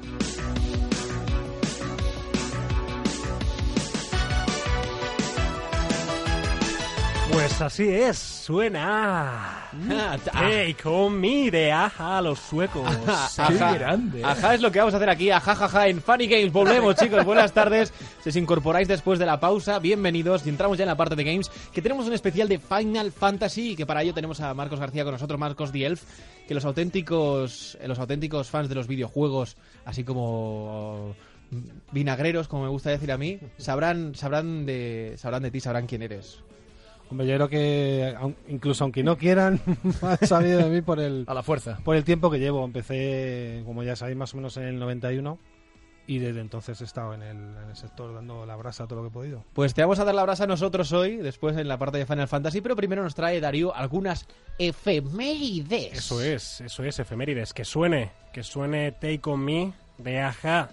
Pues 7.32 7.62
así 7.62 7.88
es, 7.88 8.17
suena. 8.17 9.58
Hey, 10.34 10.76
con 10.82 11.20
mi 11.20 11.50
de 11.50 11.72
aja 11.72 12.17
a 12.17 12.22
los 12.22 12.39
suecos. 12.39 12.89
Qué 13.36 13.41
Ajá. 13.41 13.74
grande. 13.74 14.24
Ajá, 14.24 14.54
es 14.54 14.62
lo 14.62 14.72
que 14.72 14.80
vamos 14.80 14.94
a 14.94 14.98
hacer 14.98 15.10
aquí. 15.10 15.32
Ajá, 15.32 15.56
jaja, 15.56 15.88
en 15.88 16.02
Funny 16.02 16.28
Games. 16.28 16.52
Volvemos, 16.52 16.96
chicos. 16.96 17.24
Buenas 17.24 17.54
tardes. 17.54 17.94
Si 18.22 18.30
os 18.30 18.36
incorporáis 18.36 18.88
después 18.88 19.17
de 19.17 19.26
la 19.26 19.39
pausa, 19.39 19.80
bienvenidos. 19.80 20.46
Y 20.46 20.50
entramos 20.50 20.78
ya 20.78 20.84
en 20.84 20.89
la 20.89 20.98
parte 20.98 21.15
de 21.15 21.24
games, 21.24 21.50
que 21.74 21.82
tenemos 21.82 22.06
un 22.06 22.13
especial 22.13 22.50
de 22.50 22.60
Final 22.60 23.12
Fantasy. 23.12 23.72
Y 23.72 23.76
que 23.76 23.86
para 23.86 24.04
ello 24.04 24.13
tenemos 24.13 24.41
a 24.41 24.54
Marcos 24.54 24.80
García 24.80 25.04
con 25.04 25.13
nosotros, 25.13 25.39
Marcos 25.39 25.72
The 25.72 25.86
Elf. 25.86 26.04
Que 26.48 26.54
los 26.54 26.65
auténticos, 26.65 27.78
eh, 27.82 27.88
los 27.88 28.00
auténticos 28.00 28.50
fans 28.50 28.67
de 28.67 28.76
los 28.76 28.88
videojuegos, 28.88 29.56
así 29.86 30.04
como 30.04 31.15
vinagreros, 31.91 32.48
como 32.48 32.63
me 32.63 32.70
gusta 32.70 32.89
decir 32.89 33.12
a 33.12 33.17
mí, 33.17 33.39
sabrán, 33.58 34.15
sabrán 34.15 34.65
de, 34.65 35.15
sabrán 35.17 35.44
de 35.44 35.52
ti, 35.52 35.60
sabrán 35.60 35.86
quién 35.88 36.02
eres. 36.02 36.39
Hombre, 37.12 37.28
yo 37.28 37.36
creo 37.36 37.50
que 37.50 38.15
incluso 38.47 38.86
aunque 38.86 39.04
no 39.04 39.17
quieran, 39.17 39.60
han 40.02 40.28
sabido 40.28 40.60
de 40.60 40.69
mí 40.69 40.82
por 40.82 41.00
el, 41.00 41.26
A 41.28 41.34
la 41.34 41.43
fuerza. 41.43 41.78
por 41.84 41.97
el 41.97 42.06
tiempo 42.06 42.32
que 42.32 42.39
llevo. 42.39 42.63
Empecé, 42.63 43.62
como 43.65 43.84
ya 43.84 43.95
sabéis, 43.97 44.17
más 44.17 44.34
o 44.34 44.38
menos 44.38 44.56
en 44.58 44.63
el 44.63 44.80
91 44.80 45.38
y 46.08 46.19
desde 46.19 46.41
entonces 46.41 46.82
he 46.82 46.84
estado 46.84 47.13
en 47.13 47.21
el, 47.21 47.38
en 47.38 47.69
el 47.69 47.76
sector 47.76 48.13
dando 48.13 48.45
la 48.45 48.56
brasa 48.56 48.88
todo 48.88 48.97
lo 48.97 49.04
que 49.04 49.08
he 49.10 49.13
podido. 49.13 49.45
Pues 49.54 49.74
te 49.74 49.82
vamos 49.82 50.00
a 50.00 50.06
dar 50.06 50.15
la 50.15 50.24
brasa 50.24 50.47
nosotros 50.47 50.91
hoy, 50.93 51.17
después 51.17 51.56
en 51.58 51.67
la 51.67 51.78
parte 51.78 51.97
de 51.97 52.06
Final 52.06 52.28
Fantasy, 52.28 52.62
pero 52.62 52.76
primero 52.76 53.04
nos 53.04 53.15
trae 53.15 53.39
Darío 53.39 53.76
algunas 53.76 54.26
efemérides. 54.58 55.93
Eso 55.93 56.21
es, 56.21 56.62
eso 56.62 56.84
es, 56.84 57.00
efemérides. 57.00 57.54
Que 57.54 57.65
suene, 57.65 58.12
que 58.34 58.43
suene 58.43 58.93
Take 58.93 59.21
On 59.26 59.39
Me 59.39 59.74
de 59.97 60.19
Aja. 60.19 60.69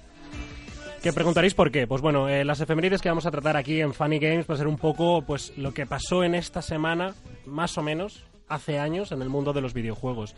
Que 1.03 1.13
preguntaréis 1.13 1.55
por 1.55 1.71
qué. 1.71 1.87
Pues 1.87 2.03
bueno, 2.03 2.29
eh, 2.29 2.45
las 2.45 2.61
efemérides 2.61 3.01
que 3.01 3.09
vamos 3.09 3.25
a 3.25 3.31
tratar 3.31 3.57
aquí 3.57 3.81
en 3.81 3.95
Funny 3.95 4.19
Games 4.19 4.51
va 4.51 4.55
a 4.55 4.59
ser 4.59 4.67
un 4.67 4.79
poco 4.79 5.23
pues 5.23 5.57
lo 5.57 5.73
que 5.73 5.87
pasó 5.87 6.25
en 6.25 6.35
esta 6.35 6.61
semana, 6.61 7.15
más 7.47 7.79
o 7.79 7.83
menos, 7.83 8.25
hace 8.49 8.81
años 8.81 9.13
en 9.13 9.23
el 9.23 9.29
mundo 9.29 9.53
de 9.53 9.61
los 9.61 9.75
videojuegos. 9.75 10.35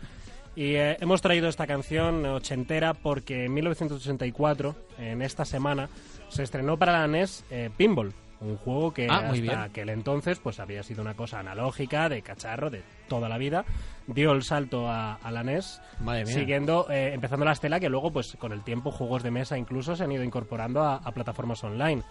Y 0.55 0.75
eh, 0.75 0.97
hemos 0.99 1.21
traído 1.21 1.47
esta 1.47 1.65
canción 1.65 2.25
ochentera 2.25 2.93
porque 2.93 3.45
en 3.45 3.53
1984, 3.55 4.75
en 4.99 5.23
esta 5.23 5.45
semana, 5.45 5.89
se 6.29 6.43
estrenó 6.43 6.77
para 6.77 6.91
la 6.91 7.07
NES 7.07 7.43
eh, 7.49 7.71
Pinball. 7.75 8.13
Un 8.41 8.57
juego 8.57 8.91
que 8.91 9.07
Ah, 9.09 9.29
hasta 9.29 9.63
aquel 9.63 9.89
entonces 9.89 10.39
pues 10.39 10.59
había 10.59 10.81
sido 10.81 11.01
una 11.03 11.13
cosa 11.13 11.39
analógica, 11.39 12.09
de 12.09 12.21
cacharro, 12.23 12.69
de 12.71 12.81
toda 13.07 13.29
la 13.29 13.37
vida. 13.37 13.65
Dio 14.07 14.31
el 14.31 14.41
salto 14.43 14.87
a, 14.89 15.13
a 15.15 15.31
la 15.31 15.43
NES 15.43 15.79
Madre 15.99 16.25
mía. 16.25 16.33
siguiendo, 16.33 16.87
eh, 16.89 17.11
empezando 17.13 17.45
la 17.45 17.51
estela 17.51 17.79
que 17.79 17.87
luego, 17.87 18.11
pues 18.11 18.35
con 18.39 18.51
el 18.51 18.63
tiempo, 18.63 18.91
juegos 18.91 19.21
de 19.21 19.29
mesa 19.31 19.57
incluso 19.57 19.95
se 19.95 20.03
han 20.03 20.11
ido 20.11 20.23
incorporando 20.23 20.81
a, 20.81 20.95
a 20.95 21.11
plataformas 21.11 21.63
online. 21.63 22.01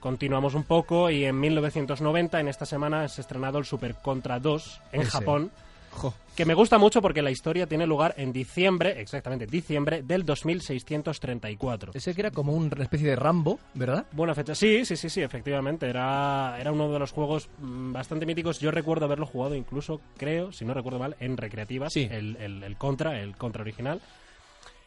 Continuamos 0.00 0.54
un 0.54 0.64
poco 0.64 1.10
y 1.10 1.26
en 1.26 1.38
1990, 1.38 2.40
en 2.40 2.48
esta 2.48 2.64
semana, 2.64 3.06
se 3.08 3.20
ha 3.20 3.22
estrenado 3.22 3.58
el 3.58 3.66
Super 3.66 3.96
Contra 3.96 4.38
2 4.40 4.80
en 4.92 5.02
Ese. 5.02 5.10
Japón. 5.10 5.50
Jo. 5.90 6.14
Que 6.36 6.44
me 6.46 6.54
gusta 6.54 6.78
mucho 6.78 7.02
porque 7.02 7.20
la 7.20 7.30
historia 7.30 7.66
tiene 7.66 7.86
lugar 7.86 8.14
en 8.16 8.32
diciembre, 8.32 9.00
exactamente 9.00 9.46
diciembre 9.46 10.02
del 10.02 10.24
2634. 10.24 11.92
Ese 11.94 12.14
que 12.14 12.20
era 12.22 12.30
como 12.30 12.52
una 12.52 12.82
especie 12.82 13.08
de 13.08 13.16
Rambo, 13.16 13.58
¿verdad? 13.74 14.06
Buena 14.12 14.34
fecha. 14.34 14.54
Sí, 14.54 14.84
sí, 14.84 14.96
sí, 14.96 15.10
sí, 15.10 15.20
efectivamente. 15.22 15.88
Era, 15.88 16.56
era 16.58 16.72
uno 16.72 16.90
de 16.92 16.98
los 16.98 17.12
juegos 17.12 17.48
mm, 17.58 17.92
bastante 17.92 18.26
míticos. 18.26 18.58
Yo 18.60 18.70
recuerdo 18.70 19.04
haberlo 19.06 19.26
jugado 19.26 19.54
incluso, 19.54 20.00
creo, 20.16 20.52
si 20.52 20.64
no 20.64 20.72
recuerdo 20.74 20.98
mal, 20.98 21.16
en 21.20 21.36
recreativas. 21.36 21.92
Sí. 21.92 22.08
El, 22.10 22.36
el- 22.36 22.62
el 22.62 22.76
Contra, 22.76 23.20
el 23.20 23.36
Contra 23.36 23.62
original. 23.62 24.00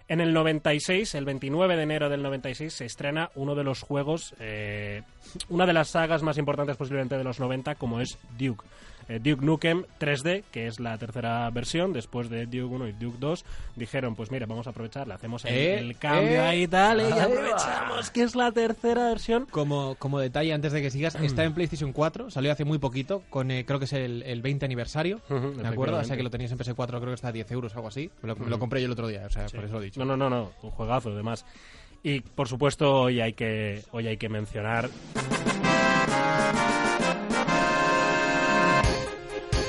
En 0.08 0.20
el 0.20 0.34
96, 0.34 1.16
el 1.16 1.24
29 1.26 1.78
de 1.78 1.84
enero 1.84 2.10
del 2.10 2.22
96, 2.24 2.74
se 2.74 2.86
estrena 2.86 3.30
uno 3.36 3.56
de 3.56 3.64
los 3.64 3.82
juegos, 3.82 4.36
eh, 4.40 5.02
una 5.50 5.66
de 5.66 5.72
las 5.74 5.90
sagas 5.90 6.24
más 6.24 6.38
importantes 6.38 6.76
posiblemente 6.76 7.18
de 7.18 7.24
los 7.24 7.40
90, 7.40 7.76
como 7.76 8.02
es 8.02 8.18
Duke. 8.38 8.66
Eh, 9.10 9.20
Duke 9.22 9.44
Nukem 9.46 9.84
3D, 10.00 10.44
que 10.52 10.68
es 10.68 10.80
la 10.80 10.98
tercera 10.98 11.50
versión, 11.50 11.94
después 11.94 12.30
de 12.30 12.46
Duke 12.46 12.64
1 12.76 12.88
y 12.88 12.92
Duke 12.94 13.18
2, 13.20 13.46
dijeron, 13.76 14.16
pues 14.16 14.32
mira, 14.32 14.46
vamos 14.46 14.68
a 14.68 14.70
aprovechar, 14.70 15.08
le 15.08 15.14
hacemos 15.14 15.44
el, 15.46 15.54
Eh, 15.54 15.80
el 15.80 15.98
cambio 15.98 16.32
eh, 16.36 16.40
ahí 16.40 16.64
y 16.64 16.68
tal, 16.68 17.02
y 17.02 17.12
aprovechamos 17.12 18.10
que 18.12 18.24
es 18.24 18.36
la 18.36 18.52
tercera 18.52 19.10
versión. 19.10 19.46
Como, 19.52 19.96
como 19.96 20.20
detalle, 20.20 20.54
antes 20.54 20.72
de 20.72 20.82
que 20.82 20.90
sigas, 20.92 21.16
está 21.16 21.44
en 21.44 21.54
PlayStation 21.54 21.92
4, 21.92 22.32
salió 22.32 22.52
hace 22.52 22.64
muy 22.66 22.78
poquito, 22.78 23.24
con 23.30 23.52
eh, 23.52 23.66
creo 23.66 23.80
que 23.80 23.86
es 23.86 23.94
el, 23.94 24.24
el 24.24 24.42
20 24.42 24.66
aniversario, 24.66 25.20
¿de 25.30 25.68
acuerdo? 25.68 25.98
O 25.98 26.04
sea 26.04 26.16
que 26.18 26.24
lo 26.24 26.30
tenías 26.30 26.52
en 26.52 26.58
PS4, 26.58 26.88
creo 26.88 27.06
que 27.08 27.14
está 27.14 27.28
a 27.30 27.32
10 27.32 27.52
euros 27.52 27.74
o 27.74 27.76
algo 27.78 27.88
así. 27.90 28.10
Me 28.22 28.28
lo, 28.30 28.36
lo 28.36 28.46
Ujú. 28.46 28.60
compré 28.60 28.80
yo 28.82 28.86
el 28.86 28.92
otro 28.94 29.08
día, 29.08 29.24
o 29.26 29.30
sea, 29.30 29.48
Sí. 29.50 29.56
por 29.56 29.66
eso 29.66 29.74
lo 29.76 29.82
he 29.82 29.86
dicho. 29.86 30.00
No, 30.00 30.06
no, 30.06 30.18
no, 30.18 30.30
no, 30.30 30.52
un 30.62 30.72
juegazo 30.72 31.10
además. 31.12 31.46
Y 32.04 32.20
por 32.22 32.48
supuesto 32.48 33.02
hoy 33.04 33.22
hay 33.22 33.34
que 33.34 33.82
hoy 33.92 34.08
hay 34.08 34.18
que 34.18 34.28
mencionar 34.30 34.90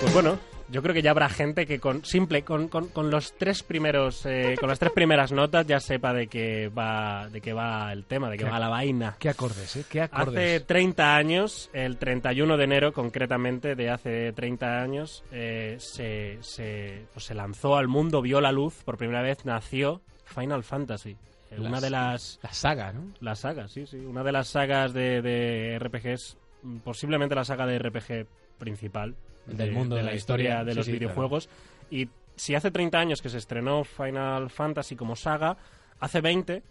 Pues 0.04 0.12
bueno, 0.12 0.38
yo 0.68 0.82
creo 0.82 0.92
que 0.94 1.00
ya 1.00 1.12
habrá 1.12 1.30
gente 1.30 1.64
que 1.66 1.80
con 1.80 2.04
simple 2.04 2.42
con, 2.42 2.68
con, 2.68 2.88
con 2.88 3.10
los 3.10 3.32
tres 3.38 3.62
primeros 3.62 4.26
eh, 4.26 4.54
con 4.60 4.68
las 4.68 4.78
tres 4.78 4.92
primeras 4.92 5.32
notas 5.32 5.66
ya 5.66 5.80
sepa 5.80 6.12
de 6.12 6.26
qué 6.26 6.68
va 6.68 7.28
de 7.30 7.40
qué 7.40 7.54
va 7.54 7.90
el 7.90 8.04
tema 8.04 8.28
de 8.28 8.36
qué 8.36 8.44
¿Qué- 8.44 8.50
va 8.50 8.58
la 8.58 8.68
vaina 8.68 9.16
¿Qué 9.18 9.30
acordes, 9.30 9.76
eh? 9.76 9.84
¿Qué 9.88 10.02
hace 10.02 10.14
acordes? 10.14 10.66
30 10.66 11.16
años 11.16 11.70
el 11.72 11.96
31 11.96 12.56
de 12.58 12.64
enero 12.64 12.92
concretamente 12.92 13.74
de 13.76 13.88
hace 13.88 14.32
30 14.34 14.82
años 14.82 15.24
eh, 15.32 15.76
se, 15.78 16.36
se, 16.42 17.06
pues 17.14 17.24
se 17.24 17.34
lanzó 17.34 17.76
al 17.76 17.88
mundo 17.88 18.20
vio 18.20 18.42
la 18.42 18.52
luz 18.52 18.82
por 18.84 18.98
primera 18.98 19.22
vez 19.22 19.44
nació 19.46 20.02
Final 20.26 20.64
Fantasy 20.64 21.16
Eh, 21.50 21.60
una 21.60 21.80
de 21.80 21.88
las 21.90 22.38
La 22.42 22.52
saga, 22.52 22.92
¿no? 22.92 23.12
la 23.20 23.34
saga, 23.36 23.68
sí, 23.68 23.86
sí. 23.86 23.96
Una 23.98 24.22
de 24.22 24.32
las 24.32 24.48
sagas 24.48 24.92
de, 24.92 25.22
de 25.22 25.78
RPGs, 25.78 26.36
mm, 26.62 26.76
posiblemente 26.78 27.34
la 27.34 27.44
saga 27.44 27.64
de 27.66 27.78
RPG 27.78 28.26
principal 28.58 29.14
Del 29.46 29.56
de- 29.56 29.70
mundo 29.70 29.94
de, 29.96 30.00
de 30.00 30.06
la 30.06 30.10
la 30.12 30.16
historia 30.16 30.44
historia. 30.50 30.64
de 30.64 30.74
los 30.74 30.86
sí, 30.86 30.92
videojuegos. 30.92 31.48
Y 31.90 32.08
si 32.36 32.54
hace 32.54 32.70
30 32.70 32.98
años 32.98 33.22
que 33.22 33.28
se 33.28 33.38
estrenó 33.38 33.84
Final 33.84 34.50
Fantasy 34.50 34.96
como 34.96 35.16
saga, 35.16 35.56
hace 36.00 36.20
20, 36.20 36.62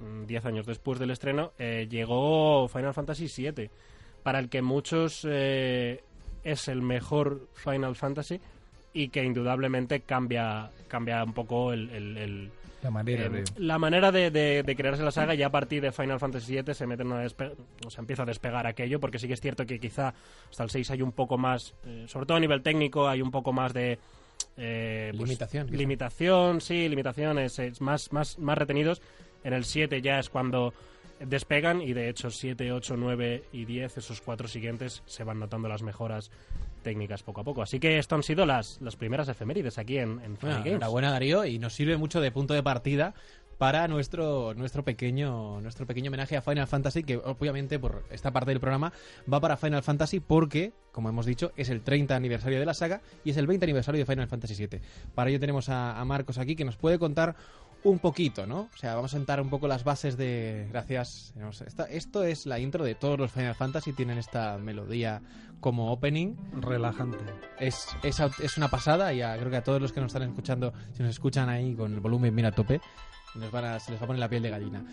mm, 0.00 0.24
10 0.26 0.44
años 0.46 0.66
después 0.66 0.98
del 0.98 1.10
estreno, 1.10 1.52
eh, 1.58 1.86
llegó 1.90 2.66
Final 2.68 2.94
Fantasy 2.94 3.26
VII, 3.50 3.70
para 4.22 4.38
el 4.38 4.48
que 4.48 4.62
muchos 4.62 5.26
eh, 5.28 6.02
es 6.44 6.68
el 6.68 6.82
mejor 6.82 7.48
Final 7.54 7.94
Fantasy 7.96 8.40
y 8.94 9.08
que 9.08 9.22
indudablemente 9.24 10.00
cambia, 10.00 10.70
cambia 10.88 11.22
un 11.24 11.32
poco 11.32 11.72
el- 11.72 11.90
el- 11.90 12.16
el, 12.18 12.50
La 12.82 12.90
manera 12.90 13.24
eh, 13.26 13.28
de... 13.30 13.44
la 13.56 13.78
manera 13.78 14.10
de, 14.12 14.30
de- 14.30 14.62
de 14.62 14.76
crearse 14.76 15.02
la 15.02 15.10
saga 15.12 15.34
ya 15.34 15.46
a 15.46 15.50
partir 15.50 15.80
de 15.82 15.92
Final 15.92 16.18
Fantasy 16.18 16.60
VII 16.60 16.74
se 16.74 16.86
mete 16.86 17.04
una 17.04 17.24
o 17.24 17.90
sea, 17.90 18.00
empieza 18.00 18.22
a 18.24 18.26
despegar 18.26 18.66
aquello 18.66 18.98
porque 19.00 19.18
sí 19.18 19.28
que 19.28 19.34
es 19.34 19.40
cierto 19.40 19.64
que 19.64 19.78
quizá 19.78 20.12
hasta 20.50 20.64
el 20.64 20.70
6 20.70 20.90
hay 20.90 21.02
un 21.02 21.12
poco 21.12 21.38
más 21.38 21.74
eh, 21.86 22.04
sobre 22.08 22.26
todo 22.26 22.36
a 22.36 22.40
nivel 22.40 22.62
técnico 22.62 23.08
hay 23.08 23.22
un 23.22 23.30
poco 23.30 23.52
más 23.52 23.72
de 23.72 23.98
eh, 24.56 25.12
pues, 25.16 25.28
Limitación, 25.28 25.66
quizá. 25.66 25.76
limitación 25.78 26.60
sí 26.60 26.88
limitaciones 26.88 27.58
es 27.58 27.80
más 27.80 28.12
más 28.12 28.38
más 28.38 28.58
retenidos 28.58 29.00
en 29.44 29.52
el 29.52 29.64
7 29.64 30.02
ya 30.02 30.18
es 30.18 30.28
cuando 30.28 30.74
despegan 31.20 31.80
y 31.80 31.92
de 31.92 32.08
hecho 32.08 32.30
7, 32.30 32.72
8, 32.72 32.96
9 32.96 33.44
y 33.52 33.64
10 33.64 33.96
esos 33.98 34.20
cuatro 34.20 34.48
siguientes 34.48 35.02
se 35.06 35.22
van 35.22 35.38
notando 35.38 35.68
las 35.68 35.82
mejoras 35.82 36.30
técnicas 36.82 37.22
poco 37.22 37.40
a 37.40 37.44
poco. 37.44 37.62
Así 37.62 37.80
que 37.80 37.98
esto 37.98 38.14
han 38.14 38.22
sido 38.22 38.44
las, 38.46 38.80
las 38.80 38.96
primeras 38.96 39.28
efemérides 39.28 39.78
aquí 39.78 39.98
en, 39.98 40.20
en 40.20 40.36
Funny 40.36 40.52
Bueno, 40.52 40.56
Games. 40.58 40.66
enhorabuena 40.72 41.10
Darío 41.10 41.44
y 41.44 41.58
nos 41.58 41.74
sirve 41.74 41.96
mucho 41.96 42.20
de 42.20 42.30
punto 42.30 42.54
de 42.54 42.62
partida 42.62 43.14
para 43.58 43.86
nuestro 43.86 44.54
nuestro 44.54 44.82
pequeño 44.84 45.60
nuestro 45.60 45.86
pequeño 45.86 46.08
homenaje 46.08 46.36
a 46.36 46.42
Final 46.42 46.66
Fantasy 46.66 47.04
que 47.04 47.16
obviamente 47.18 47.78
por 47.78 48.04
esta 48.10 48.32
parte 48.32 48.50
del 48.50 48.58
programa 48.58 48.92
va 49.32 49.38
para 49.40 49.56
Final 49.56 49.84
Fantasy 49.84 50.18
porque 50.18 50.72
como 50.90 51.08
hemos 51.08 51.26
dicho 51.26 51.52
es 51.56 51.68
el 51.68 51.82
30 51.82 52.16
aniversario 52.16 52.58
de 52.58 52.66
la 52.66 52.74
saga 52.74 53.02
y 53.24 53.30
es 53.30 53.36
el 53.36 53.46
20 53.46 53.64
aniversario 53.64 54.00
de 54.00 54.06
Final 54.06 54.26
Fantasy 54.26 54.54
VII 54.66 54.80
para 55.14 55.30
ello 55.30 55.38
tenemos 55.38 55.68
a, 55.68 56.00
a 56.00 56.04
Marcos 56.04 56.38
aquí 56.38 56.56
que 56.56 56.64
nos 56.64 56.76
puede 56.76 56.98
contar 56.98 57.36
un 57.84 57.98
poquito, 57.98 58.46
¿no? 58.46 58.68
O 58.72 58.76
sea, 58.76 58.94
vamos 58.94 59.12
a 59.12 59.16
sentar 59.16 59.40
un 59.40 59.50
poco 59.50 59.66
las 59.68 59.82
bases 59.84 60.16
de... 60.16 60.66
Gracias. 60.70 61.34
esta- 61.66 61.84
esto 61.86 62.22
es 62.24 62.46
la 62.46 62.58
intro 62.58 62.84
de 62.84 62.94
todos 62.94 63.18
los 63.18 63.32
Final 63.32 63.54
Fantasy, 63.54 63.92
tienen 63.92 64.18
esta 64.18 64.56
melodía 64.58 65.20
como 65.60 65.92
opening. 65.92 66.34
Relajante. 66.60 67.18
Es, 67.58 67.86
es, 68.02 68.20
es 68.40 68.56
una 68.56 68.68
pasada 68.68 69.12
y 69.12 69.22
a- 69.22 69.36
creo 69.36 69.50
que 69.50 69.56
a 69.56 69.64
todos 69.64 69.80
los 69.80 69.92
que 69.92 70.00
nos 70.00 70.12
están 70.14 70.28
escuchando, 70.28 70.72
si 70.92 71.02
nos 71.02 71.10
escuchan 71.10 71.48
ahí 71.48 71.74
con 71.74 71.92
el 71.92 72.00
volumen 72.00 72.34
bien 72.34 72.46
a 72.46 72.52
tope, 72.52 72.80
nos 73.34 73.50
van 73.50 73.64
a- 73.64 73.80
se 73.80 73.90
les 73.90 74.00
va 74.00 74.04
a 74.04 74.06
poner 74.06 74.20
la 74.20 74.28
piel 74.28 74.42
de 74.42 74.50
gallina. 74.50 74.84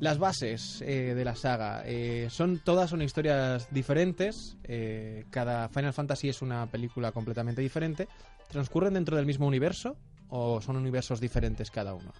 Las 0.00 0.18
bases 0.18 0.82
eh, 0.82 1.14
de 1.14 1.24
la 1.24 1.36
saga 1.36 1.82
eh, 1.86 2.26
son 2.28 2.58
todas 2.58 2.90
son 2.90 3.00
historias 3.00 3.68
diferentes. 3.70 4.56
eh, 4.64 5.24
cada 5.30 5.68
Final 5.68 5.92
Fantasy 5.94 6.28
es 6.28 6.42
una 6.42 6.66
película 6.66 7.12
completamente 7.12 7.62
diferente. 7.62 8.08
¿Transcurren 8.50 8.92
dentro 8.94 9.16
del 9.16 9.24
mismo 9.24 9.46
universo 9.46 9.96
o 10.28 10.60
son 10.60 10.76
universos 10.76 11.20
diferentes 11.20 11.70
cada 11.70 11.94
uno? 11.94 12.12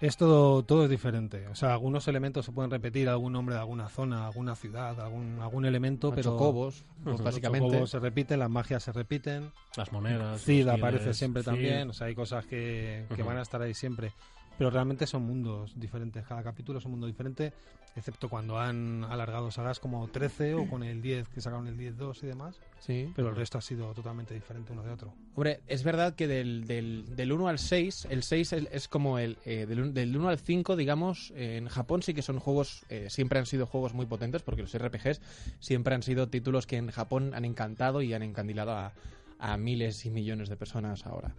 Es 0.00 0.18
todo, 0.18 0.62
todo 0.62 0.84
es 0.84 0.90
diferente. 0.90 1.46
O 1.48 1.54
sea, 1.54 1.72
algunos 1.72 2.06
elementos 2.06 2.44
se 2.44 2.52
pueden 2.52 2.70
repetir, 2.70 3.08
algún 3.08 3.32
nombre 3.32 3.54
de 3.54 3.62
alguna 3.62 3.88
zona, 3.88 4.26
alguna 4.26 4.54
ciudad, 4.54 5.00
algún, 5.00 5.38
algún 5.40 5.64
elemento, 5.64 6.08
Los 6.08 6.16
pero... 6.16 6.32
chocobos, 6.32 6.84
pues, 7.02 7.14
Los 7.16 7.22
básicamente. 7.24 7.68
chocobos 7.68 7.90
se 7.90 7.98
repiten, 7.98 8.38
las 8.40 8.50
magias 8.50 8.82
se 8.82 8.92
repiten. 8.92 9.50
Las 9.76 9.92
monedas, 9.92 10.42
Cid 10.42 10.66
los 10.66 10.74
aparece 10.74 11.14
siempre 11.14 11.42
Cid. 11.42 11.50
también. 11.50 11.88
O 11.90 11.92
sea, 11.94 12.08
hay 12.08 12.14
cosas 12.14 12.44
que, 12.44 13.06
que 13.14 13.22
van 13.22 13.38
a 13.38 13.42
estar 13.42 13.62
ahí 13.62 13.72
siempre. 13.72 14.12
Pero 14.58 14.70
realmente 14.70 15.06
son 15.06 15.22
mundos 15.22 15.78
diferentes. 15.78 16.24
Cada 16.26 16.42
capítulo 16.42 16.78
es 16.78 16.84
un 16.86 16.92
mundo 16.92 17.06
diferente, 17.06 17.52
excepto 17.94 18.28
cuando 18.30 18.58
han 18.58 19.04
alargado 19.04 19.50
sagas 19.50 19.80
como 19.80 20.08
13 20.08 20.54
o 20.54 20.66
con 20.68 20.82
el 20.82 21.02
10, 21.02 21.28
que 21.28 21.40
sacaron 21.42 21.66
el 21.66 21.76
10-2 21.76 22.22
y 22.22 22.26
demás. 22.26 22.58
Sí. 22.78 23.12
Pero 23.14 23.28
el 23.28 23.36
resto 23.36 23.58
ha 23.58 23.60
sido 23.60 23.92
totalmente 23.92 24.32
diferente 24.32 24.72
uno 24.72 24.82
de 24.82 24.90
otro. 24.92 25.12
Hombre, 25.34 25.60
es 25.66 25.82
verdad 25.84 26.14
que 26.14 26.26
del, 26.26 26.66
del, 26.66 27.04
del 27.16 27.32
1 27.32 27.48
al 27.48 27.58
6, 27.58 28.08
el 28.10 28.22
6 28.22 28.52
es, 28.54 28.68
es 28.72 28.88
como 28.88 29.18
el. 29.18 29.36
eh, 29.44 29.66
del, 29.66 29.92
del 29.92 30.16
1 30.16 30.28
al 30.28 30.38
5, 30.38 30.74
digamos, 30.76 31.32
eh, 31.36 31.58
en 31.58 31.68
Japón 31.68 32.02
sí 32.02 32.14
que 32.14 32.22
son 32.22 32.38
juegos. 32.38 32.86
eh, 32.88 33.08
siempre 33.10 33.38
han 33.38 33.46
sido 33.46 33.66
juegos 33.66 33.92
muy 33.92 34.06
potentes, 34.06 34.42
porque 34.42 34.62
los 34.62 34.74
RPGs 34.74 35.20
siempre 35.58 35.94
han 35.94 36.02
sido 36.02 36.28
títulos 36.28 36.66
que 36.66 36.76
en 36.78 36.90
Japón 36.90 37.32
han 37.34 37.44
encantado 37.44 38.00
y 38.00 38.14
han 38.14 38.22
encandilado 38.22 38.72
a, 38.72 38.92
a 39.38 39.56
miles 39.58 40.06
y 40.06 40.10
millones 40.10 40.48
de 40.48 40.56
personas 40.56 41.04
ahora. 41.04 41.34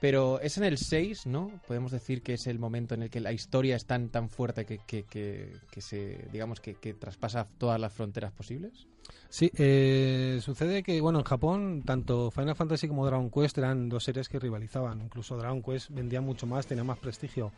Pero 0.00 0.40
es 0.40 0.56
en 0.58 0.64
el 0.64 0.78
6, 0.78 1.26
¿no? 1.26 1.50
Podemos 1.66 1.90
decir 1.90 2.22
que 2.22 2.34
es 2.34 2.46
el 2.46 2.58
momento 2.58 2.94
en 2.94 3.02
el 3.02 3.10
que 3.10 3.20
la 3.20 3.32
historia 3.32 3.74
es 3.74 3.84
tan, 3.84 4.10
tan 4.10 4.30
fuerte 4.30 4.64
que, 4.64 4.78
que, 4.86 5.02
que, 5.02 5.56
que 5.70 5.80
se, 5.80 6.28
digamos, 6.32 6.60
que, 6.60 6.74
que 6.74 6.94
traspasa 6.94 7.48
todas 7.58 7.80
las 7.80 7.92
fronteras 7.92 8.32
posibles. 8.32 8.86
Sí, 9.28 9.50
eh, 9.58 10.40
sucede 10.42 10.82
que, 10.82 11.00
bueno, 11.00 11.18
en 11.18 11.24
Japón, 11.24 11.82
tanto 11.84 12.30
Final 12.30 12.54
Fantasy 12.54 12.88
como 12.88 13.04
Dragon 13.04 13.30
Quest 13.30 13.58
eran 13.58 13.88
dos 13.88 14.04
series 14.04 14.28
que 14.28 14.38
rivalizaban. 14.38 15.02
Incluso 15.02 15.36
Dragon 15.36 15.62
Quest 15.62 15.90
vendía 15.90 16.20
mucho 16.20 16.46
más, 16.46 16.66
tenía 16.66 16.84
más 16.84 16.98
prestigio. 16.98 17.52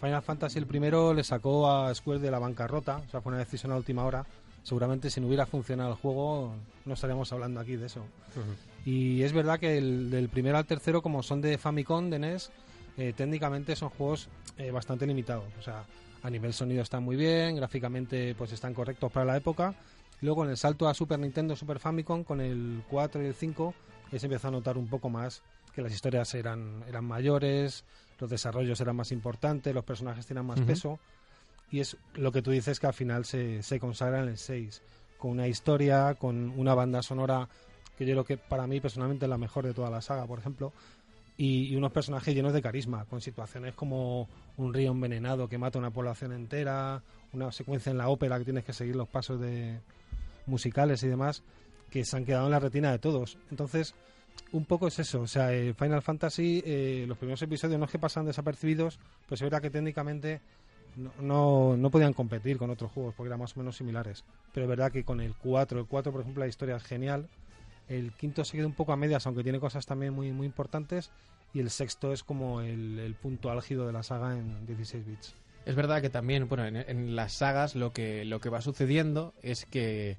Final 0.00 0.22
Fantasy 0.22 0.58
el 0.58 0.66
primero 0.66 1.14
le 1.14 1.24
sacó 1.24 1.70
a 1.70 1.94
Square 1.94 2.20
de 2.20 2.30
la 2.30 2.38
bancarrota, 2.38 2.98
o 2.98 3.10
sea, 3.10 3.22
fue 3.22 3.30
una 3.30 3.38
decisión 3.38 3.72
a 3.72 3.76
última 3.76 4.04
hora. 4.04 4.26
Seguramente 4.62 5.10
si 5.10 5.20
no 5.20 5.28
hubiera 5.28 5.46
funcionado 5.46 5.90
el 5.90 5.96
juego, 5.96 6.54
no 6.84 6.94
estaríamos 6.94 7.32
hablando 7.32 7.60
aquí 7.60 7.76
de 7.76 7.86
eso. 7.86 8.04
Y 8.84 9.22
es 9.22 9.32
verdad 9.32 9.58
que 9.58 9.78
el, 9.78 10.10
del 10.10 10.28
primero 10.28 10.58
al 10.58 10.66
tercero, 10.66 11.00
como 11.02 11.22
son 11.22 11.40
de 11.40 11.56
Famicom, 11.56 12.10
de 12.10 12.18
NES, 12.18 12.50
eh, 12.96 13.12
técnicamente 13.16 13.74
son 13.76 13.88
juegos 13.90 14.28
eh, 14.58 14.70
bastante 14.70 15.06
limitados. 15.06 15.46
O 15.58 15.62
sea, 15.62 15.84
a 16.22 16.30
nivel 16.30 16.52
sonido 16.52 16.82
están 16.82 17.02
muy 17.02 17.16
bien, 17.16 17.56
gráficamente 17.56 18.34
pues 18.34 18.52
están 18.52 18.74
correctos 18.74 19.10
para 19.10 19.26
la 19.26 19.36
época. 19.36 19.74
Luego 20.20 20.44
en 20.44 20.50
el 20.50 20.56
salto 20.56 20.88
a 20.88 20.94
Super 20.94 21.18
Nintendo, 21.18 21.56
Super 21.56 21.78
Famicom, 21.78 22.24
con 22.24 22.40
el 22.40 22.82
4 22.88 23.22
y 23.22 23.26
el 23.26 23.34
5, 23.34 23.74
ahí 24.12 24.18
se 24.18 24.26
empezó 24.26 24.48
a 24.48 24.50
notar 24.50 24.78
un 24.78 24.88
poco 24.88 25.10
más 25.10 25.42
que 25.74 25.82
las 25.82 25.92
historias 25.92 26.32
eran, 26.34 26.84
eran 26.88 27.04
mayores, 27.04 27.84
los 28.20 28.30
desarrollos 28.30 28.80
eran 28.80 28.96
más 28.96 29.10
importantes, 29.12 29.74
los 29.74 29.84
personajes 29.84 30.24
tenían 30.24 30.46
más 30.46 30.60
peso. 30.60 31.00
Y 31.70 31.80
es 31.80 31.96
lo 32.14 32.30
que 32.30 32.42
tú 32.42 32.52
dices 32.52 32.78
que 32.78 32.86
al 32.86 32.94
final 32.94 33.24
se, 33.24 33.62
se 33.62 33.80
consagra 33.80 34.22
en 34.22 34.28
el 34.28 34.38
6, 34.38 34.82
con 35.18 35.32
una 35.32 35.48
historia, 35.48 36.14
con 36.14 36.50
una 36.56 36.74
banda 36.74 37.02
sonora 37.02 37.48
que 37.96 38.06
yo 38.06 38.12
creo 38.12 38.24
que 38.24 38.36
para 38.36 38.66
mí 38.66 38.80
personalmente 38.80 39.26
es 39.26 39.30
la 39.30 39.38
mejor 39.38 39.64
de 39.64 39.74
toda 39.74 39.90
la 39.90 40.00
saga, 40.00 40.26
por 40.26 40.38
ejemplo, 40.38 40.72
y, 41.36 41.72
y 41.72 41.76
unos 41.76 41.92
personajes 41.92 42.34
llenos 42.34 42.52
de 42.52 42.62
carisma, 42.62 43.04
con 43.06 43.20
situaciones 43.20 43.74
como 43.74 44.28
un 44.56 44.72
río 44.72 44.92
envenenado 44.92 45.48
que 45.48 45.58
mata 45.58 45.78
a 45.78 45.80
una 45.80 45.90
población 45.90 46.32
entera, 46.32 47.02
una 47.32 47.50
secuencia 47.52 47.90
en 47.90 47.98
la 47.98 48.08
ópera 48.08 48.38
que 48.38 48.44
tienes 48.44 48.64
que 48.64 48.72
seguir 48.72 48.96
los 48.96 49.08
pasos 49.08 49.40
de 49.40 49.80
musicales 50.46 51.02
y 51.02 51.08
demás, 51.08 51.42
que 51.90 52.04
se 52.04 52.16
han 52.16 52.24
quedado 52.24 52.46
en 52.46 52.52
la 52.52 52.60
retina 52.60 52.92
de 52.92 52.98
todos. 52.98 53.38
Entonces, 53.50 53.94
un 54.52 54.64
poco 54.64 54.88
es 54.88 54.98
eso, 54.98 55.22
o 55.22 55.26
sea, 55.26 55.52
eh, 55.52 55.74
Final 55.74 56.02
Fantasy, 56.02 56.62
eh, 56.64 57.04
los 57.08 57.18
primeros 57.18 57.42
episodios 57.42 57.78
no 57.78 57.86
es 57.86 57.90
que 57.90 57.98
pasan 57.98 58.26
desapercibidos, 58.26 58.98
pues 59.28 59.40
es 59.40 59.44
verdad 59.44 59.62
que 59.62 59.70
técnicamente 59.70 60.40
no, 60.96 61.12
no, 61.20 61.76
no 61.76 61.90
podían 61.90 62.12
competir 62.12 62.56
con 62.56 62.70
otros 62.70 62.92
juegos 62.92 63.14
porque 63.14 63.28
eran 63.28 63.40
más 63.40 63.56
o 63.56 63.60
menos 63.60 63.76
similares. 63.76 64.24
Pero 64.52 64.64
es 64.64 64.70
verdad 64.70 64.92
que 64.92 65.04
con 65.04 65.20
el 65.20 65.34
4, 65.34 65.80
el 65.80 65.86
4 65.86 66.12
por 66.12 66.20
ejemplo 66.20 66.44
la 66.44 66.48
historia 66.48 66.76
es 66.76 66.84
genial, 66.84 67.28
el 67.88 68.12
quinto 68.12 68.44
se 68.44 68.56
queda 68.56 68.66
un 68.66 68.72
poco 68.74 68.92
a 68.92 68.96
medias, 68.96 69.26
aunque 69.26 69.42
tiene 69.42 69.60
cosas 69.60 69.86
también 69.86 70.12
muy, 70.14 70.32
muy 70.32 70.46
importantes, 70.46 71.10
y 71.52 71.60
el 71.60 71.70
sexto 71.70 72.12
es 72.12 72.24
como 72.24 72.60
el, 72.60 72.98
el 72.98 73.14
punto 73.14 73.50
álgido 73.50 73.86
de 73.86 73.92
la 73.92 74.02
saga 74.02 74.36
en 74.36 74.66
16 74.66 75.06
bits. 75.06 75.34
Es 75.66 75.76
verdad 75.76 76.02
que 76.02 76.10
también, 76.10 76.48
bueno, 76.48 76.66
en, 76.66 76.76
en 76.76 77.16
las 77.16 77.32
sagas 77.32 77.74
lo 77.74 77.92
que, 77.92 78.24
lo 78.24 78.40
que 78.40 78.50
va 78.50 78.60
sucediendo 78.60 79.32
es 79.42 79.64
que 79.64 80.18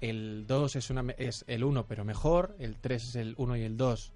el 0.00 0.46
2 0.46 0.76
es, 0.76 0.90
una, 0.90 1.04
es 1.18 1.44
el 1.48 1.64
1 1.64 1.86
pero 1.86 2.04
mejor, 2.04 2.54
el 2.58 2.76
3 2.76 3.02
es 3.02 3.16
el 3.16 3.34
1 3.38 3.56
y 3.56 3.62
el 3.62 3.76
2 3.76 4.12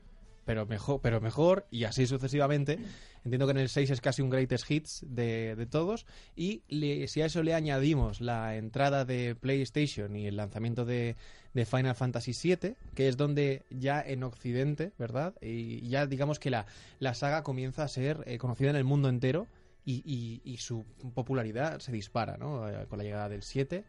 pero 0.49 0.65
mejor, 0.65 1.01
pero 1.03 1.21
mejor, 1.21 1.67
y 1.71 1.85
así 1.85 2.07
sucesivamente. 2.07 2.79
Entiendo 3.23 3.45
que 3.47 3.51
en 3.51 3.59
el 3.59 3.69
6 3.69 3.91
es 3.91 4.01
casi 4.01 4.23
un 4.23 4.31
greatest 4.31 4.71
hits 4.71 5.05
de, 5.07 5.55
de 5.57 5.67
todos. 5.67 6.07
Y 6.35 6.63
si 7.07 7.21
a 7.21 7.27
eso 7.27 7.43
le 7.43 7.53
añadimos 7.53 8.23
la 8.23 8.57
entrada 8.57 9.05
de 9.05 9.35
PlayStation 9.35 10.17
y 10.17 10.27
el 10.27 10.37
lanzamiento 10.37 10.87
de, 10.87 11.17
de 11.53 11.67
Final 11.67 11.95
Fantasy 11.95 12.33
VII, 12.33 12.77
que 12.95 13.09
es 13.09 13.19
donde 13.19 13.67
ya 13.69 14.01
en 14.01 14.23
Occidente, 14.23 14.93
¿verdad? 14.99 15.35
Y 15.43 15.87
ya 15.87 16.07
digamos 16.07 16.39
que 16.39 16.49
la, 16.49 16.65
la 16.99 17.13
saga 17.13 17.43
comienza 17.43 17.83
a 17.83 17.89
ser 17.89 18.25
eh, 18.25 18.39
conocida 18.39 18.71
en 18.71 18.77
el 18.77 18.85
mundo 18.85 19.11
entero 19.11 19.49
y, 19.85 20.41
y- 20.45 20.57
su 20.57 20.87
popularidad 21.15 21.79
se 21.81 21.93
dispara, 21.93 22.39
¿no? 22.39 22.67
Eh, 22.71 22.87
Con 22.89 22.97
la 22.97 23.05
llegada 23.05 23.29
del 23.29 23.43
7, 23.43 23.85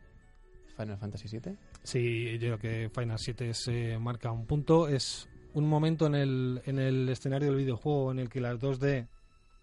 Final 0.75 0.97
Fantasy 0.97 1.39
VII. 1.39 1.55
Sí, 1.83 2.33
yo 2.37 2.57
creo 2.57 2.59
que 2.59 2.89
Final 2.93 3.17
7 3.17 3.53
se 3.53 3.97
marca 3.97 4.29
un 4.33 4.45
punto. 4.45 4.89
Es 4.89 5.29
un 5.53 5.67
momento 5.67 6.05
en 6.05 6.15
el, 6.15 6.61
en 6.65 6.79
el 6.79 7.09
escenario 7.09 7.49
del 7.49 7.57
videojuego 7.57 8.11
en 8.11 8.19
el 8.19 8.29
que 8.29 8.41
las 8.41 8.59
2D 8.59 9.07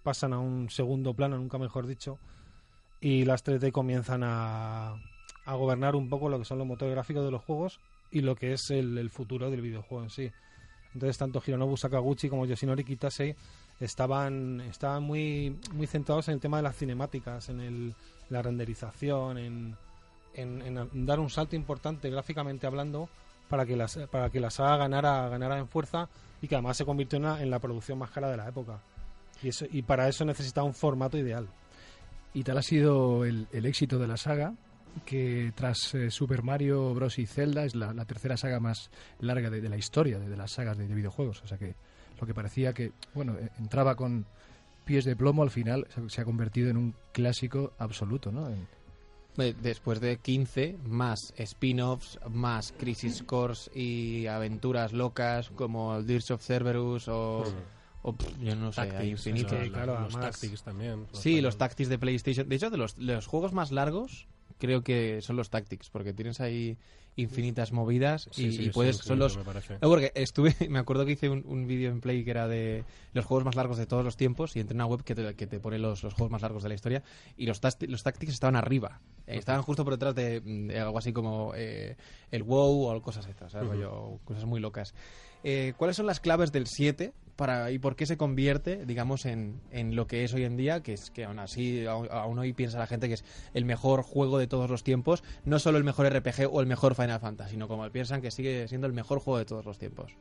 pasan 0.03 0.32
a 0.32 0.39
un 0.39 0.70
segundo 0.70 1.14
plano, 1.14 1.37
nunca 1.37 1.59
mejor 1.59 1.87
dicho, 1.87 2.18
y 3.01 3.24
las 3.24 3.45
3D 3.45 3.72
comienzan 3.72 4.22
a, 4.24 4.95
a 5.45 5.55
gobernar 5.55 5.97
un 5.97 6.09
poco 6.09 6.28
lo 6.28 6.39
que 6.39 6.45
son 6.45 6.59
los 6.59 6.66
motores 6.66 6.95
gráficos 6.95 7.24
de 7.24 7.30
los 7.30 7.43
juegos 7.43 7.80
y 8.11 8.20
lo 8.20 8.34
que 8.34 8.53
es 8.53 8.70
el, 8.70 9.11
futuro 9.11 9.51
del 9.51 9.62
videojuego 9.62 10.05
en 10.05 10.11
sí. 10.11 10.30
Entonces, 10.95 11.18
tanto 11.18 11.43
Hironobu 11.45 11.76
Sakaguchi 11.76 12.28
como 12.28 12.47
Yoshinori 12.47 12.84
Kitase 12.84 13.37
estaban, 13.80 14.61
estaban 14.62 15.03
muy, 15.03 15.59
muy 15.72 15.87
centrados 15.87 16.28
en 16.28 16.34
el 16.34 16.41
tema 16.41 16.57
de 16.59 16.62
las 16.64 16.76
cinemáticas, 16.76 17.49
en 17.49 17.61
el, 17.61 17.95
la 18.30 18.43
renderización, 18.43 19.39
en, 19.39 19.76
en, 20.34 20.62
en 20.62 21.07
dar 21.07 21.20
un 21.20 21.30
salto 21.30 21.55
importante 21.55 22.11
gráficamente 22.11 22.66
hablando 22.66 23.09
para 23.49 23.64
que, 23.66 23.76
las, 23.76 23.97
para 24.11 24.30
que 24.30 24.40
la 24.40 24.51
saga 24.51 24.76
ganara, 24.76 25.28
ganara 25.28 25.59
en 25.59 25.68
fuerza 25.68 26.09
y 26.42 26.49
que 26.49 26.55
además 26.55 26.76
se 26.76 26.84
convirtió 26.84 27.16
en, 27.18 27.24
una- 27.24 27.42
en 27.42 27.51
la 27.51 27.59
producción 27.59 27.99
más 27.99 28.11
cara 28.11 28.30
de 28.30 28.36
la 28.36 28.49
época. 28.49 28.80
Y, 29.42 29.49
eso, 29.49 29.66
y 29.70 29.82
para 29.82 30.09
eso 30.09 30.24
necesitaba 30.24 30.66
un 30.66 30.74
formato 30.74 31.16
ideal. 31.18 31.49
Y 32.34 32.42
tal 32.42 32.59
ha 32.59 32.62
sido 32.62 33.24
el, 33.24 33.47
el 33.53 33.66
éxito 33.66 33.99
de 33.99 34.07
la 34.07 34.16
saga 34.16 34.55
que 35.05 35.53
tras 35.55 35.94
eh, 35.94 36.11
Super 36.11 36.42
Mario 36.42 36.94
Bros. 36.94 37.18
y 37.18 37.26
Zelda 37.26 37.64
es 37.64 37.74
la, 37.74 37.92
la 37.92 38.05
tercera 38.07 38.36
saga 38.36 38.61
más 38.61 38.90
larga 39.20 39.51
de, 39.51 39.61
la 39.68 39.76
historia 39.76 40.18
de, 40.18 40.36
las 40.36 40.53
sagas 40.53 40.76
de, 40.78 40.88
de 40.88 40.94
videojuegos. 40.94 41.42
O 41.42 41.47
sea 41.47 41.59
que 41.59 41.74
lo 42.20 42.26
que 42.26 42.32
parecía 42.34 42.72
que, 42.72 42.92
bueno, 43.14 43.34
eh, 43.38 43.51
entraba 43.59 43.94
con 43.94 44.24
pies 44.86 45.05
de 45.05 45.16
plomo, 45.16 45.42
al 45.42 45.51
final 45.51 45.86
se, 46.09 46.20
ha 46.20 46.24
convertido 46.24 46.70
en 46.70 46.76
un 46.78 46.94
clásico 47.12 47.72
absoluto, 47.78 48.30
¿no? 48.32 48.49
Después 49.37 50.01
de 50.01 50.18
15, 50.18 50.78
más 50.84 51.32
spin-offs, 51.37 52.18
más 52.30 52.72
Crisis 52.72 53.22
Course 53.22 53.70
y 53.78 54.26
aventuras 54.26 54.93
locas 54.93 55.51
como 55.51 56.03
Dirge 56.03 56.32
of 56.34 56.43
Cerberus 56.43 57.09
o... 57.09 57.45
o, 58.03 58.12
pff, 58.16 58.39
yo 58.43 58.55
no 58.57 58.72
sé, 58.72 58.80
hay 58.82 58.89
Tactics, 58.91 59.11
infinitos. 59.11 59.53
eso, 59.53 59.70
la- 59.70 60.01
los 60.01 60.12
Tactics 60.20 60.62
también. 60.62 61.07
los 61.12 61.20
Sí, 61.20 61.41
los. 61.41 61.59
Tactics 61.59 61.89
de 61.89 61.99
PlayStation. 61.99 62.49
De 62.49 62.57
hecho, 62.57 62.70
de 62.70 62.76
los, 62.78 62.97
los 62.99 63.26
juegos 63.26 63.53
más 63.53 63.72
largos, 63.72 64.26
creo 64.59 64.82
que 64.82 65.20
son 65.22 65.36
los 65.36 65.50
Tactics, 65.50 65.90
porque 65.90 66.12
tienes 66.12 66.40
ahí 66.40 66.76
infinitas 67.18 67.72
movidas 67.72 68.28
Sí, 68.30 68.46
y, 68.48 68.52
sí, 68.52 68.62
y 68.62 68.64
son 68.66 68.72
puedes 68.74 68.96
son 68.96 69.18
los 69.18 69.36
me. 69.38 69.80
No, 69.80 69.88
porque 69.88 70.12
estuve 70.14 70.54
me 70.68 70.78
acuerdo 70.78 71.07
que 71.07 71.12
hice 71.12 71.30
un, 71.30 71.42
un 71.46 71.66
vídeo 71.66 71.90
en 71.90 72.00
Play 72.00 72.24
que 72.24 72.30
era 72.30 72.46
de 72.46 72.84
los 73.14 73.24
juegos 73.24 73.44
más 73.44 73.57
largos 73.57 73.78
de 73.78 73.86
todos 73.86 74.04
los 74.04 74.16
tiempos 74.18 74.54
y 74.54 74.61
entré 74.61 74.74
en 74.74 74.82
una 74.82 74.86
web 74.86 75.02
que 75.02 75.14
te, 75.14 75.34
que 75.34 75.46
te 75.46 75.59
pone 75.59 75.78
los, 75.78 76.02
los 76.02 76.12
juegos 76.12 76.30
más 76.30 76.42
largos 76.42 76.62
de 76.62 76.68
la 76.68 76.74
historia 76.74 77.02
y 77.36 77.46
los, 77.46 77.61
los 77.88 78.02
Tactics 78.02 78.32
estaban 78.32 78.57
arriba 78.57 79.00
Eh, 79.26 79.38
estaban 79.38 79.62
justo 79.62 79.82
por 79.82 79.94
detrás 79.94 80.14
de, 80.14 80.40
de 80.40 80.78
algo 80.78 80.98
así 80.98 81.12
como 81.12 81.52
eh, 81.57 81.96
el 82.30 82.42
WoW 82.42 82.84
o 82.84 83.02
cosas 83.02 83.26
estas 83.26 83.52
¿sabes? 83.52 83.70
Cosas 84.24 84.44
muy 84.44 84.61
locas 84.61 84.94
Eh, 85.49 85.74
¿cuáles 85.76 85.97
son 85.97 86.07
las 86.07 86.18
claves 86.18 86.51
del 86.51 86.66
7 86.66 87.12
para, 87.36 87.70
y 87.70 87.78
por 87.78 87.94
qué 87.94 88.05
se 88.05 88.16
convierte, 88.16 88.84
digamos, 88.84 89.26
en, 89.26 89.61
en 89.70 89.94
lo 89.94 90.09
que 90.09 90.24
es 90.24 90.34
hoy 90.34 90.42
en 90.42 90.57
día, 90.57 90.82
que 90.82 90.92
es 90.92 91.12
que 91.12 91.24
aún 91.24 91.38
así, 91.38 91.86
aún, 91.86 92.36
hoy 92.40 92.53
piensa 92.53 92.80
la 92.80 92.88
gente 92.88 93.07
que 93.07 93.14
es 93.14 93.24
el 93.55 93.64
mejor 93.64 94.03
juego 94.03 94.38
de 94.38 94.49
todos 94.49 94.68
los 94.68 94.82
tiempos, 94.82 95.22
no 95.44 95.61
solo 95.61 95.78
el 95.78 95.84
mejor 95.84 96.12
RPG 96.12 96.49
o 96.51 96.61
el 96.61 96.66
mejor 96.66 96.97
Final 96.97 97.20
Fantasy, 97.20 97.53
sino 97.53 97.68
como 97.68 97.88
piensan 97.92 98.22
que 98.22 98.32
sigue 98.32 98.66
siendo 98.66 98.88
el 98.88 98.92
mejor 98.92 99.20
juego 99.20 99.38
de 99.38 99.44
todos 99.44 99.64
los 99.64 99.78
tiempos. 99.78 100.16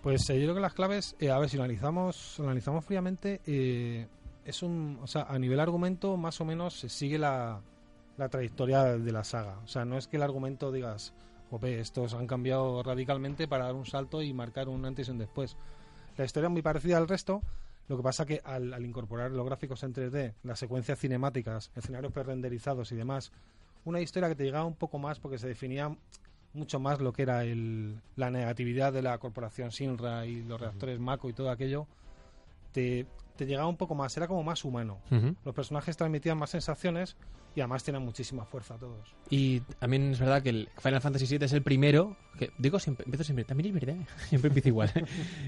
Pues 0.00 0.22
eh, 0.30 0.38
yo 0.38 0.46
creo 0.46 0.54
que 0.54 0.62
las 0.62 0.72
claves, 0.72 1.16
eh, 1.20 1.30
a 1.30 1.38
ver, 1.38 1.50
si 1.50 1.58
lo 1.58 1.64
analizamos, 1.64 2.40
analizamos 2.40 2.82
fríamente, 2.82 3.42
eh, 3.44 4.06
es 4.46 4.62
un, 4.62 5.00
o 5.02 5.06
sea, 5.06 5.24
a 5.24 5.38
nivel 5.38 5.60
argumento 5.60 6.16
más 6.16 6.40
o 6.40 6.46
menos 6.46 6.86
sigue 6.88 7.18
la, 7.18 7.60
la 8.16 8.30
trayectoria 8.30 8.84
de 8.84 9.12
la 9.12 9.22
saga. 9.22 9.58
O 9.64 9.68
sea, 9.68 9.84
no 9.84 9.98
es 9.98 10.08
que 10.08 10.16
el 10.16 10.22
argumento 10.22 10.72
digas, 10.72 11.12
jope, 11.52 11.80
estos 11.80 12.14
han 12.14 12.26
cambiado 12.26 12.82
radicalmente 12.82 13.46
para 13.46 13.66
dar 13.66 13.74
un 13.74 13.84
salto 13.84 14.22
y 14.22 14.32
marcar 14.32 14.70
un 14.70 14.86
antes 14.86 15.08
y 15.08 15.10
un 15.10 15.18
después. 15.18 15.56
La 16.16 16.24
historia 16.24 16.46
es 16.46 16.52
muy 16.52 16.62
parecida 16.62 16.96
al 16.96 17.06
resto, 17.06 17.42
lo 17.88 17.98
que 17.98 18.02
pasa 18.02 18.24
que 18.24 18.40
al, 18.42 18.72
al 18.72 18.84
incorporar 18.86 19.30
los 19.30 19.44
gráficos 19.44 19.82
en 19.82 19.92
3D, 19.92 20.32
las 20.44 20.58
secuencias 20.58 20.98
cinemáticas, 20.98 21.70
escenarios 21.76 22.10
pre-renderizados 22.10 22.90
y 22.92 22.96
demás, 22.96 23.32
una 23.84 24.00
historia 24.00 24.30
que 24.30 24.34
te 24.34 24.44
llegaba 24.44 24.64
un 24.64 24.76
poco 24.76 24.98
más 24.98 25.20
porque 25.20 25.38
se 25.38 25.46
definía 25.46 25.94
mucho 26.54 26.80
más 26.80 27.00
lo 27.00 27.12
que 27.12 27.22
era 27.22 27.44
el, 27.44 28.00
la 28.16 28.30
negatividad 28.30 28.92
de 28.92 29.02
la 29.02 29.18
corporación 29.18 29.72
Sinra 29.72 30.24
y 30.24 30.42
los 30.42 30.58
reactores 30.58 30.98
Mako 31.00 31.28
y 31.28 31.32
todo 31.34 31.50
aquello, 31.50 31.86
te, 32.72 33.06
te 33.36 33.46
llegaba 33.46 33.68
un 33.68 33.76
poco 33.76 33.94
más, 33.94 34.16
era 34.16 34.28
como 34.28 34.42
más 34.42 34.64
humano. 34.64 34.98
Los 35.44 35.54
personajes 35.54 35.96
transmitían 35.96 36.38
más 36.38 36.50
sensaciones 36.50 37.16
y 37.54 37.60
además 37.60 37.84
tenían 37.84 38.04
muchísima 38.04 38.44
fuerza 38.44 38.76
todos. 38.76 39.14
Y 39.28 39.60
también 39.78 40.12
es 40.12 40.20
verdad 40.20 40.42
que 40.42 40.50
el 40.50 40.68
Final 40.78 41.00
Fantasy 41.00 41.26
VII 41.26 41.44
es 41.44 41.52
el 41.52 41.62
primero, 41.62 42.16
que 42.38 42.50
digo 42.58 42.78
siempre, 42.78 43.04
empiezo 43.04 43.24
siempre, 43.24 43.44
también 43.44 43.74
es 43.74 43.74
verdad, 43.74 43.96
siempre 44.28 44.48
empiezo 44.48 44.68
igual. 44.68 44.92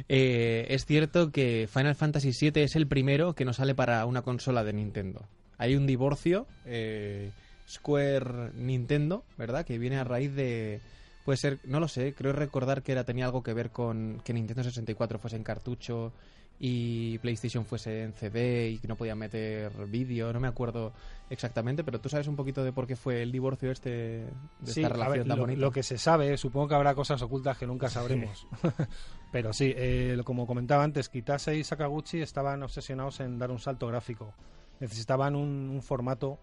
Eh, 0.09 0.67
es 0.69 0.85
cierto 0.85 1.31
que 1.31 1.69
Final 1.73 1.95
Fantasy 1.95 2.31
VII 2.39 2.63
es 2.63 2.77
el 2.77 2.87
primero 2.87 3.35
que 3.35 3.45
no 3.45 3.53
sale 3.53 3.75
para 3.75 4.05
una 4.07 4.23
consola 4.23 4.65
de 4.65 4.73
Nintendo. 4.73 5.23
Hay 5.57 5.77
un 5.77 5.87
divorcio, 5.87 6.47
eh, 6.67 7.31
Square 7.69 8.53
Nintendo, 8.55 9.25
¿verdad? 9.39 9.65
Que 9.65 9.79
viene 9.79 9.97
a 9.97 10.05
raíz 10.05 10.35
de... 10.35 10.81
Puede 11.25 11.39
ser, 11.39 11.59
no 11.65 11.81
lo 11.81 11.89
sé, 11.89 12.13
creo 12.15 12.33
recordar 12.33 12.83
que 12.83 12.93
era, 12.93 13.05
tenía 13.05 13.25
algo 13.25 13.43
que 13.43 13.55
ver 13.55 13.71
con 13.71 14.21
que 14.25 14.35
Nintendo 14.35 14.63
64 14.63 15.19
fuese 15.19 15.37
en 15.37 15.43
cartucho 15.43 16.13
y 16.59 17.19
PlayStation 17.19 17.65
fuese 17.65 18.03
en 18.05 18.13
CD 18.13 18.71
y 18.71 18.79
que 18.79 18.87
no 18.89 18.97
podía 18.97 19.15
meter 19.15 19.73
vídeo, 19.87 20.33
no 20.33 20.41
me 20.41 20.49
acuerdo 20.49 20.93
exactamente, 21.29 21.83
pero 21.85 22.01
tú 22.01 22.09
sabes 22.09 22.29
un 22.29 22.37
poquito 22.37 22.63
de 22.63 22.73
por 22.73 22.87
qué 22.87 22.97
fue 22.97 23.23
el 23.23 23.33
divorcio 23.33 23.71
este 23.71 23.91
de 23.91 24.27
Sí, 24.65 24.81
esta 24.83 24.89
relación 24.95 25.19
ver, 25.19 25.27
tan 25.29 25.37
lo, 25.39 25.43
bonita. 25.45 25.61
lo 25.61 25.71
que 25.73 25.83
se 25.83 25.99
sabe, 25.99 26.37
supongo 26.37 26.69
que 26.69 26.75
habrá 26.77 26.95
cosas 26.95 27.21
ocultas 27.23 27.59
que 27.59 27.67
nunca 27.67 27.89
sabremos. 27.91 28.47
Pero 29.33 29.53
sí, 29.53 29.73
eh, 29.77 30.17
como 30.25 30.47
comentaba 30.47 30.85
antes, 30.85 31.09
Kitase 31.09 31.57
y 31.57 31.65
Sakaguchi 31.65 32.21
estaban 32.23 32.63
obsesionados 32.63 33.19
en 33.21 33.39
dar 33.39 33.51
un 33.51 33.59
salto 33.59 33.89
gráfico. 33.89 34.33
Necesitaban 34.81 35.35
un, 35.35 35.69
un 35.71 35.83
formato 35.83 36.39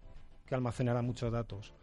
que 0.46 0.56
almacenara 0.56 1.02
muchos 1.02 1.32
datos. 1.32 1.74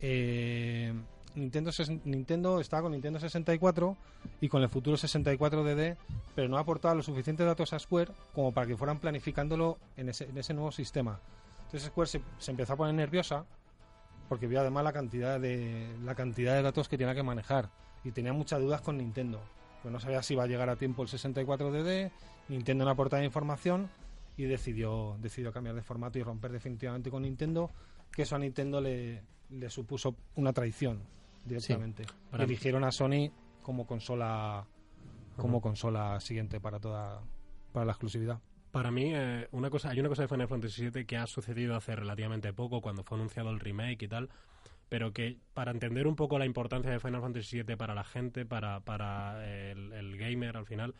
Eh, 0.00 0.92
Nintendo, 1.34 1.70
Nintendo 2.04 2.60
estaba 2.60 2.82
con 2.82 2.92
Nintendo 2.92 3.20
64 3.20 3.96
y 4.40 4.48
con 4.48 4.62
el 4.62 4.68
futuro 4.68 4.96
64 4.96 5.64
DD, 5.64 5.96
pero 6.34 6.48
no 6.48 6.58
aportaba 6.58 6.94
los 6.94 7.06
suficientes 7.06 7.46
datos 7.46 7.72
a 7.72 7.78
Square 7.78 8.12
como 8.34 8.52
para 8.52 8.66
que 8.66 8.76
fueran 8.76 8.98
planificándolo 8.98 9.78
en 9.96 10.08
ese, 10.08 10.24
en 10.24 10.36
ese 10.38 10.54
nuevo 10.54 10.72
sistema. 10.72 11.20
Entonces 11.66 11.88
Square 11.88 12.08
se, 12.38 12.50
empezó 12.50 12.72
a 12.72 12.76
poner 12.76 12.94
nerviosa 12.94 13.44
porque 14.28 14.46
vio 14.46 14.60
además 14.60 14.84
la 14.84 14.92
cantidad 14.92 15.40
de 15.40 15.88
la 16.04 16.14
cantidad 16.14 16.54
de 16.54 16.62
datos 16.62 16.88
que 16.88 16.98
tenía 16.98 17.14
que 17.14 17.22
manejar 17.22 17.70
y 18.04 18.10
tenía 18.10 18.32
muchas 18.32 18.60
dudas 18.60 18.80
con 18.80 18.98
Nintendo. 18.98 19.40
Pues 19.82 19.92
no 19.92 20.00
sabía 20.00 20.22
si 20.22 20.34
iba 20.34 20.44
a 20.44 20.46
llegar 20.46 20.68
a 20.68 20.76
tiempo 20.76 21.02
el 21.02 21.08
64 21.08 21.70
DD, 21.70 22.10
Nintendo 22.48 22.84
no 22.84 22.90
aportaba 22.90 23.24
información 23.24 23.88
y 24.36 24.44
decidió 24.44 25.16
decidió 25.20 25.52
cambiar 25.52 25.76
de 25.76 25.82
formato 25.82 26.18
y 26.18 26.22
romper 26.22 26.52
definitivamente 26.52 27.10
con 27.10 27.22
Nintendo, 27.22 27.70
que 28.12 28.22
eso 28.22 28.36
a 28.36 28.38
Nintendo 28.38 28.80
le, 28.80 29.22
le 29.50 29.70
supuso 29.70 30.16
una 30.34 30.52
traición 30.52 31.00
directamente. 31.44 32.04
Para- 32.30 32.44
Eligieron 32.44 32.84
a 32.84 32.92
Sony 32.92 33.30
como 33.62 33.86
consola 33.86 34.66
como 35.36 35.60
consola 35.60 36.20
siguiente 36.20 36.60
para 36.60 36.80
toda 36.80 37.22
para 37.72 37.86
la 37.86 37.92
exclusividad. 37.92 38.40
Para 38.72 38.90
mí, 38.90 39.12
eh, 39.14 39.48
una 39.52 39.68
cosa, 39.70 39.90
hay 39.90 39.98
una 40.00 40.08
cosa 40.08 40.22
de 40.22 40.28
Final 40.28 40.48
Fantasy 40.48 40.90
VII 40.90 41.04
que 41.04 41.16
ha 41.16 41.26
sucedido 41.26 41.74
hace 41.76 41.96
relativamente 41.96 42.52
poco, 42.52 42.80
cuando 42.80 43.02
fue 43.02 43.16
anunciado 43.16 43.50
el 43.50 43.58
remake 43.58 44.02
y 44.04 44.08
tal, 44.08 44.28
pero 44.88 45.12
que 45.12 45.38
para 45.54 45.70
entender 45.72 46.06
un 46.06 46.14
poco 46.14 46.38
la 46.38 46.46
importancia 46.46 46.90
de 46.90 47.00
Final 47.00 47.20
Fantasy 47.20 47.62
VII 47.62 47.76
para 47.76 47.94
la 47.94 48.04
gente, 48.04 48.44
para, 48.46 48.80
para 48.80 49.44
el, 49.70 49.92
el 49.92 50.16
gamer 50.18 50.56
al 50.56 50.66
final, 50.66 50.94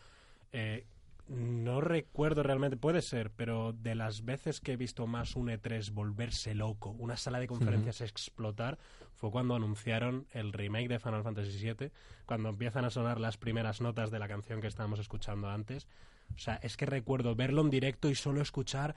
eh, 0.53 0.87
no 1.31 1.81
recuerdo 1.81 2.43
realmente, 2.43 2.77
puede 2.77 3.03
ser, 3.03 3.31
pero 3.31 3.73
de 3.73 3.95
las 3.95 4.25
veces 4.25 4.61
que 4.61 4.73
he 4.73 4.77
visto 4.77 5.07
más 5.07 5.37
un 5.37 5.47
E3 5.49 5.93
volverse 5.93 6.57
loco, 6.57 6.91
una 6.99 7.17
sala 7.17 7.39
de 7.39 7.47
conferencias 7.47 8.01
explotar, 8.01 8.79
fue 9.15 9.31
cuando 9.31 9.55
anunciaron 9.55 10.27
el 10.33 10.53
remake 10.53 10.89
de 10.89 10.99
Final 10.99 11.23
Fantasy 11.23 11.73
VII, 11.73 11.93
cuando 12.27 12.49
empiezan 12.49 12.85
a 12.85 12.91
sonar 12.91 13.21
las 13.21 13.37
primeras 13.37 13.81
notas 13.81 14.11
de 14.11 14.19
la 14.19 14.27
canción 14.27 14.61
que 14.61 14.67
estábamos 14.67 14.99
escuchando 14.99 15.49
antes. 15.49 15.87
O 16.35 16.39
sea, 16.39 16.57
es 16.63 16.77
que 16.77 16.87
recuerdo 16.87 17.37
verlo 17.37 17.63
en 17.63 17.71
directo 17.71 18.09
y 18.09 18.17
solo 18.17 18.41
escuchar 18.43 18.97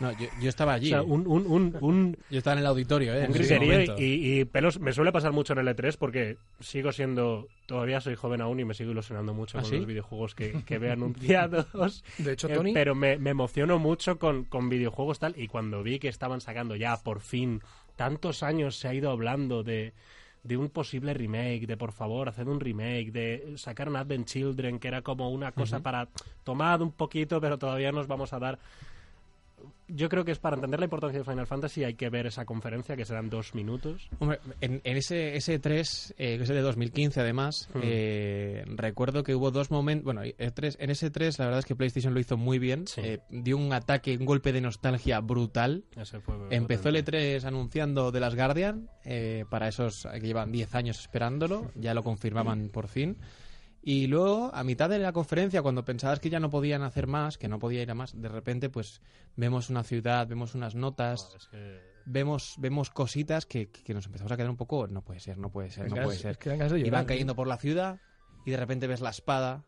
No, 0.00 0.12
yo, 0.12 0.26
yo 0.40 0.48
estaba 0.48 0.72
allí. 0.74 0.88
o 0.88 0.90
sea, 0.90 0.98
¿eh? 1.00 1.02
un, 1.06 1.26
un, 1.26 1.46
un, 1.46 1.76
un- 1.80 2.16
Yo 2.30 2.38
estaba 2.38 2.54
en 2.54 2.60
el 2.60 2.66
auditorio, 2.66 3.14
¿eh? 3.14 3.26
un 3.28 3.32
griterío 3.32 3.96
y, 3.98 4.40
y 4.40 4.44
pelos. 4.44 4.80
Me 4.80 4.92
suele 4.92 5.12
pasar 5.12 5.32
mucho 5.32 5.52
en 5.52 5.60
el 5.60 5.68
E3 5.68 5.96
porque 5.98 6.36
sigo 6.60 6.92
siendo. 6.92 7.46
Todavía 7.66 8.00
soy 8.00 8.14
joven 8.14 8.40
aún 8.40 8.60
y 8.60 8.64
me 8.64 8.74
sigo 8.74 8.90
ilusionando 8.90 9.32
mucho 9.34 9.56
¿Ah, 9.58 9.62
con 9.62 9.70
sí? 9.70 9.76
los 9.76 9.86
videojuegos 9.86 10.34
que, 10.34 10.62
que 10.64 10.78
veo 10.78 10.92
anunciados. 10.94 12.02
De 12.18 12.32
hecho, 12.32 12.48
Eh, 12.48 12.54
Tony- 12.54 12.72
pero 12.74 12.94
me, 12.94 13.18
me 13.18 13.30
emociono 13.30 13.78
mucho 13.78 14.18
con, 14.18 14.44
con 14.44 14.68
videojuegos 14.68 15.18
tal. 15.20 15.34
Y 15.38 15.48
cuando 15.48 15.82
vi 15.82 15.98
que 15.98 16.08
estaban 16.08 16.40
sacando 16.40 16.76
ya 16.76 16.96
por 17.02 17.20
fin. 17.20 17.60
Tantos 17.96 18.42
años 18.42 18.76
se 18.76 18.88
ha 18.88 18.94
ido 18.94 19.10
hablando 19.10 19.62
de. 19.62 19.92
De 20.42 20.58
un 20.58 20.68
posible 20.68 21.14
remake, 21.14 21.66
de 21.66 21.78
por 21.78 21.92
favor, 21.92 22.28
hacer 22.28 22.48
un 22.50 22.60
remake, 22.60 23.10
de 23.12 23.54
sacar 23.56 23.88
un 23.88 23.96
Advent 23.96 24.26
Children, 24.26 24.78
que 24.78 24.88
era 24.88 25.00
como 25.00 25.30
una 25.30 25.52
cosa 25.52 25.80
para 25.80 26.08
tomar 26.42 26.82
un 26.82 26.92
poquito, 26.92 27.40
pero 27.40 27.56
todavía 27.56 27.92
nos 27.92 28.06
vamos 28.08 28.34
a 28.34 28.38
dar 28.38 28.58
yo 29.88 30.08
creo 30.08 30.24
que 30.24 30.32
es 30.32 30.38
para 30.38 30.56
entender 30.56 30.80
la 30.80 30.86
importancia 30.86 31.18
de 31.18 31.24
Final 31.24 31.46
Fantasy 31.46 31.84
hay 31.84 31.94
que 31.94 32.08
ver 32.10 32.26
esa 32.26 32.44
conferencia 32.44 32.96
que 32.96 33.04
serán 33.04 33.30
dos 33.30 33.54
minutos. 33.54 34.08
Hombre, 34.18 34.40
en, 34.60 34.80
en 34.84 34.96
ese, 34.96 35.36
ese 35.36 35.58
3, 35.58 36.14
eh, 36.18 36.36
que 36.38 36.44
es 36.44 36.50
el 36.50 36.56
de 36.56 36.62
2015 36.62 37.20
además, 37.20 37.68
Hmm. 37.74 37.80
eh, 37.82 38.64
recuerdo 38.66 39.22
que 39.22 39.34
hubo 39.34 39.50
dos 39.50 39.70
momentos... 39.70 40.04
Bueno, 40.04 40.22
3, 40.54 40.76
en 40.80 40.90
ese 40.90 41.10
3 41.10 41.38
la 41.38 41.44
verdad 41.46 41.58
es 41.60 41.64
que 41.66 41.74
PlayStation 41.76 42.14
lo 42.14 42.20
hizo 42.20 42.36
muy 42.36 42.58
bien. 42.58 42.84
eh, 42.96 43.18
dio 43.30 43.56
un 43.56 43.72
ataque, 43.72 44.16
un 44.16 44.24
golpe 44.26 44.52
de 44.52 44.60
nostalgia 44.60 45.20
brutal. 45.20 45.84
Ese 45.96 46.20
fue 46.20 46.34
Empezó 46.50 46.88
el 46.88 46.96
E3 47.04 47.44
anunciando 47.44 48.10
The 48.12 48.20
Last 48.20 48.36
Guardian, 48.36 48.88
eh, 49.04 49.44
para 49.50 49.68
esos 49.68 50.06
que 50.12 50.20
llevan 50.20 50.52
10 50.52 50.74
años 50.74 50.98
esperándolo, 51.00 51.70
ya 51.74 51.94
lo 51.94 52.02
confirmaban 52.02 52.68
por 52.68 52.88
fin. 52.88 53.16
Y 53.86 54.06
luego, 54.06 54.50
a 54.54 54.64
mitad 54.64 54.88
de 54.88 54.98
la 54.98 55.12
conferencia, 55.12 55.60
cuando 55.60 55.84
pensabas 55.84 56.18
que 56.18 56.30
ya 56.30 56.40
no 56.40 56.48
podían 56.48 56.80
hacer 56.82 57.06
más, 57.06 57.36
que 57.36 57.48
no 57.48 57.58
podía 57.58 57.82
ir 57.82 57.90
a 57.90 57.94
más, 57.94 58.18
de 58.18 58.28
repente, 58.30 58.70
pues 58.70 59.02
vemos 59.36 59.68
una 59.68 59.82
ciudad, 59.82 60.26
vemos 60.26 60.54
unas 60.54 60.74
notas, 60.74 61.36
vemos, 62.06 62.54
vemos 62.58 62.88
cositas 62.88 63.44
que, 63.44 63.70
que 63.70 63.92
nos 63.92 64.06
empezamos 64.06 64.32
a 64.32 64.36
quedar 64.38 64.48
un 64.48 64.56
poco, 64.56 64.86
no 64.88 65.02
puede 65.02 65.20
ser, 65.20 65.36
no 65.36 65.50
puede 65.50 65.70
ser, 65.70 65.90
no 65.90 65.96
puede 66.02 66.16
ser. 66.18 66.38
y 66.86 66.90
van 66.90 67.04
cayendo 67.04 67.34
¿eh? 67.34 67.36
por 67.36 67.46
la 67.46 67.58
ciudad 67.58 68.00
y 68.46 68.50
de 68.52 68.56
repente 68.56 68.86
ves 68.86 69.02
la 69.02 69.10
espada. 69.10 69.64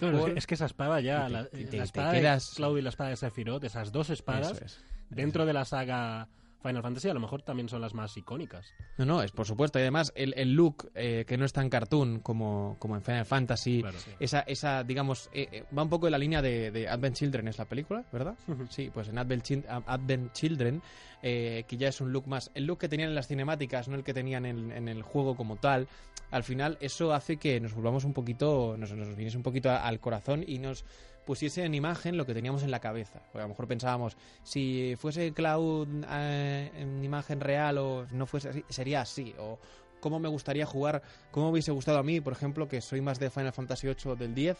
No, 0.00 0.26
es, 0.26 0.32
que, 0.32 0.38
es 0.38 0.46
que 0.46 0.54
esa 0.54 0.66
espada 0.66 1.00
ya, 1.00 1.26
te- 1.26 1.32
la, 1.32 1.42
y 1.52 1.64
te- 1.66 1.76
la 1.76 1.82
te 1.82 1.82
espada 1.82 2.12
quedas- 2.12 2.50
de 2.50 2.56
Cloud 2.56 2.78
y 2.78 2.82
la 2.82 2.88
espada 2.88 3.10
de 3.10 3.16
Sephiroth, 3.16 3.64
esas 3.64 3.92
dos 3.92 4.08
espadas, 4.10 4.60
es, 4.62 4.84
dentro 5.10 5.44
de 5.46 5.52
la 5.52 5.64
saga 5.66 6.28
Final 6.66 6.82
Fantasy, 6.82 7.08
a 7.10 7.14
lo 7.14 7.20
mejor 7.20 7.42
también 7.42 7.68
son 7.68 7.80
las 7.82 7.92
más 7.94 8.16
icónicas. 8.16 8.72
No, 8.96 9.04
no, 9.04 9.22
es 9.22 9.30
por 9.30 9.46
supuesto. 9.46 9.78
Y 9.78 9.82
además, 9.82 10.12
el, 10.16 10.32
el 10.36 10.54
look 10.54 10.90
eh, 10.94 11.24
que 11.28 11.36
no 11.36 11.44
es 11.44 11.52
tan 11.52 11.68
cartoon 11.68 12.20
como, 12.20 12.76
como 12.78 12.96
en 12.96 13.02
Final 13.02 13.26
Fantasy, 13.26 13.82
Claro, 13.82 13.98
sí. 13.98 14.10
esa, 14.18 14.40
esa, 14.40 14.82
digamos, 14.82 15.28
eh, 15.32 15.48
eh, 15.52 15.64
va 15.76 15.82
un 15.82 15.90
poco 15.90 16.06
en 16.06 16.12
la 16.12 16.18
línea 16.18 16.40
de, 16.42 16.70
de 16.70 16.88
Advent 16.88 17.16
Children, 17.16 17.48
es 17.48 17.58
la 17.58 17.66
película, 17.66 18.04
¿verdad? 18.12 18.34
Sí, 18.70 18.90
pues 18.92 19.08
en 19.08 19.18
Advent, 19.18 19.44
Advent 19.68 20.32
Children, 20.32 20.80
eh, 21.22 21.64
que 21.68 21.76
ya 21.76 21.88
es 21.88 22.00
un 22.00 22.12
look 22.12 22.26
más. 22.26 22.50
El 22.54 22.64
look 22.64 22.78
que 22.78 22.88
tenían 22.88 23.10
en 23.10 23.14
las 23.14 23.28
cinemáticas, 23.28 23.88
no 23.88 23.96
el 23.96 24.02
que 24.04 24.14
tenían 24.14 24.46
en, 24.46 24.72
en 24.72 24.88
el 24.88 25.02
juego 25.02 25.36
como 25.36 25.56
tal. 25.56 25.86
Al 26.30 26.42
final, 26.42 26.78
eso 26.80 27.12
hace 27.12 27.36
que 27.36 27.60
nos 27.60 27.74
volvamos 27.74 28.04
un 28.04 28.12
poquito, 28.12 28.76
nos, 28.78 28.90
nos 28.92 29.14
viniese 29.14 29.36
un 29.36 29.42
poquito 29.42 29.70
al 29.70 30.00
corazón 30.00 30.42
y 30.46 30.58
nos 30.58 30.84
pusiese 31.24 31.64
en 31.64 31.74
imagen 31.74 32.16
lo 32.16 32.26
que 32.26 32.34
teníamos 32.34 32.62
en 32.62 32.70
la 32.70 32.80
cabeza. 32.80 33.20
Porque 33.32 33.38
a 33.38 33.42
lo 33.42 33.48
mejor 33.48 33.66
pensábamos, 33.66 34.16
si 34.42 34.94
fuese 34.98 35.32
Cloud 35.32 35.88
eh, 36.10 36.70
en 36.76 37.02
imagen 37.04 37.40
real 37.40 37.78
o 37.78 38.06
no 38.10 38.26
fuese 38.26 38.50
así, 38.50 38.64
sería 38.68 39.00
así. 39.00 39.34
O 39.38 39.58
cómo 40.00 40.18
me 40.18 40.28
gustaría 40.28 40.66
jugar, 40.66 41.02
cómo 41.30 41.46
me 41.46 41.52
hubiese 41.52 41.72
gustado 41.72 41.98
a 41.98 42.02
mí, 42.02 42.20
por 42.20 42.34
ejemplo, 42.34 42.68
que 42.68 42.82
soy 42.82 43.00
más 43.00 43.18
de 43.18 43.30
Final 43.30 43.54
Fantasy 43.54 43.86
VIII 43.86 44.16
del 44.16 44.34
10, 44.34 44.58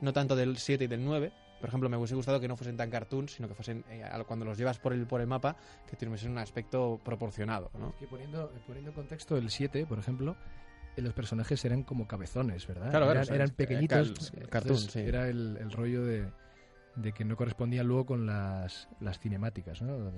no 0.00 0.14
tanto 0.14 0.34
del 0.34 0.56
7 0.56 0.84
y 0.84 0.86
del 0.86 1.04
9. 1.04 1.32
Por 1.60 1.68
ejemplo, 1.68 1.88
me 1.90 1.98
hubiese 1.98 2.14
gustado 2.14 2.40
que 2.40 2.48
no 2.48 2.56
fuesen 2.56 2.78
tan 2.78 2.90
cartoons, 2.90 3.32
sino 3.32 3.46
que 3.46 3.54
fuesen, 3.54 3.84
eh, 3.90 4.04
cuando 4.26 4.46
los 4.46 4.56
llevas 4.56 4.78
por 4.78 4.94
el, 4.94 5.06
por 5.06 5.20
el 5.20 5.26
mapa, 5.26 5.56
que 5.88 5.96
tuviesen 5.96 6.30
un 6.32 6.38
aspecto 6.38 6.98
proporcionado, 7.04 7.70
¿no? 7.78 7.94
Que 7.98 8.06
poniendo, 8.06 8.50
poniendo 8.66 8.90
en 8.90 8.94
contexto 8.94 9.36
el 9.36 9.50
7, 9.50 9.86
por 9.86 9.98
ejemplo, 9.98 10.36
los 11.02 11.12
personajes 11.14 11.64
eran 11.64 11.82
como 11.82 12.06
cabezones, 12.08 12.66
¿verdad? 12.66 12.90
Claro, 12.90 13.10
eran, 13.10 13.24
eran 13.34 13.48
eh, 13.50 13.54
pequeñitos. 13.56 14.30
cal- 14.30 14.48
cartoon, 14.48 14.78
sí. 14.78 15.00
Era 15.00 15.28
el, 15.28 15.56
el 15.60 15.70
rollo 15.72 16.04
de, 16.04 16.26
de 16.96 17.12
que 17.12 17.24
no 17.24 17.36
correspondía 17.36 17.82
luego 17.82 18.06
con 18.06 18.26
las, 18.26 18.88
las 19.00 19.18
cinemáticas, 19.18 19.82
¿no? 19.82 20.10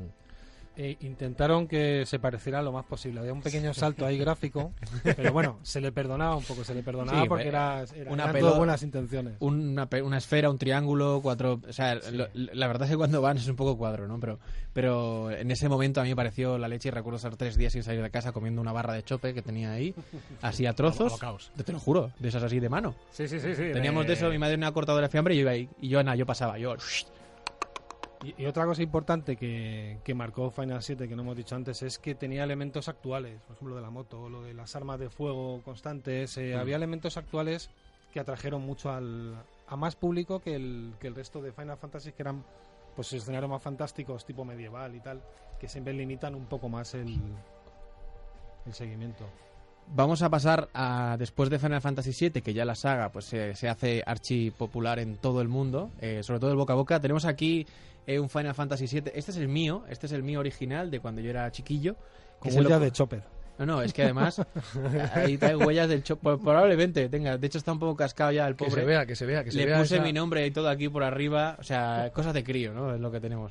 Eh, 0.80 0.96
intentaron 1.00 1.66
que 1.66 2.04
se 2.06 2.20
pareciera 2.20 2.62
lo 2.62 2.70
más 2.70 2.84
posible. 2.84 3.18
Había 3.18 3.32
un 3.32 3.42
pequeño 3.42 3.74
salto 3.74 4.06
ahí 4.06 4.16
gráfico, 4.16 4.72
pero 5.16 5.32
bueno, 5.32 5.58
se 5.62 5.80
le 5.80 5.90
perdonaba 5.90 6.36
un 6.36 6.44
poco, 6.44 6.62
se 6.62 6.72
le 6.72 6.84
perdonaba 6.84 7.20
Sí, 7.22 7.28
porque 7.28 7.48
era, 7.48 7.82
era 7.96 8.10
una 8.12 8.22
eran 8.22 8.36
pelo- 8.36 8.48
todo 8.50 8.58
buenas 8.58 8.82
intenciones. 8.84 9.34
Una, 9.40 9.88
una 10.04 10.18
esfera, 10.18 10.48
un 10.50 10.56
triángulo, 10.56 11.18
cuatro... 11.20 11.60
O 11.68 11.72
sea, 11.72 11.96
lo- 11.96 12.28
la 12.34 12.66
verdad 12.68 12.84
es 12.84 12.90
que 12.92 12.96
cuando 12.96 13.20
van 13.20 13.38
es 13.38 13.48
un 13.48 13.56
poco 13.56 13.76
cuadro, 13.76 14.06
¿no? 14.06 14.20
Pero, 14.20 14.38
pero 14.72 15.32
en 15.32 15.50
ese 15.50 15.68
momento 15.68 16.00
a 16.00 16.04
mí 16.04 16.10
me 16.10 16.16
pareció 16.16 16.58
la 16.58 16.68
leche 16.68 16.90
y 16.90 16.92
recuerdo 16.92 17.16
estar 17.16 17.34
tres 17.36 17.56
días 17.56 17.72
sin 17.72 17.82
salir 17.82 18.00
de 18.00 18.10
casa 18.10 18.30
comiendo 18.30 18.60
una 18.62 18.70
barra 18.70 18.92
de 18.92 19.02
chope 19.02 19.34
que 19.34 19.42
tenía 19.42 19.72
ahí, 19.72 19.96
así 20.42 20.64
a 20.64 20.74
trozos. 20.74 21.12
Te 21.64 21.72
lo 21.72 21.80
juro, 21.80 22.12
de 22.20 22.28
esas 22.28 22.44
así 22.44 22.60
de 22.60 22.68
mano. 22.68 22.94
Sí, 23.10 23.26
sí, 23.26 23.40
sí. 23.40 23.52
sí 23.56 23.72
Teníamos 23.72 24.06
de 24.06 24.12
eso, 24.12 24.30
mi 24.30 24.38
madre 24.38 24.54
una 24.54 24.70
cortadora 24.70 25.08
de 25.08 25.10
fiambre 25.10 25.34
y 25.34 25.38
yo 25.38 25.40
iba 25.42 25.50
ahí. 25.50 25.68
Y 25.80 25.88
yo, 25.88 26.00
nada, 26.04 26.14
yo 26.14 26.24
pasaba, 26.24 26.56
yo... 26.56 26.76
Y, 28.24 28.42
y 28.42 28.46
otra 28.46 28.64
cosa 28.66 28.82
importante 28.82 29.36
que, 29.36 29.98
que 30.04 30.14
marcó 30.14 30.50
Final 30.50 30.82
7, 30.82 31.08
que 31.08 31.14
no 31.14 31.22
hemos 31.22 31.36
dicho 31.36 31.54
antes, 31.54 31.82
es 31.82 31.98
que 31.98 32.14
tenía 32.14 32.44
elementos 32.44 32.88
actuales, 32.88 33.40
por 33.42 33.54
ejemplo, 33.56 33.70
lo 33.70 33.76
de 33.76 33.82
la 33.82 33.90
moto, 33.90 34.28
lo 34.28 34.42
de 34.42 34.54
las 34.54 34.74
armas 34.76 34.98
de 34.98 35.08
fuego 35.08 35.62
constantes. 35.64 36.36
eh, 36.38 36.54
Mm. 36.56 36.58
Había 36.58 36.76
elementos 36.76 37.16
actuales 37.16 37.70
que 38.12 38.20
atrajeron 38.20 38.62
mucho 38.62 38.90
al, 38.90 39.34
a 39.66 39.76
más 39.76 39.94
público 39.96 40.40
que 40.40 40.54
el, 40.56 40.94
que 40.98 41.06
el 41.08 41.14
resto 41.14 41.40
de 41.42 41.52
Final 41.52 41.76
Fantasy, 41.76 42.12
que 42.12 42.22
eran 42.22 42.44
pues 42.96 43.12
escenarios 43.12 43.50
más 43.50 43.62
fantásticos, 43.62 44.24
tipo 44.26 44.44
medieval 44.44 44.94
y 44.96 45.00
tal, 45.00 45.22
que 45.60 45.68
siempre 45.68 45.92
limitan 45.92 46.34
un 46.34 46.46
poco 46.46 46.68
más 46.68 46.94
el, 46.94 47.16
el 48.66 48.72
seguimiento. 48.74 49.24
Vamos 49.94 50.22
a 50.22 50.28
pasar 50.28 50.68
a 50.74 51.16
después 51.18 51.48
de 51.50 51.58
Final 51.58 51.80
Fantasy 51.80 52.10
VII, 52.30 52.42
que 52.42 52.52
ya 52.52 52.64
la 52.64 52.74
saga 52.74 53.10
pues 53.10 53.24
se, 53.24 53.54
se 53.54 53.68
hace 53.68 54.02
archi 54.06 54.50
popular 54.50 54.98
en 54.98 55.16
todo 55.16 55.40
el 55.40 55.48
mundo, 55.48 55.90
eh, 56.00 56.22
sobre 56.22 56.38
todo 56.40 56.50
el 56.50 56.56
boca 56.56 56.74
a 56.74 56.76
boca. 56.76 57.00
Tenemos 57.00 57.24
aquí 57.24 57.66
eh, 58.06 58.20
un 58.20 58.28
Final 58.28 58.54
Fantasy 58.54 58.86
VII. 58.86 59.12
Este 59.14 59.30
es 59.32 59.36
el 59.38 59.48
mío, 59.48 59.84
este 59.88 60.06
es 60.06 60.12
el 60.12 60.22
mío 60.22 60.40
original 60.40 60.90
de 60.90 61.00
cuando 61.00 61.20
yo 61.20 61.30
era 61.30 61.50
chiquillo. 61.50 61.96
que 62.42 62.50
Con 62.50 62.62
lo- 62.62 62.68
huella 62.68 62.78
de 62.78 62.92
chopper. 62.92 63.22
No, 63.58 63.66
no, 63.66 63.82
es 63.82 63.92
que 63.92 64.04
además 64.04 64.40
ahí 65.14 65.36
hay 65.40 65.54
huellas 65.56 65.88
del 65.88 66.04
chop. 66.04 66.20
Probablemente 66.20 67.08
tenga. 67.08 67.36
De 67.38 67.46
hecho 67.48 67.58
está 67.58 67.72
un 67.72 67.80
poco 67.80 67.96
cascado 67.96 68.30
ya 68.30 68.46
el 68.46 68.54
Que 68.54 68.66
pobre. 68.66 68.82
se 68.82 68.86
vea, 68.86 69.04
que 69.04 69.16
se 69.16 69.26
vea, 69.26 69.42
que 69.42 69.50
se 69.50 69.58
Le 69.58 69.66
vea 69.66 69.78
puse 69.80 69.96
esa- 69.96 70.04
mi 70.04 70.12
nombre 70.12 70.46
y 70.46 70.52
todo 70.52 70.68
aquí 70.68 70.88
por 70.88 71.02
arriba. 71.02 71.56
O 71.58 71.64
sea, 71.64 72.10
cosas 72.14 72.34
de 72.34 72.44
crío, 72.44 72.72
¿no? 72.72 72.94
Es 72.94 73.00
lo 73.00 73.10
que 73.10 73.18
tenemos. 73.20 73.50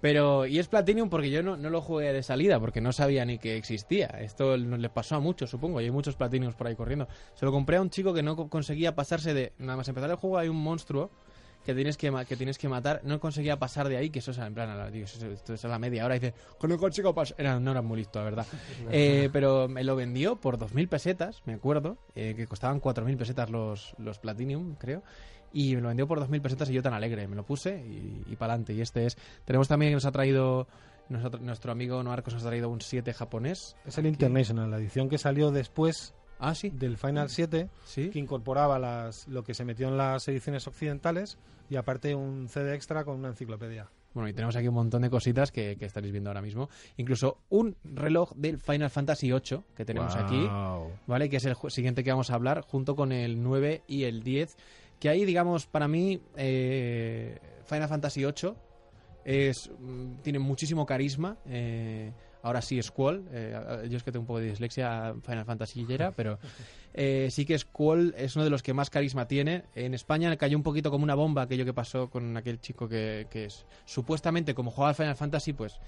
Pero, 0.00 0.46
y 0.46 0.58
es 0.58 0.68
Platinum 0.68 1.08
porque 1.10 1.30
yo 1.30 1.42
no, 1.42 1.56
no 1.56 1.70
lo 1.70 1.80
jugué 1.80 2.12
de 2.12 2.22
salida, 2.22 2.60
porque 2.60 2.80
no 2.80 2.92
sabía 2.92 3.24
ni 3.24 3.38
que 3.38 3.56
existía. 3.56 4.06
Esto 4.06 4.56
nos 4.56 4.78
le 4.78 4.88
pasó 4.90 5.16
a 5.16 5.20
muchos, 5.20 5.50
supongo, 5.50 5.80
y 5.80 5.84
hay 5.84 5.90
muchos 5.90 6.14
Platinums 6.14 6.54
por 6.54 6.66
ahí 6.68 6.76
corriendo. 6.76 7.08
Se 7.34 7.44
lo 7.44 7.50
compré 7.52 7.76
a 7.78 7.80
un 7.82 7.90
chico 7.90 8.14
que 8.14 8.22
no 8.22 8.36
co- 8.36 8.48
conseguía 8.48 8.94
pasarse 8.94 9.34
de... 9.34 9.52
Nada 9.58 9.76
más 9.76 9.88
empezar 9.88 10.08
el 10.10 10.16
juego 10.16 10.38
hay 10.38 10.48
un 10.48 10.56
monstruo 10.62 11.10
que 11.66 11.74
tienes 11.74 11.96
que, 11.96 12.10
que 12.28 12.36
tienes 12.36 12.56
que 12.58 12.68
matar. 12.68 13.00
No 13.04 13.18
conseguía 13.18 13.58
pasar 13.58 13.88
de 13.88 13.96
ahí, 13.96 14.08
que 14.10 14.20
eso 14.20 14.30
es 14.30 14.38
en 14.38 14.54
plan, 14.54 14.70
a 14.70 14.76
la- 14.76 14.90
digo, 14.90 15.04
eso, 15.06 15.18
es- 15.26 15.32
esto 15.40 15.54
es 15.54 15.64
a 15.64 15.68
la 15.68 15.80
media 15.80 16.04
hora. 16.06 16.14
Y 16.16 16.20
dice, 16.20 16.34
que 16.60 16.68
no 16.68 16.78
consigo 16.78 17.12
pasar... 17.12 17.34
Era, 17.38 17.58
no 17.58 17.72
era 17.72 17.82
muy 17.82 17.98
listo, 17.98 18.20
la 18.20 18.24
verdad. 18.24 18.46
Eh, 18.92 19.28
pero 19.32 19.66
me 19.68 19.82
lo 19.84 19.96
vendió 19.96 20.36
por 20.36 20.56
2.000 20.58 20.88
pesetas, 20.88 21.42
me 21.44 21.54
acuerdo, 21.54 21.98
eh, 22.14 22.34
que 22.36 22.46
costaban 22.46 22.78
4.000 22.80 23.16
pesetas 23.18 23.50
los, 23.50 23.94
los 23.98 24.18
Platinum, 24.20 24.76
creo. 24.76 25.02
Y 25.52 25.74
me 25.76 25.80
lo 25.82 25.88
vendió 25.88 26.06
por 26.06 26.20
2.000 26.20 26.40
pesetas 26.42 26.70
y 26.70 26.74
yo 26.74 26.82
tan 26.82 26.92
alegre. 26.94 27.26
Me 27.28 27.36
lo 27.36 27.44
puse 27.44 27.70
y, 27.84 28.24
y 28.32 28.36
para 28.36 28.52
adelante. 28.54 28.74
Y 28.74 28.80
este 28.80 29.06
es... 29.06 29.16
Tenemos 29.44 29.68
también 29.68 29.90
que 29.90 29.94
nos 29.94 30.04
ha 30.04 30.12
traído... 30.12 30.66
nos 31.08 31.24
ha 31.24 31.30
tra- 31.30 31.40
nuestro 31.40 31.72
amigo 31.72 32.02
Noarcos 32.02 32.34
nos 32.34 32.44
ha 32.44 32.48
traído 32.48 32.68
un 32.68 32.80
7 32.80 33.12
japonés. 33.14 33.76
Es 33.86 33.96
el 33.98 34.06
International, 34.06 34.70
la 34.70 34.76
edición 34.78 35.08
que 35.08 35.18
salió 35.18 35.50
después 35.50 36.14
Ah, 36.40 36.54
sí. 36.54 36.70
del 36.70 36.96
Final 36.98 37.30
7, 37.30 37.68
Sí. 37.84 38.10
que 38.10 38.18
incorporaba 38.20 38.78
las, 38.78 39.26
lo 39.26 39.42
que 39.42 39.54
se 39.54 39.64
metió 39.64 39.88
en 39.88 39.96
las 39.96 40.28
ediciones 40.28 40.66
occidentales 40.68 41.36
y 41.68 41.74
aparte 41.76 42.14
un 42.14 42.48
CD 42.48 42.74
extra 42.74 43.04
con 43.04 43.16
una 43.16 43.28
enciclopedia. 43.28 43.88
Bueno, 44.14 44.28
y 44.28 44.32
tenemos 44.32 44.54
aquí 44.56 44.66
un 44.68 44.74
montón 44.74 45.02
de 45.02 45.10
cositas 45.10 45.50
que, 45.52 45.76
que 45.76 45.84
estaréis 45.84 46.12
viendo 46.12 46.30
ahora 46.30 46.40
mismo. 46.40 46.68
Incluso 46.96 47.38
un 47.50 47.76
reloj 47.84 48.32
del 48.36 48.58
Final 48.58 48.88
Fantasy 48.90 49.30
VIII 49.32 49.62
que 49.76 49.84
tenemos 49.84 50.14
aquí. 50.16 50.48
¿vale? 51.06 51.28
Que 51.28 51.36
es 51.36 51.44
el 51.44 51.56
siguiente 51.68 52.02
que 52.04 52.10
vamos 52.10 52.30
a 52.30 52.34
hablar, 52.34 52.62
junto 52.62 52.94
con 52.96 53.12
el 53.12 53.42
9 53.42 53.82
y 53.86 54.04
el 54.04 54.22
10. 54.22 54.56
Que 54.98 55.08
ahí, 55.08 55.24
digamos, 55.24 55.66
para 55.66 55.86
mí, 55.88 56.20
eh, 56.36 57.38
Final 57.64 57.88
Fantasy 57.88 58.24
VIII 58.24 58.54
es, 59.24 59.70
mm, 59.78 60.16
tiene 60.22 60.38
muchísimo 60.38 60.86
carisma. 60.86 61.36
eh, 61.46 62.12
ahora 62.42 62.62
sí, 62.62 62.80
Squall. 62.82 63.26
eh, 63.32 63.86
yo 63.90 63.96
es 63.96 64.02
que 64.04 64.10
tengo 64.12 64.22
un 64.22 64.26
poco 64.26 64.38
de 64.38 64.46
dislexia 64.50 65.14
Final 65.24 65.44
Fantasy 65.44 65.84
era, 65.88 66.12
pero 66.12 66.38
eh, 66.94 67.28
sí 67.30 67.44
que 67.44 67.58
Squall 67.58 68.14
es 68.16 68.36
uno 68.36 68.44
de 68.44 68.50
los 68.50 68.62
que 68.62 68.72
más 68.72 68.90
carisma 68.90 69.26
tiene. 69.28 69.64
En 69.74 69.92
España 69.92 70.34
cayó 70.36 70.56
un 70.56 70.62
poquito 70.62 70.90
como 70.90 71.02
una 71.04 71.14
bomba 71.16 71.42
aquello 71.42 71.64
que 71.64 71.74
pasó 71.74 72.08
con 72.08 72.36
aquel 72.36 72.60
chico 72.60 72.88
que, 72.88 73.26
que 73.30 73.46
es 73.46 73.66
supuestamente 73.84 74.54
como 74.54 74.70
jugaba 74.70 74.90
al 74.90 74.94
Final 74.94 75.16
Fantasy, 75.16 75.52
pues 75.52 75.78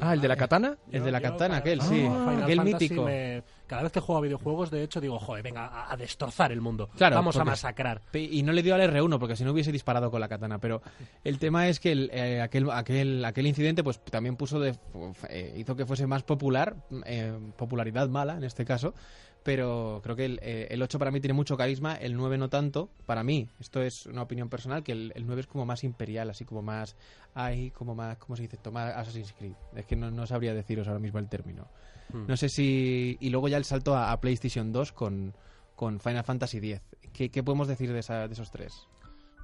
Ah, 0.00 0.12
¿el 0.14 0.20
de 0.20 0.28
la 0.28 0.36
katana? 0.36 0.78
el 0.92 1.02
de 1.02 1.10
la 1.10 1.20
katana, 1.20 1.56
aquel, 1.56 1.80
sí, 1.80 2.06
aquel 2.06 2.56
Fantasy 2.58 2.84
mítico. 2.84 3.04
me- 3.04 3.42
cada 3.66 3.82
vez 3.82 3.92
que 3.92 4.00
juego 4.00 4.18
a 4.18 4.22
videojuegos, 4.22 4.70
de 4.70 4.82
hecho, 4.82 5.00
digo, 5.00 5.18
joder, 5.18 5.42
venga, 5.42 5.66
a, 5.66 5.92
a 5.92 5.96
destrozar 5.96 6.52
el 6.52 6.60
mundo. 6.60 6.88
Claro, 6.96 7.16
Vamos 7.16 7.36
a 7.36 7.44
masacrar. 7.44 8.00
Y 8.12 8.42
no 8.42 8.52
le 8.52 8.62
dio 8.62 8.74
al 8.74 8.82
R1 8.82 9.18
porque 9.18 9.36
si 9.36 9.44
no 9.44 9.52
hubiese 9.52 9.72
disparado 9.72 10.10
con 10.10 10.20
la 10.20 10.28
katana. 10.28 10.58
Pero 10.58 10.82
el 11.22 11.38
tema 11.38 11.68
es 11.68 11.80
que 11.80 11.92
el, 11.92 12.10
eh, 12.12 12.40
aquel, 12.40 12.70
aquel, 12.70 13.24
aquel 13.24 13.46
incidente 13.46 13.82
pues 13.82 14.00
también 14.04 14.36
puso 14.36 14.60
de, 14.60 14.76
eh, 15.28 15.54
hizo 15.56 15.76
que 15.76 15.86
fuese 15.86 16.06
más 16.06 16.22
popular, 16.22 16.76
eh, 17.06 17.32
popularidad 17.56 18.08
mala 18.08 18.36
en 18.36 18.44
este 18.44 18.64
caso. 18.64 18.94
Pero 19.44 20.00
creo 20.02 20.16
que 20.16 20.24
el, 20.24 20.40
eh, 20.42 20.68
el 20.70 20.80
8 20.80 20.98
para 20.98 21.10
mí 21.10 21.20
tiene 21.20 21.34
mucho 21.34 21.58
carisma, 21.58 21.94
el 21.94 22.16
9 22.16 22.38
no 22.38 22.48
tanto. 22.48 22.88
Para 23.04 23.22
mí, 23.22 23.50
esto 23.60 23.82
es 23.82 24.06
una 24.06 24.22
opinión 24.22 24.48
personal, 24.48 24.82
que 24.82 24.92
el, 24.92 25.12
el 25.14 25.26
9 25.26 25.42
es 25.42 25.46
como 25.46 25.66
más 25.66 25.84
imperial, 25.84 26.30
así 26.30 26.46
como 26.46 26.62
más... 26.62 26.96
Ay, 27.34 27.70
como 27.72 27.94
más... 27.94 28.16
¿Cómo 28.16 28.36
se 28.36 28.42
dice? 28.42 28.56
Toma 28.56 28.88
Assassin's 28.88 29.34
Creed. 29.34 29.52
Es 29.76 29.84
que 29.84 29.96
no, 29.96 30.10
no 30.10 30.26
sabría 30.26 30.54
deciros 30.54 30.88
ahora 30.88 30.98
mismo 30.98 31.18
el 31.18 31.28
término. 31.28 31.68
Hmm. 32.12 32.26
No 32.26 32.36
sé 32.36 32.48
si... 32.48 33.16
Y 33.20 33.30
luego 33.30 33.48
ya 33.48 33.56
el 33.56 33.64
salto 33.64 33.94
a, 33.96 34.12
a 34.12 34.20
PlayStation 34.20 34.72
2 34.72 34.92
con, 34.92 35.34
con 35.74 36.00
Final 36.00 36.24
Fantasy 36.24 36.58
X. 36.58 36.80
¿Qué, 37.12 37.30
qué 37.30 37.42
podemos 37.42 37.68
decir 37.68 37.92
de, 37.92 38.00
esa- 38.00 38.26
de 38.28 38.32
esos 38.34 38.50
tres? 38.50 38.86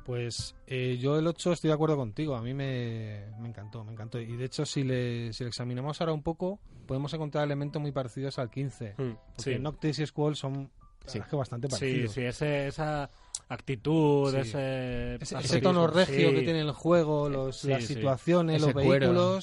Pues 0.04 0.56
eh, 0.66 0.98
yo 1.00 1.18
el 1.18 1.26
8 1.26 1.52
estoy 1.52 1.68
de 1.68 1.74
acuerdo 1.74 1.96
contigo, 1.96 2.34
a 2.34 2.42
mí 2.42 2.54
me, 2.54 3.26
me 3.38 3.48
encantó, 3.48 3.84
me 3.84 3.92
encantó. 3.92 4.18
Y 4.18 4.34
de 4.36 4.46
hecho, 4.46 4.64
si 4.66 4.82
le, 4.82 5.32
si 5.32 5.44
le 5.44 5.48
examinamos 5.48 6.00
ahora 6.00 6.12
un 6.12 6.22
poco, 6.22 6.58
podemos 6.86 7.12
encontrar 7.14 7.44
elementos 7.44 7.80
muy 7.80 7.92
parecidos 7.92 8.38
al 8.38 8.50
15. 8.50 8.94
Mm, 8.96 9.12
porque 9.36 9.54
sí. 9.54 9.58
Noctis 9.60 9.98
y 10.00 10.06
Squall 10.06 10.36
son 10.36 10.70
es 11.06 11.24
que 11.26 11.36
bastante 11.36 11.68
Sí, 11.68 11.72
parecidos. 11.72 12.12
sí, 12.12 12.20
ese- 12.22 12.66
esa 12.68 13.10
actitud, 13.48 14.30
Sí. 14.32 14.38
ese... 14.38 15.14
Ese, 15.16 15.60
tono 15.60 15.86
regio 15.86 16.30
sí. 16.30 16.34
que 16.34 16.42
tiene 16.42 16.60
el 16.60 16.72
juego, 16.72 17.28
los, 17.28 17.58
Sí, 17.58 17.68
las 17.68 17.84
sí. 17.84 17.94
situaciones, 17.94 18.62
Ese 18.62 18.72
los 18.72 18.82
cuero. 18.84 19.38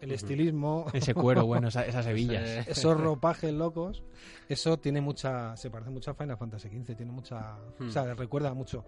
El 0.00 0.12
estilismo. 0.12 0.86
Ese 0.92 1.14
cuero, 1.14 1.46
bueno, 1.46 1.68
esa- 1.68 1.86
esas 1.86 2.06
hebillas. 2.08 2.66
Esos 2.68 3.00
ropajes 3.00 3.52
locos. 3.52 4.02
Eso 4.48 4.78
tiene 4.78 5.00
mucha. 5.00 5.56
Se 5.56 5.70
parece 5.70 5.90
mucho 5.90 6.10
a 6.10 6.14
Final 6.14 6.36
Fantasy 6.36 6.68
XV. 6.68 6.96
Tiene 6.96 7.12
mucha. 7.12 7.56
Hmm. 7.78 7.88
O 7.88 7.90
sea, 7.90 8.14
recuerda 8.14 8.54
mucho. 8.54 8.84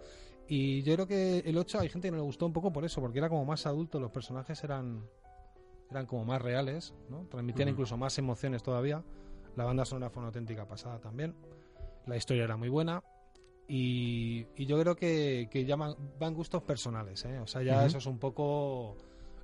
Y 0.47 0.81
yo 0.83 0.95
creo 0.95 1.07
que 1.07 1.39
el 1.39 1.57
8 1.57 1.79
hay 1.79 1.89
gente 1.89 2.07
que 2.07 2.11
no 2.11 2.17
le 2.17 2.23
gustó 2.23 2.45
un 2.45 2.53
poco 2.53 2.73
por 2.73 2.83
eso, 2.83 2.99
porque 2.99 3.19
era 3.19 3.29
como 3.29 3.45
más 3.45 3.65
adulto, 3.65 3.99
los 3.99 4.11
personajes 4.11 4.63
eran. 4.63 5.05
Eran 5.89 6.05
como 6.05 6.23
más 6.25 6.41
reales, 6.41 6.93
¿no? 7.09 7.25
Transmitían 7.29 7.67
incluso 7.69 7.97
más 7.97 8.17
emociones 8.17 8.63
todavía. 8.63 9.03
La 9.57 9.65
banda 9.65 9.83
sonora 9.83 10.09
fue 10.09 10.21
una 10.21 10.27
auténtica 10.27 10.65
pasada 10.65 10.99
también. 10.99 11.35
La 12.05 12.15
historia 12.15 12.45
era 12.45 12.55
muy 12.55 12.69
buena. 12.69 13.03
Y, 13.67 14.47
y 14.55 14.65
yo 14.65 14.79
creo 14.79 14.95
que, 14.95 15.47
que 15.51 15.63
ya 15.65 15.75
van, 15.75 15.95
van 16.19 16.33
gustos 16.33 16.63
personales, 16.63 17.23
¿eh? 17.25 17.39
O 17.39 17.47
sea, 17.47 17.61
ya 17.61 17.85
eso 17.85 17.99
es 17.99 18.05
un 18.05 18.17
poco 18.19 18.97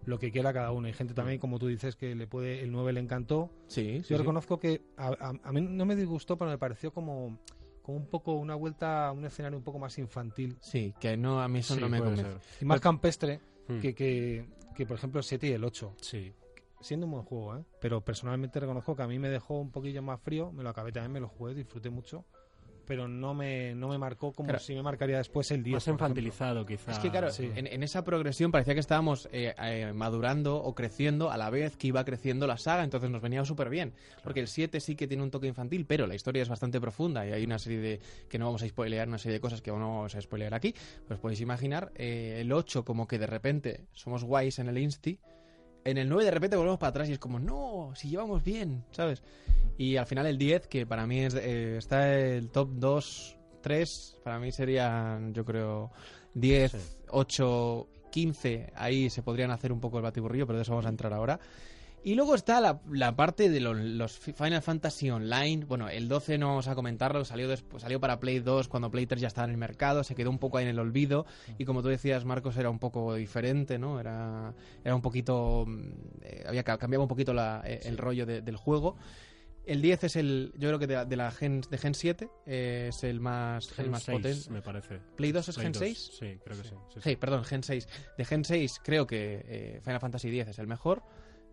lo 0.08 0.18
que 0.20 0.32
quiera 0.32 0.54
cada 0.54 0.72
uno. 0.72 0.88
Hay 0.88 0.94
gente 0.94 1.14
también, 1.14 1.38
como 1.38 1.60
tú 1.60 1.68
dices, 1.68 1.96
que 1.98 2.16
le 2.16 2.28
puede 2.28 2.62
el 2.64 2.72
9 2.72 2.94
le 2.94 3.02
encantó. 3.02 3.52
Sí, 3.68 3.98
sí, 4.04 4.10
Yo 4.10 4.16
sí. 4.16 4.18
reconozco 4.18 4.58
que 4.58 4.82
a, 4.96 5.08
a- 5.10 5.34
a 5.44 5.52
mí 5.52 5.62
no 5.62 5.86
me 5.86 5.96
disgustó, 5.98 6.38
pero 6.38 6.50
me 6.50 6.58
pareció 6.58 6.92
como, 6.94 7.38
como 7.82 7.98
un 7.98 8.08
poco 8.08 8.34
una 8.36 8.56
vuelta 8.56 9.10
a 9.10 9.12
un 9.12 9.26
escenario 9.26 9.58
un 9.58 9.66
poco 9.66 9.80
más 9.80 9.98
infantil. 9.98 10.58
Sí, 10.62 10.94
que 11.00 11.18
no, 11.18 11.42
a 11.42 11.48
mí 11.50 11.60
eso 11.60 11.76
Sí, 11.76 11.82
no 11.82 11.90
me 11.90 12.00
convence. 12.00 12.38
Y 12.62 12.66
más 12.66 12.80
campestre 12.80 13.42
Hmm. 13.68 13.80
que, 13.82 13.94
que, 13.94 14.48
que, 14.76 14.86
por 14.86 14.96
ejemplo, 14.98 15.20
el 15.20 15.26
7 15.26 15.48
y 15.48 15.52
el 15.52 15.66
8. 15.66 15.94
Sí. 16.02 16.32
Siendo 16.80 17.06
un 17.06 17.12
buen 17.12 17.24
juego, 17.26 17.58
¿eh? 17.58 17.66
Pero 17.82 18.00
personalmente 18.00 18.62
reconozco 18.62 18.96
que 18.96 19.02
a 19.04 19.08
mí 19.08 19.20
me 19.20 19.28
dejó 19.28 19.60
un 19.60 19.72
poquillo 19.72 20.02
más 20.02 20.22
frío. 20.22 20.54
Me 20.54 20.64
lo 20.64 20.70
acabé 20.70 20.94
también, 20.94 21.12
me 21.12 21.20
lo 21.20 21.28
jugué, 21.28 21.54
disfruté 21.54 21.90
mucho. 21.90 22.24
Pero 22.88 23.08
no 23.08 23.34
me, 23.34 23.76
no 23.76 23.90
me 23.90 23.98
marcó 23.98 24.32
como 24.32 24.48
Claro. 24.48 24.64
si 24.64 24.74
me 24.74 24.82
marcaría 24.82 25.18
después 25.18 25.52
el 25.52 25.62
10. 25.62 25.74
Más 25.76 25.88
infantilizado, 25.88 26.66
quizá. 26.66 26.92
Es 26.92 27.00
que 27.00 27.10
claro, 27.12 27.30
Sí. 27.32 27.52
en, 27.56 27.68
en 27.68 27.84
esa 27.84 28.04
progresión 28.04 28.50
parecía 28.52 28.74
que 28.74 28.80
estábamos 28.80 29.28
eh, 29.34 29.54
eh, 29.62 29.92
madurando 29.94 30.56
o 30.56 30.74
creciendo 30.74 31.30
a 31.30 31.38
la 31.38 31.50
vez 31.50 31.76
que 31.78 31.88
iba 31.88 32.04
creciendo 32.06 32.48
la 32.48 32.58
saga, 32.58 32.84
entonces 32.84 33.10
nos 33.10 33.22
venía 33.22 33.44
súper 33.46 33.70
bien. 33.70 33.94
Porque 34.24 34.40
el 34.40 34.48
7 34.48 34.80
sí 34.80 34.96
que 34.96 35.06
tiene 35.08 35.22
un 35.22 35.32
toque 35.32 35.48
infantil, 35.48 35.86
pero 35.86 36.08
la 36.08 36.16
historia 36.16 36.42
es 36.42 36.50
bastante 36.50 36.80
profunda 36.80 37.28
y 37.28 37.34
hay 37.34 37.44
una 37.44 37.60
serie 37.60 37.80
de... 37.80 38.00
que 38.30 38.40
no 38.40 38.46
vamos 38.46 38.64
a 38.64 38.68
spoilear, 38.68 39.08
una 39.08 39.18
serie 39.18 39.34
de 39.34 39.42
cosas 39.42 39.62
que 39.62 39.70
no 39.72 39.78
vamos 39.80 40.16
a 40.16 40.22
spoilear 40.22 40.54
aquí. 40.54 40.74
Pues 41.08 41.20
podéis 41.20 41.42
imaginar, 41.42 41.92
eh, 41.96 42.38
el 42.40 42.52
8 42.54 42.86
como 42.86 43.06
que 43.08 43.20
de 43.20 43.28
repente 43.28 43.82
somos 43.92 44.24
guays 44.24 44.60
en 44.60 44.70
el 44.70 44.78
Insti, 44.78 45.20
en 45.88 45.98
el 45.98 46.10
9 46.10 46.26
de 46.26 46.32
repente 46.32 46.58
volvemos 46.58 46.80
para 46.80 46.90
atrás 46.90 47.08
y 47.08 47.14
es 47.14 47.20
como, 47.20 47.40
no, 47.40 47.94
si 47.96 48.10
llevamos 48.10 48.44
bien, 48.44 48.84
¿sabes? 48.92 49.24
Y 49.78 49.96
al 49.96 50.06
final 50.06 50.26
el 50.26 50.38
10, 50.38 50.68
que 50.68 50.86
para 50.86 51.08
mí 51.08 51.22
es, 51.22 51.34
eh, 51.36 51.78
está 51.78 52.14
el 52.14 52.50
top 52.50 52.70
2, 52.74 53.38
3, 53.62 54.20
para 54.24 54.38
mí 54.38 54.52
serían, 54.52 55.34
yo 55.34 55.46
creo, 55.46 55.92
10, 56.34 57.06
8, 57.10 57.88
15, 58.12 58.74
ahí 58.76 59.10
se 59.10 59.24
podrían 59.24 59.52
hacer 59.52 59.72
un 59.72 59.80
poco 59.80 59.98
el 59.98 60.04
batiburrillo, 60.04 60.46
pero 60.46 60.58
de 60.58 60.64
eso 60.64 60.74
vamos 60.74 60.88
a 60.88 60.90
entrar 60.90 61.14
ahora. 61.14 61.40
Y 62.04 62.16
luego 62.16 62.36
está 62.36 62.62
la, 62.62 62.80
la 62.90 63.16
parte 63.18 63.50
de 63.50 63.60
lo- 63.60 63.74
los 63.74 64.18
Final 64.18 64.62
Fantasy 64.62 65.10
Online. 65.10 65.66
Bueno, 65.66 65.90
el 65.90 66.08
12 66.08 66.38
no 66.38 66.48
vamos 66.48 66.68
a 66.70 66.76
comentarlo, 66.76 67.26
salió, 67.26 67.50
después, 67.50 67.82
salió 67.84 68.00
para 68.00 68.20
Play 68.20 68.40
2 68.40 68.70
cuando 68.70 68.90
Play 68.90 69.06
3 69.08 69.20
ya 69.22 69.28
estaba 69.28 69.46
en 69.46 69.52
el 69.52 69.58
mercado, 69.58 70.04
se 70.06 70.16
quedó 70.16 70.30
un 70.30 70.40
poco 70.40 70.58
ahí 70.58 70.64
en 70.64 70.70
el 70.70 70.80
olvido. 70.80 71.26
Y 71.58 71.66
como 71.66 71.82
tú 71.82 71.90
decías, 71.90 72.24
Marcos, 72.24 72.56
era 72.56 72.70
un 72.70 72.80
poco 72.80 73.16
diferente, 73.16 73.78
¿no? 73.78 74.00
Era, 74.00 74.54
era 74.86 74.96
un 74.96 75.02
poquito. 75.02 75.66
mm, 75.68 75.82
eh, 76.22 76.44
había 76.48 76.64
ca- 76.64 76.78
cambiado 76.78 77.02
un 77.04 77.10
poquito 77.10 77.34
la- 77.34 77.62
eh, 77.66 77.82
el 77.84 77.98
rollo 77.98 78.26
de- 78.26 78.42
del 78.42 78.56
juego. 78.56 78.96
El 79.66 79.82
10 79.82 80.06
es 80.06 80.16
el, 80.16 80.54
yo 80.58 80.70
creo 80.70 80.80
que 80.80 80.88
de, 80.88 80.94
la- 80.94 81.04
de 81.06 81.16
la 81.18 81.30
Gen, 81.32 81.60
de 81.70 81.78
Gen 81.78 81.94
7 81.94 82.30
eh, 82.46 82.86
es 82.88 83.04
el 83.04 83.20
más, 83.20 83.68
el 83.68 83.74
Gen 83.76 83.92
más 83.92 84.04
6, 84.04 84.18
potente. 84.18 84.50
me 84.52 84.62
parece. 84.62 85.00
¿Play 85.18 85.34
2 85.34 85.50
es 85.50 85.56
Play 85.56 85.66
Gen 85.66 85.72
2, 85.74 85.80
6? 85.82 86.10
Sí, 86.18 86.40
creo 86.42 86.56
que 86.58 86.64
sí. 86.64 86.70
sí, 86.70 86.76
sí. 86.94 87.10
Sí, 87.10 87.16
perdón, 87.18 87.44
Gen 87.44 87.64
6. 87.64 87.90
De 88.18 88.24
Gen 88.24 88.46
6 88.46 88.80
creo 88.82 89.06
que 89.06 89.42
eh, 89.46 89.82
Final 89.84 90.00
Fantasy 90.00 90.30
X 90.30 90.48
es 90.52 90.60
el 90.60 90.68
mejor. 90.68 91.04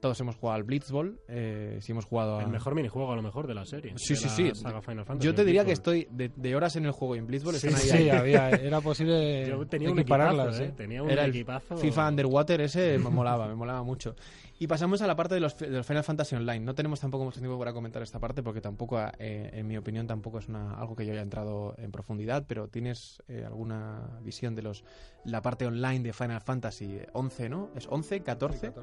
Todos 0.04 0.20
hemos 0.20 0.36
jugado 0.36 0.56
al 0.56 0.64
Blitzball. 0.64 1.18
Eh, 1.28 1.78
si 1.80 1.92
hemos 1.92 2.04
jugado 2.04 2.36
a... 2.38 2.42
El 2.42 2.50
mejor 2.50 2.74
minijuego 2.74 3.10
a 3.10 3.16
lo 3.16 3.22
mejor 3.22 3.46
de 3.46 3.54
la 3.54 3.64
serie. 3.64 3.94
Sí, 3.96 4.12
de 4.12 4.20
sí, 4.20 4.24
la 4.48 4.54
sí. 4.54 4.60
saga 4.60 4.82
Final 4.82 5.06
Fantasy, 5.06 5.26
Yo 5.26 5.34
te 5.34 5.46
diría 5.46 5.62
que 5.62 5.68
Blitzball. 5.72 5.96
estoy 5.96 6.08
de, 6.14 6.30
de 6.36 6.54
horas 6.54 6.76
en 6.76 6.84
el 6.84 6.90
juego 6.92 7.16
y 7.16 7.20
en 7.20 7.26
Blitzball 7.26 7.54
Sí, 7.54 7.68
están 7.68 7.80
ahí. 7.80 7.88
Sí, 7.88 7.96
ahí. 7.96 8.10
había, 8.10 8.50
era 8.50 8.82
posible 8.82 9.48
Yo 9.48 9.66
tenía 9.66 9.90
un 9.90 9.98
equipazo, 9.98 10.50
¿eh? 10.50 10.66
¿eh? 10.66 10.74
Tenía 10.76 11.02
un 11.02 11.10
Era 11.10 11.24
el 11.24 11.30
equipazo. 11.30 11.78
FIFA 11.78 12.08
Underwater 12.10 12.60
ese 12.60 12.98
me 12.98 13.08
molaba, 13.08 13.48
me 13.48 13.54
molaba 13.54 13.82
mucho. 13.82 14.14
Y 14.58 14.66
pasamos 14.66 15.00
a 15.00 15.06
la 15.06 15.16
parte 15.16 15.36
de 15.36 15.40
los, 15.40 15.56
de 15.56 15.68
los 15.68 15.86
Final 15.86 16.04
Fantasy 16.04 16.36
Online. 16.36 16.60
No 16.60 16.74
tenemos 16.74 17.00
tampoco 17.00 17.24
mucho 17.24 17.40
tiempo 17.40 17.58
para 17.58 17.72
comentar 17.72 18.02
esta 18.02 18.20
parte 18.20 18.42
porque 18.42 18.60
tampoco, 18.60 19.00
eh, 19.18 19.50
en 19.54 19.66
mi 19.66 19.78
opinión, 19.78 20.06
tampoco 20.06 20.38
es 20.38 20.48
una, 20.48 20.74
algo 20.74 20.94
que 20.94 21.06
yo 21.06 21.12
haya 21.12 21.22
entrado 21.22 21.74
en 21.78 21.90
profundidad, 21.90 22.44
pero 22.46 22.68
¿tienes 22.68 23.22
eh, 23.26 23.42
alguna 23.46 24.18
visión 24.22 24.54
de 24.54 24.62
los 24.62 24.84
la 25.24 25.40
parte 25.42 25.66
online 25.66 26.00
de 26.00 26.12
Final 26.12 26.40
Fantasy 26.40 26.98
11, 27.12 27.48
no? 27.48 27.70
¿Es 27.74 27.86
11, 27.88 28.22
14? 28.22 28.68
Ujú. 28.70 28.76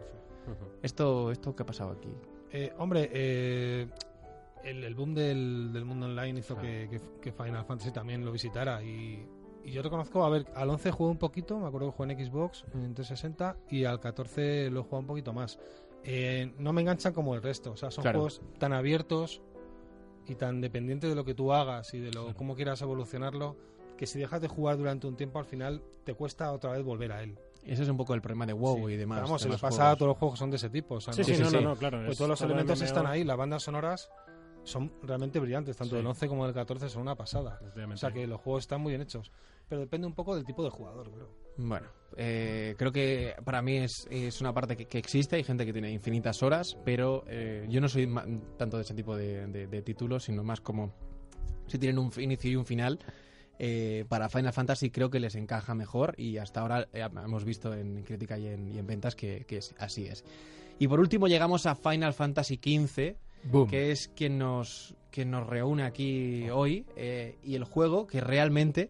¿Esto, 0.82 1.32
esto 1.32 1.56
qué 1.56 1.64
ha 1.64 1.66
pasado 1.66 1.92
aquí? 1.92 2.10
Eh, 2.52 2.74
hombre, 2.78 3.10
eh, 3.14 3.88
el, 4.64 4.84
el 4.84 4.96
boom 4.96 5.14
del, 5.14 5.72
del 5.72 5.86
mundo 5.86 6.06
online 6.08 6.40
hizo 6.40 6.58
que, 6.58 6.88
que- 6.90 7.02
que 7.22 7.32
Final 7.32 7.64
Fantasy 7.66 7.92
también 7.92 8.26
lo 8.26 8.32
visitara. 8.32 8.82
Y, 8.84 9.26
y 9.64 9.72
yo 9.72 9.82
reconozco, 9.84 10.24
a 10.24 10.30
ver, 10.30 10.46
al 10.56 10.70
11 10.70 10.92
jugué 10.92 11.12
un 11.12 11.18
poquito, 11.18 11.60
me 11.60 11.68
acuerdo 11.68 11.92
que 11.92 11.98
jugué 11.98 12.14
en 12.14 12.26
Xbox, 12.26 12.66
en 12.74 12.94
360, 12.94 13.58
y 13.70 13.86
al 13.86 14.00
14 14.00 14.70
lo 14.72 14.80
he 14.80 14.84
jugado 14.84 15.00
un 15.00 15.08
poquito 15.08 15.34
más. 15.34 15.60
Eh, 16.04 16.52
no 16.58 16.74
me 16.74 16.82
enganchan 16.82 17.14
como 17.14 17.36
el 17.36 17.44
resto, 17.44 17.72
o 17.74 17.78
sea, 17.78 17.92
son 17.92 18.02
Claro. 18.02 18.20
juegos 18.20 18.42
tan 18.58 18.74
abiertos 18.74 19.42
y 20.28 20.34
tan 20.36 20.60
dependientes 20.62 21.10
de 21.12 21.16
lo 21.16 21.24
que 21.26 21.36
tú 21.36 21.54
hagas 21.54 21.94
y 21.94 22.00
de 22.00 22.12
lo 22.12 22.34
cómo 22.36 22.56
quieras 22.56 22.82
evolucionarlo, 22.82 23.56
que 24.02 24.08
si 24.08 24.18
dejas 24.18 24.42
de 24.42 24.48
jugar 24.48 24.78
durante 24.78 25.06
un 25.06 25.16
tiempo, 25.16 25.38
al 25.38 25.46
final 25.46 25.80
te 26.04 26.16
cuesta 26.16 26.52
otra 26.52 26.72
vez 26.72 26.84
volver 26.84 27.12
a 27.12 27.22
él. 27.22 27.38
Ese 27.64 27.84
es 27.84 27.90
un 27.90 27.98
poco 27.98 28.16
el 28.16 28.22
problema 28.22 28.48
de 28.48 28.54
WoW 28.54 28.88
Sí. 28.88 28.96
y 28.96 28.98
demás. 28.98 29.22
Vamos, 29.22 29.40
se 29.44 29.48
demás 29.48 29.62
les 29.62 29.62
pasa 29.62 29.76
juegos. 29.84 29.94
a 29.94 29.96
todos 29.98 30.10
los 30.10 30.18
juegos 30.18 30.40
son 30.40 30.50
de 30.50 30.56
ese 30.56 30.72
tipo. 30.72 30.96
O 30.96 31.00
sea, 31.02 31.14
Sí, 31.14 31.22
no- 31.22 31.26
sí, 31.28 31.36
sí, 31.36 31.42
no, 31.44 31.50
sí. 31.52 31.56
no, 31.58 31.62
no, 31.62 31.76
claro. 31.76 32.00
pues 32.00 32.14
es 32.14 32.18
todos 32.18 32.30
los 32.30 32.40
todo 32.40 32.48
elementos 32.48 32.80
MMO, 32.80 32.86
están 32.88 33.06
ahí, 33.06 33.24
las 33.24 33.38
bandas 33.38 33.62
sonoras 33.62 34.10
son 34.64 34.92
realmente 35.04 35.40
brillantes, 35.40 35.78
tanto 35.78 35.92
Sí. 35.92 35.98
del 35.98 36.08
11 36.08 36.28
como 36.28 36.46
del 36.46 36.56
14 36.56 36.90
son 36.90 37.04
una 37.04 37.14
pasada. 37.16 37.60
O 37.94 37.96
sea 37.98 38.12
que 38.12 38.26
los 38.26 38.42
juegos 38.42 38.64
están 38.64 38.82
muy 38.82 38.92
bien 38.94 39.02
hechos, 39.04 39.32
pero 39.70 39.82
depende 39.82 40.08
un 40.08 40.14
poco 40.16 40.36
del 40.36 40.44
tipo 40.46 40.64
de 40.64 40.72
jugador, 40.72 41.12
creo. 41.12 41.30
Bueno, 41.58 41.88
eh, 42.18 42.74
creo 42.80 42.92
que 42.92 43.36
para 43.46 43.62
mí 43.62 43.78
es, 43.78 44.08
es 44.10 44.42
una 44.42 44.52
parte 44.54 44.76
que, 44.76 44.86
que 44.88 44.98
existe, 44.98 45.36
hay 45.36 45.44
gente 45.44 45.64
que 45.64 45.74
tiene 45.74 45.92
infinitas 45.92 46.42
horas, 46.42 46.76
pero 46.84 47.24
eh, 47.28 47.68
yo 47.70 47.80
no 47.80 47.88
soy 47.88 48.08
ma- 48.08 48.26
tanto 48.58 48.78
de 48.78 48.84
ese 48.84 48.96
tipo 48.96 49.16
de, 49.16 49.46
de- 49.46 49.68
de 49.68 49.82
títulos, 49.84 50.24
sino 50.24 50.44
más 50.44 50.62
como 50.62 50.92
si 51.68 51.78
tienen 51.78 52.00
un 52.00 52.12
inicio 52.20 52.50
y 52.52 52.56
un 52.56 52.66
final. 52.66 52.98
Eh, 53.64 54.06
para 54.10 54.28
Final 54.28 54.54
Fantasy 54.54 54.90
creo 54.90 55.12
que 55.12 55.20
les 55.20 55.36
encaja 55.36 55.76
mejor 55.76 56.16
y 56.18 56.38
hasta 56.38 56.62
ahora 56.62 56.88
eh, 56.94 57.08
hemos 57.24 57.46
visto 57.46 57.74
en 57.76 58.02
crítica 58.02 58.40
y 58.40 58.48
en, 58.48 58.68
y 58.74 58.80
en 58.80 58.88
ventas 58.88 59.16
que, 59.16 59.46
que 59.48 59.58
es- 59.58 59.76
así 59.78 60.08
es. 60.08 60.24
Y 60.80 60.88
por 60.88 61.00
último 61.00 61.28
llegamos 61.28 61.68
a 61.68 61.76
Final 61.76 62.14
Fantasy 62.14 62.56
XV, 62.56 63.16
Boom. 63.52 63.68
que 63.70 63.92
es 63.92 64.08
quien 64.16 64.40
nos, 64.40 64.96
quien 65.12 65.30
nos 65.30 65.46
reúne 65.46 65.84
aquí 65.84 66.50
hoy 66.50 66.86
eh, 66.96 67.36
y 67.44 67.54
el 67.56 67.66
juego 67.66 68.08
que 68.08 68.20
realmente 68.22 68.90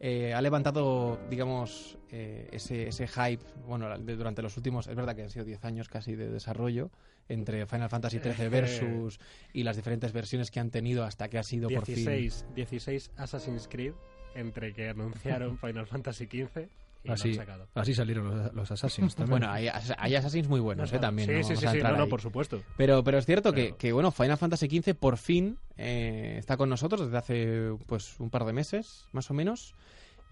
eh, 0.00 0.32
ha 0.34 0.40
levantado, 0.42 1.18
digamos, 1.30 1.97
eh, 2.10 2.48
ese, 2.52 2.88
ese 2.88 3.06
hype, 3.06 3.42
bueno, 3.66 3.96
de- 3.98 4.16
durante 4.16 4.42
los 4.42 4.56
últimos, 4.56 4.86
es 4.86 4.94
verdad 4.96 5.14
que 5.14 5.22
han 5.22 5.30
sido 5.30 5.44
10 5.44 5.64
años 5.64 5.88
casi 5.88 6.14
de 6.14 6.28
desarrollo 6.30 6.90
entre 7.28 7.66
Final 7.66 7.90
Fantasy 7.90 8.18
XIII 8.18 8.46
Eh, 8.46 8.48
versus 8.48 9.20
y 9.52 9.62
las 9.64 9.76
diferentes 9.76 10.12
versiones 10.12 10.50
que 10.50 10.60
han 10.60 10.70
tenido 10.70 11.04
hasta 11.04 11.28
que 11.28 11.38
ha 11.38 11.42
sido 11.42 11.68
por 11.68 11.84
fin. 11.84 11.96
16, 11.96 12.46
16 12.54 13.10
Assassin's 13.16 13.68
Creed 13.68 13.92
entre 14.34 14.72
que 14.72 14.88
anunciaron 14.88 15.58
Final 15.60 15.86
Fantasy 15.86 16.24
XV 16.26 16.68
y 17.04 17.08
lo 17.08 17.14
Así, 17.14 17.28
han 17.30 17.34
sacado. 17.36 17.68
así 17.74 17.94
salieron 17.94 18.26
los, 18.28 18.52
los 18.54 18.70
Assassins 18.72 19.14
también. 19.14 19.38
Bueno, 19.38 19.52
hay, 19.52 19.68
hay 19.98 20.14
Assassins 20.16 20.48
muy 20.48 20.58
buenos, 20.60 20.92
eh, 20.92 20.98
también. 20.98 21.28
Sí, 21.28 21.34
no 21.34 21.42
sí, 21.42 21.44
vamos 21.44 21.60
sí, 21.60 21.66
a 21.66 21.70
sí, 21.70 21.76
entrar 21.76 21.92
no, 21.92 21.98
no, 21.98 22.04
ahí. 22.04 22.10
por 22.10 22.20
supuesto. 22.20 22.62
Pero, 22.76 23.04
pero 23.04 23.18
es 23.18 23.24
cierto 23.26 23.52
que, 23.52 23.76
que, 23.78 23.92
bueno, 23.92 24.10
Final 24.10 24.36
Fantasy 24.36 24.66
XV 24.68 24.94
por 24.96 25.16
fin 25.16 25.58
eh, 25.76 26.36
está 26.38 26.56
con 26.56 26.68
nosotros 26.68 27.02
desde 27.02 27.16
hace 27.16 27.72
pues 27.86 28.18
un 28.18 28.30
par 28.30 28.44
de 28.44 28.52
meses, 28.52 29.06
más 29.12 29.30
o 29.30 29.34
menos. 29.34 29.74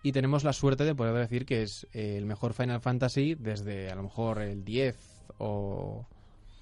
Y 0.07 0.13
tenemos 0.13 0.45
la 0.45 0.53
suerte 0.53 0.85
de 0.85 0.95
poder 0.95 1.15
decir 1.15 1.45
que 1.47 1.63
es 1.63 1.89
eh, 1.93 2.17
el 2.17 2.27
mejor 2.27 2.53
Final 2.53 2.81
Fantasy 2.81 3.35
desde 3.35 3.91
a 3.91 3.97
lo 3.97 4.05
mejor 4.05 4.41
el 4.41 4.65
10 4.65 4.97
o, 5.39 6.07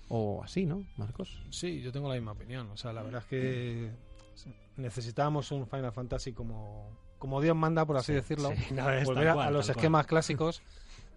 o 0.09 0.43
así, 0.43 0.65
¿no, 0.65 0.87
Marcos? 0.97 1.43
Sí, 1.51 1.83
yo 1.83 1.93
tengo 1.93 2.09
la 2.09 2.15
misma 2.15 2.33
opinión. 2.33 2.71
O 2.71 2.77
sea, 2.79 2.95
la 2.95 3.03
verdad 3.03 3.21
es 3.21 3.27
que 3.27 3.91
necesitábamos 4.79 5.51
un 5.53 5.67
Final 5.67 5.93
Fantasy 5.93 6.33
como, 6.33 6.89
como 7.19 7.41
Dios 7.43 7.55
manda, 7.55 7.85
por 7.85 7.99
así 7.99 8.15
decirlo. 8.15 8.51
sí, 8.57 8.73
no, 8.75 8.85
Volver 9.05 9.29
a- 9.29 9.35
cual, 9.35 9.49
a 9.49 9.51
los 9.51 9.69
esquemas 9.69 10.07
clásicos. 10.09 10.63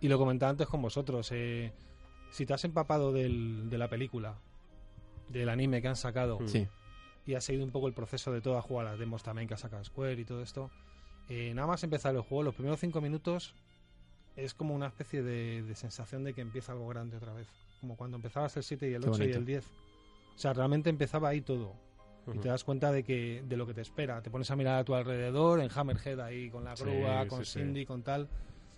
Y 0.01 0.09
lo 0.09 0.17
comentaba 0.17 0.49
antes 0.49 0.67
con 0.67 0.82
vosotros. 0.82 1.30
eh, 1.32 1.71
si 2.30 2.45
te 2.45 2.53
has 2.53 2.65
empapado 2.65 3.13
del- 3.13 3.69
de 3.69 3.78
la 3.78 3.88
película, 3.88 4.38
del 5.30 5.47
anime 5.47 5.82
que 5.82 5.88
han 5.88 5.95
sacado. 5.95 6.39
Sí. 6.45 6.67
y 7.25 7.36
has 7.36 7.43
seguido 7.45 7.63
un 7.65 7.71
poco 7.71 7.88
el 7.88 7.93
proceso 7.93 8.34
de 8.34 8.41
toda 8.41 8.61
jugar 8.61 8.86
las 8.86 8.99
demos 8.99 9.23
también 9.23 9.47
que 9.47 9.53
ha 9.53 9.57
sacado 9.57 9.84
Square 9.84 10.19
y 10.19 10.25
todo 10.25 10.41
esto, 10.41 10.71
Eh, 11.30 11.53
nada 11.53 11.67
más 11.67 11.84
empezar 11.84 12.15
el 12.15 12.21
juego, 12.21 12.43
los 12.43 12.55
primeros 12.55 12.80
cinco 12.80 13.01
minutos 13.01 13.53
es 14.36 14.53
como 14.53 14.75
una 14.75 14.88
especie 14.88 15.23
de, 15.23 15.63
de 15.63 15.75
sensación 15.75 16.23
de 16.23 16.34
que 16.34 16.41
empieza 16.41 16.71
algo 16.71 16.88
grande 16.88 17.17
otra 17.17 17.34
vez. 17.34 17.47
Como 17.82 17.95
cuando 17.95 18.17
empezabas 18.17 18.55
el 18.57 18.63
7 18.63 18.89
y 18.89 18.93
el 18.93 19.03
Qué 19.03 19.09
8 19.09 19.23
y 19.23 19.32
el 19.32 19.45
10. 19.45 19.65
O 19.65 20.39
sea, 20.39 20.53
realmente 20.53 20.89
empezaba 20.89 21.30
ahí 21.30 21.41
todo. 21.41 21.75
Y 22.34 22.39
te 22.39 22.49
das 22.49 22.63
cuenta 22.63 22.91
de 22.91 23.03
que 23.03 23.43
de 23.47 23.55
lo 23.55 23.65
que 23.65 23.73
te 23.73 23.82
espera. 23.82 24.21
Te 24.21 24.30
pones 24.30 24.51
a 24.51 24.55
mirar 24.55 24.80
a 24.80 24.84
tu 24.84 24.93
alrededor, 24.93 25.61
en 25.61 25.69
Hammerhead 25.73 26.19
ahí 26.19 26.49
con 26.49 26.65
la 26.65 26.75
grúa, 26.75 27.23
sí, 27.23 27.30
con 27.30 27.45
sí. 27.45 27.59
Cindy, 27.59 27.86
con 27.86 28.03
tal. 28.03 28.28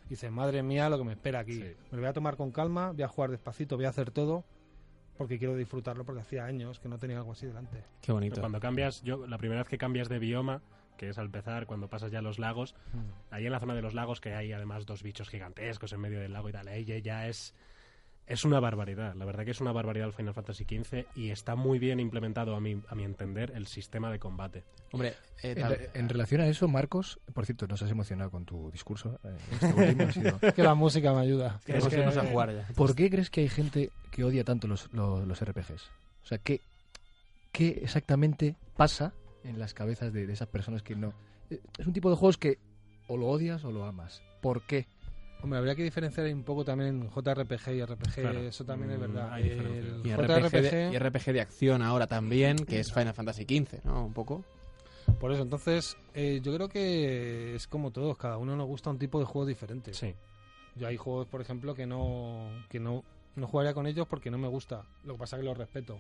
Y 0.06 0.10
dices, 0.10 0.32
madre 0.32 0.62
mía, 0.62 0.88
lo 0.90 1.00
que 1.00 1.04
me 1.04 1.14
espera 1.14 1.40
aquí. 1.40 1.60
Me 1.60 1.76
lo 1.92 1.98
voy 1.98 2.06
a 2.06 2.14
tomar 2.14 2.38
con 2.38 2.52
calma, 2.52 2.92
voy 2.92 3.02
a 3.02 3.08
jugar 3.08 3.32
despacito, 3.32 3.76
voy 3.76 3.86
a 3.86 3.90
hacer 3.90 4.12
todo. 4.12 4.44
Porque 5.18 5.40
quiero 5.40 5.56
disfrutarlo, 5.56 6.06
porque 6.06 6.22
hacía 6.22 6.46
años 6.46 6.80
que 6.80 6.88
no 6.88 7.00
tenía 7.00 7.18
algo 7.18 7.32
así 7.32 7.48
delante. 7.48 7.84
Qué 8.02 8.12
bonito. 8.12 8.40
Cuando 8.40 8.60
cambias, 8.60 9.02
yo 9.02 9.26
la 9.26 9.38
primera 9.38 9.62
vez 9.62 9.68
que 9.68 9.78
cambias 9.78 10.08
de 10.10 10.20
bioma, 10.20 10.62
que 11.00 11.10
es 11.10 11.18
al 11.18 11.26
empezar 11.26 11.66
cuando 11.66 11.88
pasas 11.88 12.12
ya 12.12 12.20
a 12.20 12.22
los 12.22 12.38
lagos, 12.38 12.76
Mm. 12.94 13.34
ahí 13.34 13.46
en 13.48 13.52
la 13.52 13.60
zona 13.60 13.74
de 13.74 13.82
los 13.82 13.96
lagos 13.96 14.22
que 14.22 14.36
hay 14.36 14.52
además 14.52 14.86
dos 14.86 15.02
bichos 15.02 15.30
gigantescos 15.30 15.92
en 15.94 16.02
medio 16.02 16.20
del 16.20 16.34
lago 16.34 16.50
y 16.50 16.52
tal, 16.52 16.68
ahí 16.68 16.86
ya- 16.86 17.28
es 17.28 17.56
es 18.28 18.46
una 18.46 18.60
barbaridad. 18.60 19.16
La 19.16 19.26
verdad 19.26 19.44
que 19.44 19.50
es 19.50 19.60
una 19.60 19.72
barbaridad 19.72 20.06
el 20.06 20.14
Final 20.14 20.36
Fantasy 20.36 20.64
XV 20.64 21.08
y 21.16 21.32
está 21.32 21.56
muy 21.56 21.80
bien 21.80 22.00
implementado 22.00 22.56
a 22.56 22.60
mi 22.62 22.80
a 22.88 22.94
mi 22.94 23.04
entender 23.04 23.52
el 23.56 23.66
sistema 23.66 24.12
de 24.12 24.20
combate. 24.20 24.64
Hombre, 24.92 25.16
eh, 25.42 25.54
En, 25.56 25.58
tal- 25.60 25.76
re- 25.76 25.90
en 25.96 26.10
relación 26.10 26.42
a 26.42 26.48
eso, 26.48 26.68
Marcos, 26.68 27.20
por 27.34 27.48
cierto, 27.48 27.66
nos 27.66 27.82
has 27.82 27.90
emocionado 27.90 28.30
con 28.30 28.46
tu 28.46 28.70
discurso. 28.70 29.20
eh, 29.24 29.36
este 29.54 29.66
último 29.96 30.04
ha 30.04 30.12
sido- 30.12 30.40
Que 30.54 30.62
la 30.62 30.76
música 30.76 31.12
me 31.12 31.22
ayuda. 31.22 31.60
Es 31.66 31.88
que- 31.88 31.98
irnos 31.98 32.18
a 32.18 32.26
jugar 32.28 32.54
ya. 32.54 32.68
¿Por 32.76 32.94
qué 32.94 33.10
crees 33.10 33.32
que 33.32 33.42
hay 33.42 33.50
gente 33.50 33.90
que 34.12 34.24
odia 34.24 34.44
tanto 34.44 34.68
los, 34.68 34.94
los, 34.94 35.26
los 35.28 35.42
RPGs? 35.44 35.90
O 36.24 36.26
sea, 36.28 36.38
¿qué, 36.38 36.62
¿qué 37.52 37.80
exactamente 37.82 38.56
pasa 38.78 39.12
en 39.44 39.60
las 39.60 39.74
cabezas 39.74 40.12
de, 40.14 40.28
de 40.28 40.34
esas 40.34 40.48
personas 40.48 40.82
que 40.84 40.96
no... 40.96 41.14
eh, 41.50 41.60
Es 41.78 41.88
un 41.88 41.94
tipo 41.94 42.10
de 42.10 42.16
juegos 42.16 42.38
que 42.38 42.58
o 43.08 43.18
lo 43.18 43.28
odias 43.28 43.64
o 43.66 43.72
lo 43.72 43.86
amas. 43.86 44.22
¿Por 44.42 44.62
qué? 44.64 44.86
Hombre, 45.42 45.58
habría 45.60 45.74
que 45.76 45.84
diferenciar 45.84 46.28
un 46.34 46.44
poco 46.44 46.66
también 46.66 47.10
JRPG 47.10 47.70
y 47.72 47.84
RPG, 47.86 48.14
Claro. 48.16 48.40
eso 48.42 48.66
también 48.66 48.92
es 48.92 48.98
Mm, 48.98 49.02
verdad. 49.02 49.40
El 49.40 50.02
y 50.06 50.10
JRPG, 50.10 50.52
de, 50.52 50.90
y 50.94 50.98
RPG 51.00 51.32
de 51.34 51.42
acción 51.42 51.82
ahora 51.82 52.08
también, 52.08 52.58
que 52.58 52.80
es 52.82 52.92
Final 52.92 53.14
Fantasy 53.14 53.44
XV, 53.44 53.86
¿no? 53.86 54.06
Un 54.06 54.14
poco. 54.14 54.44
por 55.20 55.32
eso, 55.32 55.42
entonces, 55.42 55.98
eh, 56.14 56.40
yo 56.44 56.54
creo 56.54 56.68
que 56.70 57.56
es 57.56 57.68
como 57.68 57.92
todos, 57.92 58.18
cada 58.18 58.38
uno 58.38 58.56
nos 58.58 58.68
gusta 58.68 58.90
un 58.90 59.00
tipo 59.00 59.18
de 59.20 59.26
juego 59.26 59.46
diferente. 59.48 59.94
Sí. 59.94 60.14
Yo 60.76 60.88
hay 60.88 60.98
juegos, 60.98 61.26
por 61.28 61.42
ejemplo, 61.42 61.74
que 61.74 61.86
no 61.88 62.50
que 62.70 62.80
no, 62.80 63.04
no 63.36 63.48
jugaría 63.48 63.74
con 63.74 63.88
ellos 63.88 64.08
porque 64.08 64.30
no 64.30 64.38
me 64.38 64.48
gusta. 64.50 64.84
Lo 65.06 65.14
que 65.14 65.20
pasa 65.20 65.38
es 65.38 65.42
que 65.42 65.46
los 65.48 65.58
respeto. 65.58 66.00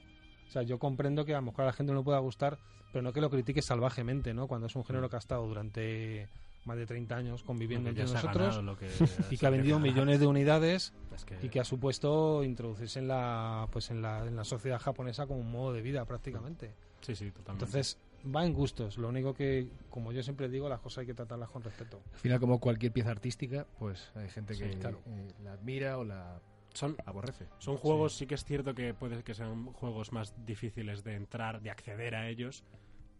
O 0.50 0.52
sea, 0.52 0.64
yo 0.64 0.80
comprendo 0.80 1.26
que 1.26 1.34
a 1.36 1.38
lo 1.38 1.43
mejor 1.43 1.62
a 1.62 1.68
la 1.68 1.74
gente 1.74 1.93
no 1.93 2.00
le 2.00 2.04
pueda 2.04 2.20
gustar, 2.20 2.58
pero 2.91 3.04
no 3.04 3.14
que 3.14 3.22
lo 3.22 3.30
critique 3.30 3.62
salvajemente, 3.62 4.34
¿no? 4.34 4.47
Cuando 4.47 4.68
es 4.68 4.76
un 4.76 4.84
género 4.84 5.10
que 5.10 5.16
ha 5.16 5.20
estado 5.20 5.45
durante 5.47 6.28
más 6.66 6.76
de 6.76 6.86
30 6.86 7.16
años 7.16 7.43
conviviendo 7.43 7.89
entre 7.89 8.04
nosotros 8.06 8.62
lo 8.64 8.76
que 8.78 8.88
y 9.32 9.38
que 9.38 9.45
ha 9.45 9.50
vendido 9.50 9.80
millones 9.80 10.20
de 10.20 10.28
unidades 10.28 10.93
Es 11.16 11.24
que- 11.24 11.38
y 11.41 11.50
que 11.50 11.60
ha 11.60 11.64
supuesto 11.64 12.43
introducirse 12.43 13.00
en 13.00 13.08
la 13.08 13.68
pues 13.72 13.91
en 13.91 14.02
la, 14.02 14.26
en 14.26 14.36
la 14.36 14.43
sociedad 14.43 14.80
japonesa 14.80 15.26
como 15.28 15.39
un 15.39 15.52
modo 15.52 15.72
de 15.74 15.82
vida 15.82 16.04
prácticamente. 16.06 16.74
Sí, 17.02 17.16
sí, 17.16 17.32
totalmente. 17.32 17.66
Entonces, 17.66 17.97
va 18.36 18.45
en 18.45 18.54
gustos. 18.54 18.97
Lo 18.97 19.08
único 19.08 19.34
que, 19.34 19.70
como 19.89 20.12
yo 20.12 20.22
siempre 20.22 20.50
digo, 20.50 20.68
las 20.68 20.82
cosas 20.82 21.00
hay 21.00 21.06
que 21.06 21.14
tratarlas 21.14 21.50
con 21.50 21.64
respeto. 21.64 22.02
Al 22.12 22.20
final, 22.20 22.39
como 22.41 22.60
cualquier 22.60 22.91
pieza 22.91 23.12
artística, 23.12 23.66
pues 23.78 24.12
hay 24.16 24.28
gente 24.30 24.58
que 24.58 24.74
Sí, 24.74 24.80
claro. 24.80 25.00
eh, 25.08 25.32
la 25.43 25.54
admira 25.54 25.97
o 25.97 26.04
la 26.04 26.41
son 26.74 26.96
aborrece. 27.06 27.46
Son 27.60 27.78
juegos, 27.78 28.14
sí. 28.14 28.26
que 28.26 28.36
es 28.36 28.44
cierto 28.44 28.74
que 28.74 28.94
puede 28.94 29.24
que 29.24 29.34
sean 29.34 29.72
juegos 29.74 30.12
más 30.12 30.34
difíciles 30.46 31.04
de 31.04 31.16
entrar, 31.16 31.62
de 31.62 31.72
acceder 31.72 32.16
a 32.16 32.30
ellos, 32.30 32.64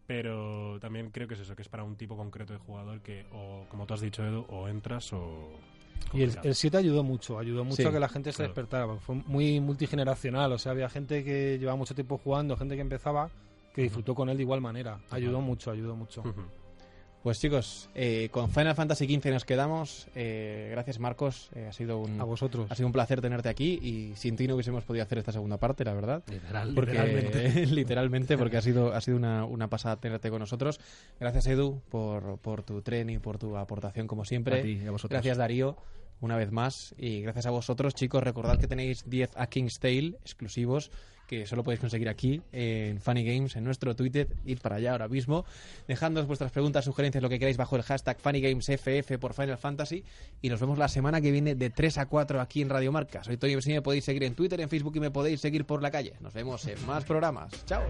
pero 0.08 0.80
también 0.80 1.12
creo 1.12 1.28
que 1.28 1.36
es 1.36 1.42
eso, 1.42 1.56
que 1.56 1.62
es 1.62 1.70
para 1.70 1.84
un 1.84 1.96
tipo 1.96 2.18
concreto 2.18 2.54
de 2.54 2.60
jugador 2.60 3.02
que, 3.02 3.26
o 3.32 3.66
como 3.70 3.86
tú 3.86 3.94
has 3.94 4.02
dicho, 4.02 4.26
Edu, 4.26 4.46
o 4.50 4.68
entras 4.68 5.14
o... 5.14 5.52
Y 6.14 6.24
el, 6.24 6.36
el 6.44 6.56
7 6.56 6.78
ayudó 6.78 7.04
mucho, 7.04 7.38
ayudó 7.38 7.64
mucho 7.64 7.76
Sí, 7.76 7.86
a 7.86 7.92
que 7.92 8.00
la 8.00 8.08
gente 8.10 8.32
se 8.32 8.38
claro. 8.38 8.50
despertara. 8.50 8.96
Fue 8.98 9.16
muy 9.16 9.60
multigeneracional, 9.60 10.52
o 10.54 10.58
sea, 10.58 10.72
había 10.72 10.90
gente 10.90 11.24
que 11.24 11.58
llevaba 11.60 11.76
mucho 11.78 11.94
tiempo 11.94 12.18
jugando, 12.18 12.56
gente 12.58 12.76
que 12.76 12.82
empezaba, 12.82 13.30
que 13.74 13.84
disfrutó 13.84 14.16
con 14.16 14.30
él 14.30 14.38
de 14.38 14.44
igual 14.44 14.62
manera. 14.62 15.00
Ayudó 15.12 15.42
mucho, 15.42 15.70
ayudó 15.72 15.96
mucho. 15.96 16.24
Pues 17.24 17.38
chicos, 17.42 17.90
eh, 17.96 18.30
con 18.32 18.50
Final 18.50 18.76
Fantasy 18.76 19.06
XV 19.06 19.32
nos 19.32 19.44
quedamos. 19.44 20.08
Eh, 20.16 20.70
gracias 20.72 21.00
Marcos, 21.00 21.50
eh, 21.54 21.68
ha 21.70 21.74
sido 21.74 21.98
un 22.00 22.20
A 22.22 22.24
vosotros. 22.24 22.72
ha 22.72 22.76
sido 22.76 22.88
un 22.88 22.94
placer 22.94 23.20
tenerte 23.20 23.50
aquí 23.50 23.78
y 23.82 24.16
sin 24.16 24.38
ti 24.38 24.48
no 24.48 24.54
hubiésemos 24.56 24.86
podido 24.86 25.04
hacer 25.04 25.18
esta 25.18 25.34
segunda 25.34 25.58
parte, 25.58 25.84
la 25.84 25.94
verdad. 25.94 26.24
Literal, 26.30 26.74
Porque, 26.74 26.92
literalmente. 26.94 27.66
literalmente, 27.68 28.38
porque 28.38 28.56
ha 28.58 28.62
sido, 28.62 28.94
ha 28.94 29.02
sido 29.02 29.18
una, 29.18 29.44
una 29.44 29.68
pasada 29.68 29.98
tenerte 29.98 30.30
con 30.30 30.40
nosotros. 30.40 30.80
Gracias 31.20 31.48
Edu 31.48 31.82
por, 31.90 32.38
por 32.38 32.64
tu 32.64 32.82
tren 32.82 33.10
y 33.10 33.20
por 33.20 33.38
tu 33.38 33.58
aportación 33.58 34.08
como 34.08 34.24
siempre. 34.24 34.60
A 34.60 34.62
ti 34.62 34.80
y 34.82 34.88
a 34.88 34.92
vosotros. 34.92 35.18
Gracias 35.18 35.38
Darío, 35.38 35.76
una 36.22 36.36
vez 36.36 36.52
más. 36.52 36.94
Y 36.98 37.22
gracias 37.22 37.46
a 37.46 37.52
vosotros, 37.52 37.96
chicos. 37.96 38.24
Recordad 38.24 38.60
que 38.60 38.68
tenéis 38.68 39.10
10 39.10 39.32
a 39.36 39.48
King's 39.48 39.80
Tale 39.80 40.16
exclusivos 40.22 40.92
que 41.30 41.46
solo 41.46 41.64
podéis 41.64 41.80
conseguir 41.80 42.10
aquí 42.10 42.42
en 42.52 43.00
Funny 43.00 43.24
Games, 43.24 43.56
en 43.56 43.64
nuestro 43.64 43.96
Twitter. 43.96 44.28
Id 44.46 44.58
para 44.58 44.78
allá 44.78 44.94
ahora 44.94 45.08
mismo. 45.08 45.46
Dejadnos 45.88 46.26
vuestras 46.26 46.52
preguntas, 46.52 46.86
sugerencias, 46.86 47.22
lo 47.22 47.30
que 47.30 47.38
queráis 47.38 47.56
bajo 47.56 47.76
el 47.76 47.84
hashtag 47.84 48.20
FunnyGamesFF 48.20 49.20
por 49.20 49.36
Final 49.36 49.60
Fantasy. 49.60 50.04
Y 50.42 50.50
nos 50.50 50.60
vemos 50.60 50.80
la 50.80 50.88
semana 50.88 51.22
que 51.22 51.32
viene 51.32 51.54
de 51.54 51.70
3 51.70 52.00
a 52.00 52.08
4 52.08 52.42
aquí 52.42 52.64
en 52.64 52.70
Radio 52.70 52.92
Marca. 52.92 53.24
Soy 53.24 53.38
Tony 53.38 53.54
Besini, 53.54 53.76
me 53.76 53.84
podéis 53.84 54.06
seguir 54.06 54.24
en 54.24 54.34
Twitter, 54.34 54.60
en 54.60 54.70
Facebook 54.70 54.96
y 54.96 55.00
me 55.00 55.12
podéis 55.12 55.40
seguir 55.40 55.66
por 55.66 55.84
la 55.84 55.92
calle. 55.92 56.14
Nos 56.20 56.34
vemos 56.34 56.66
en 56.66 56.84
más 56.88 57.04
programas. 57.04 57.64
Chao. 57.66 57.84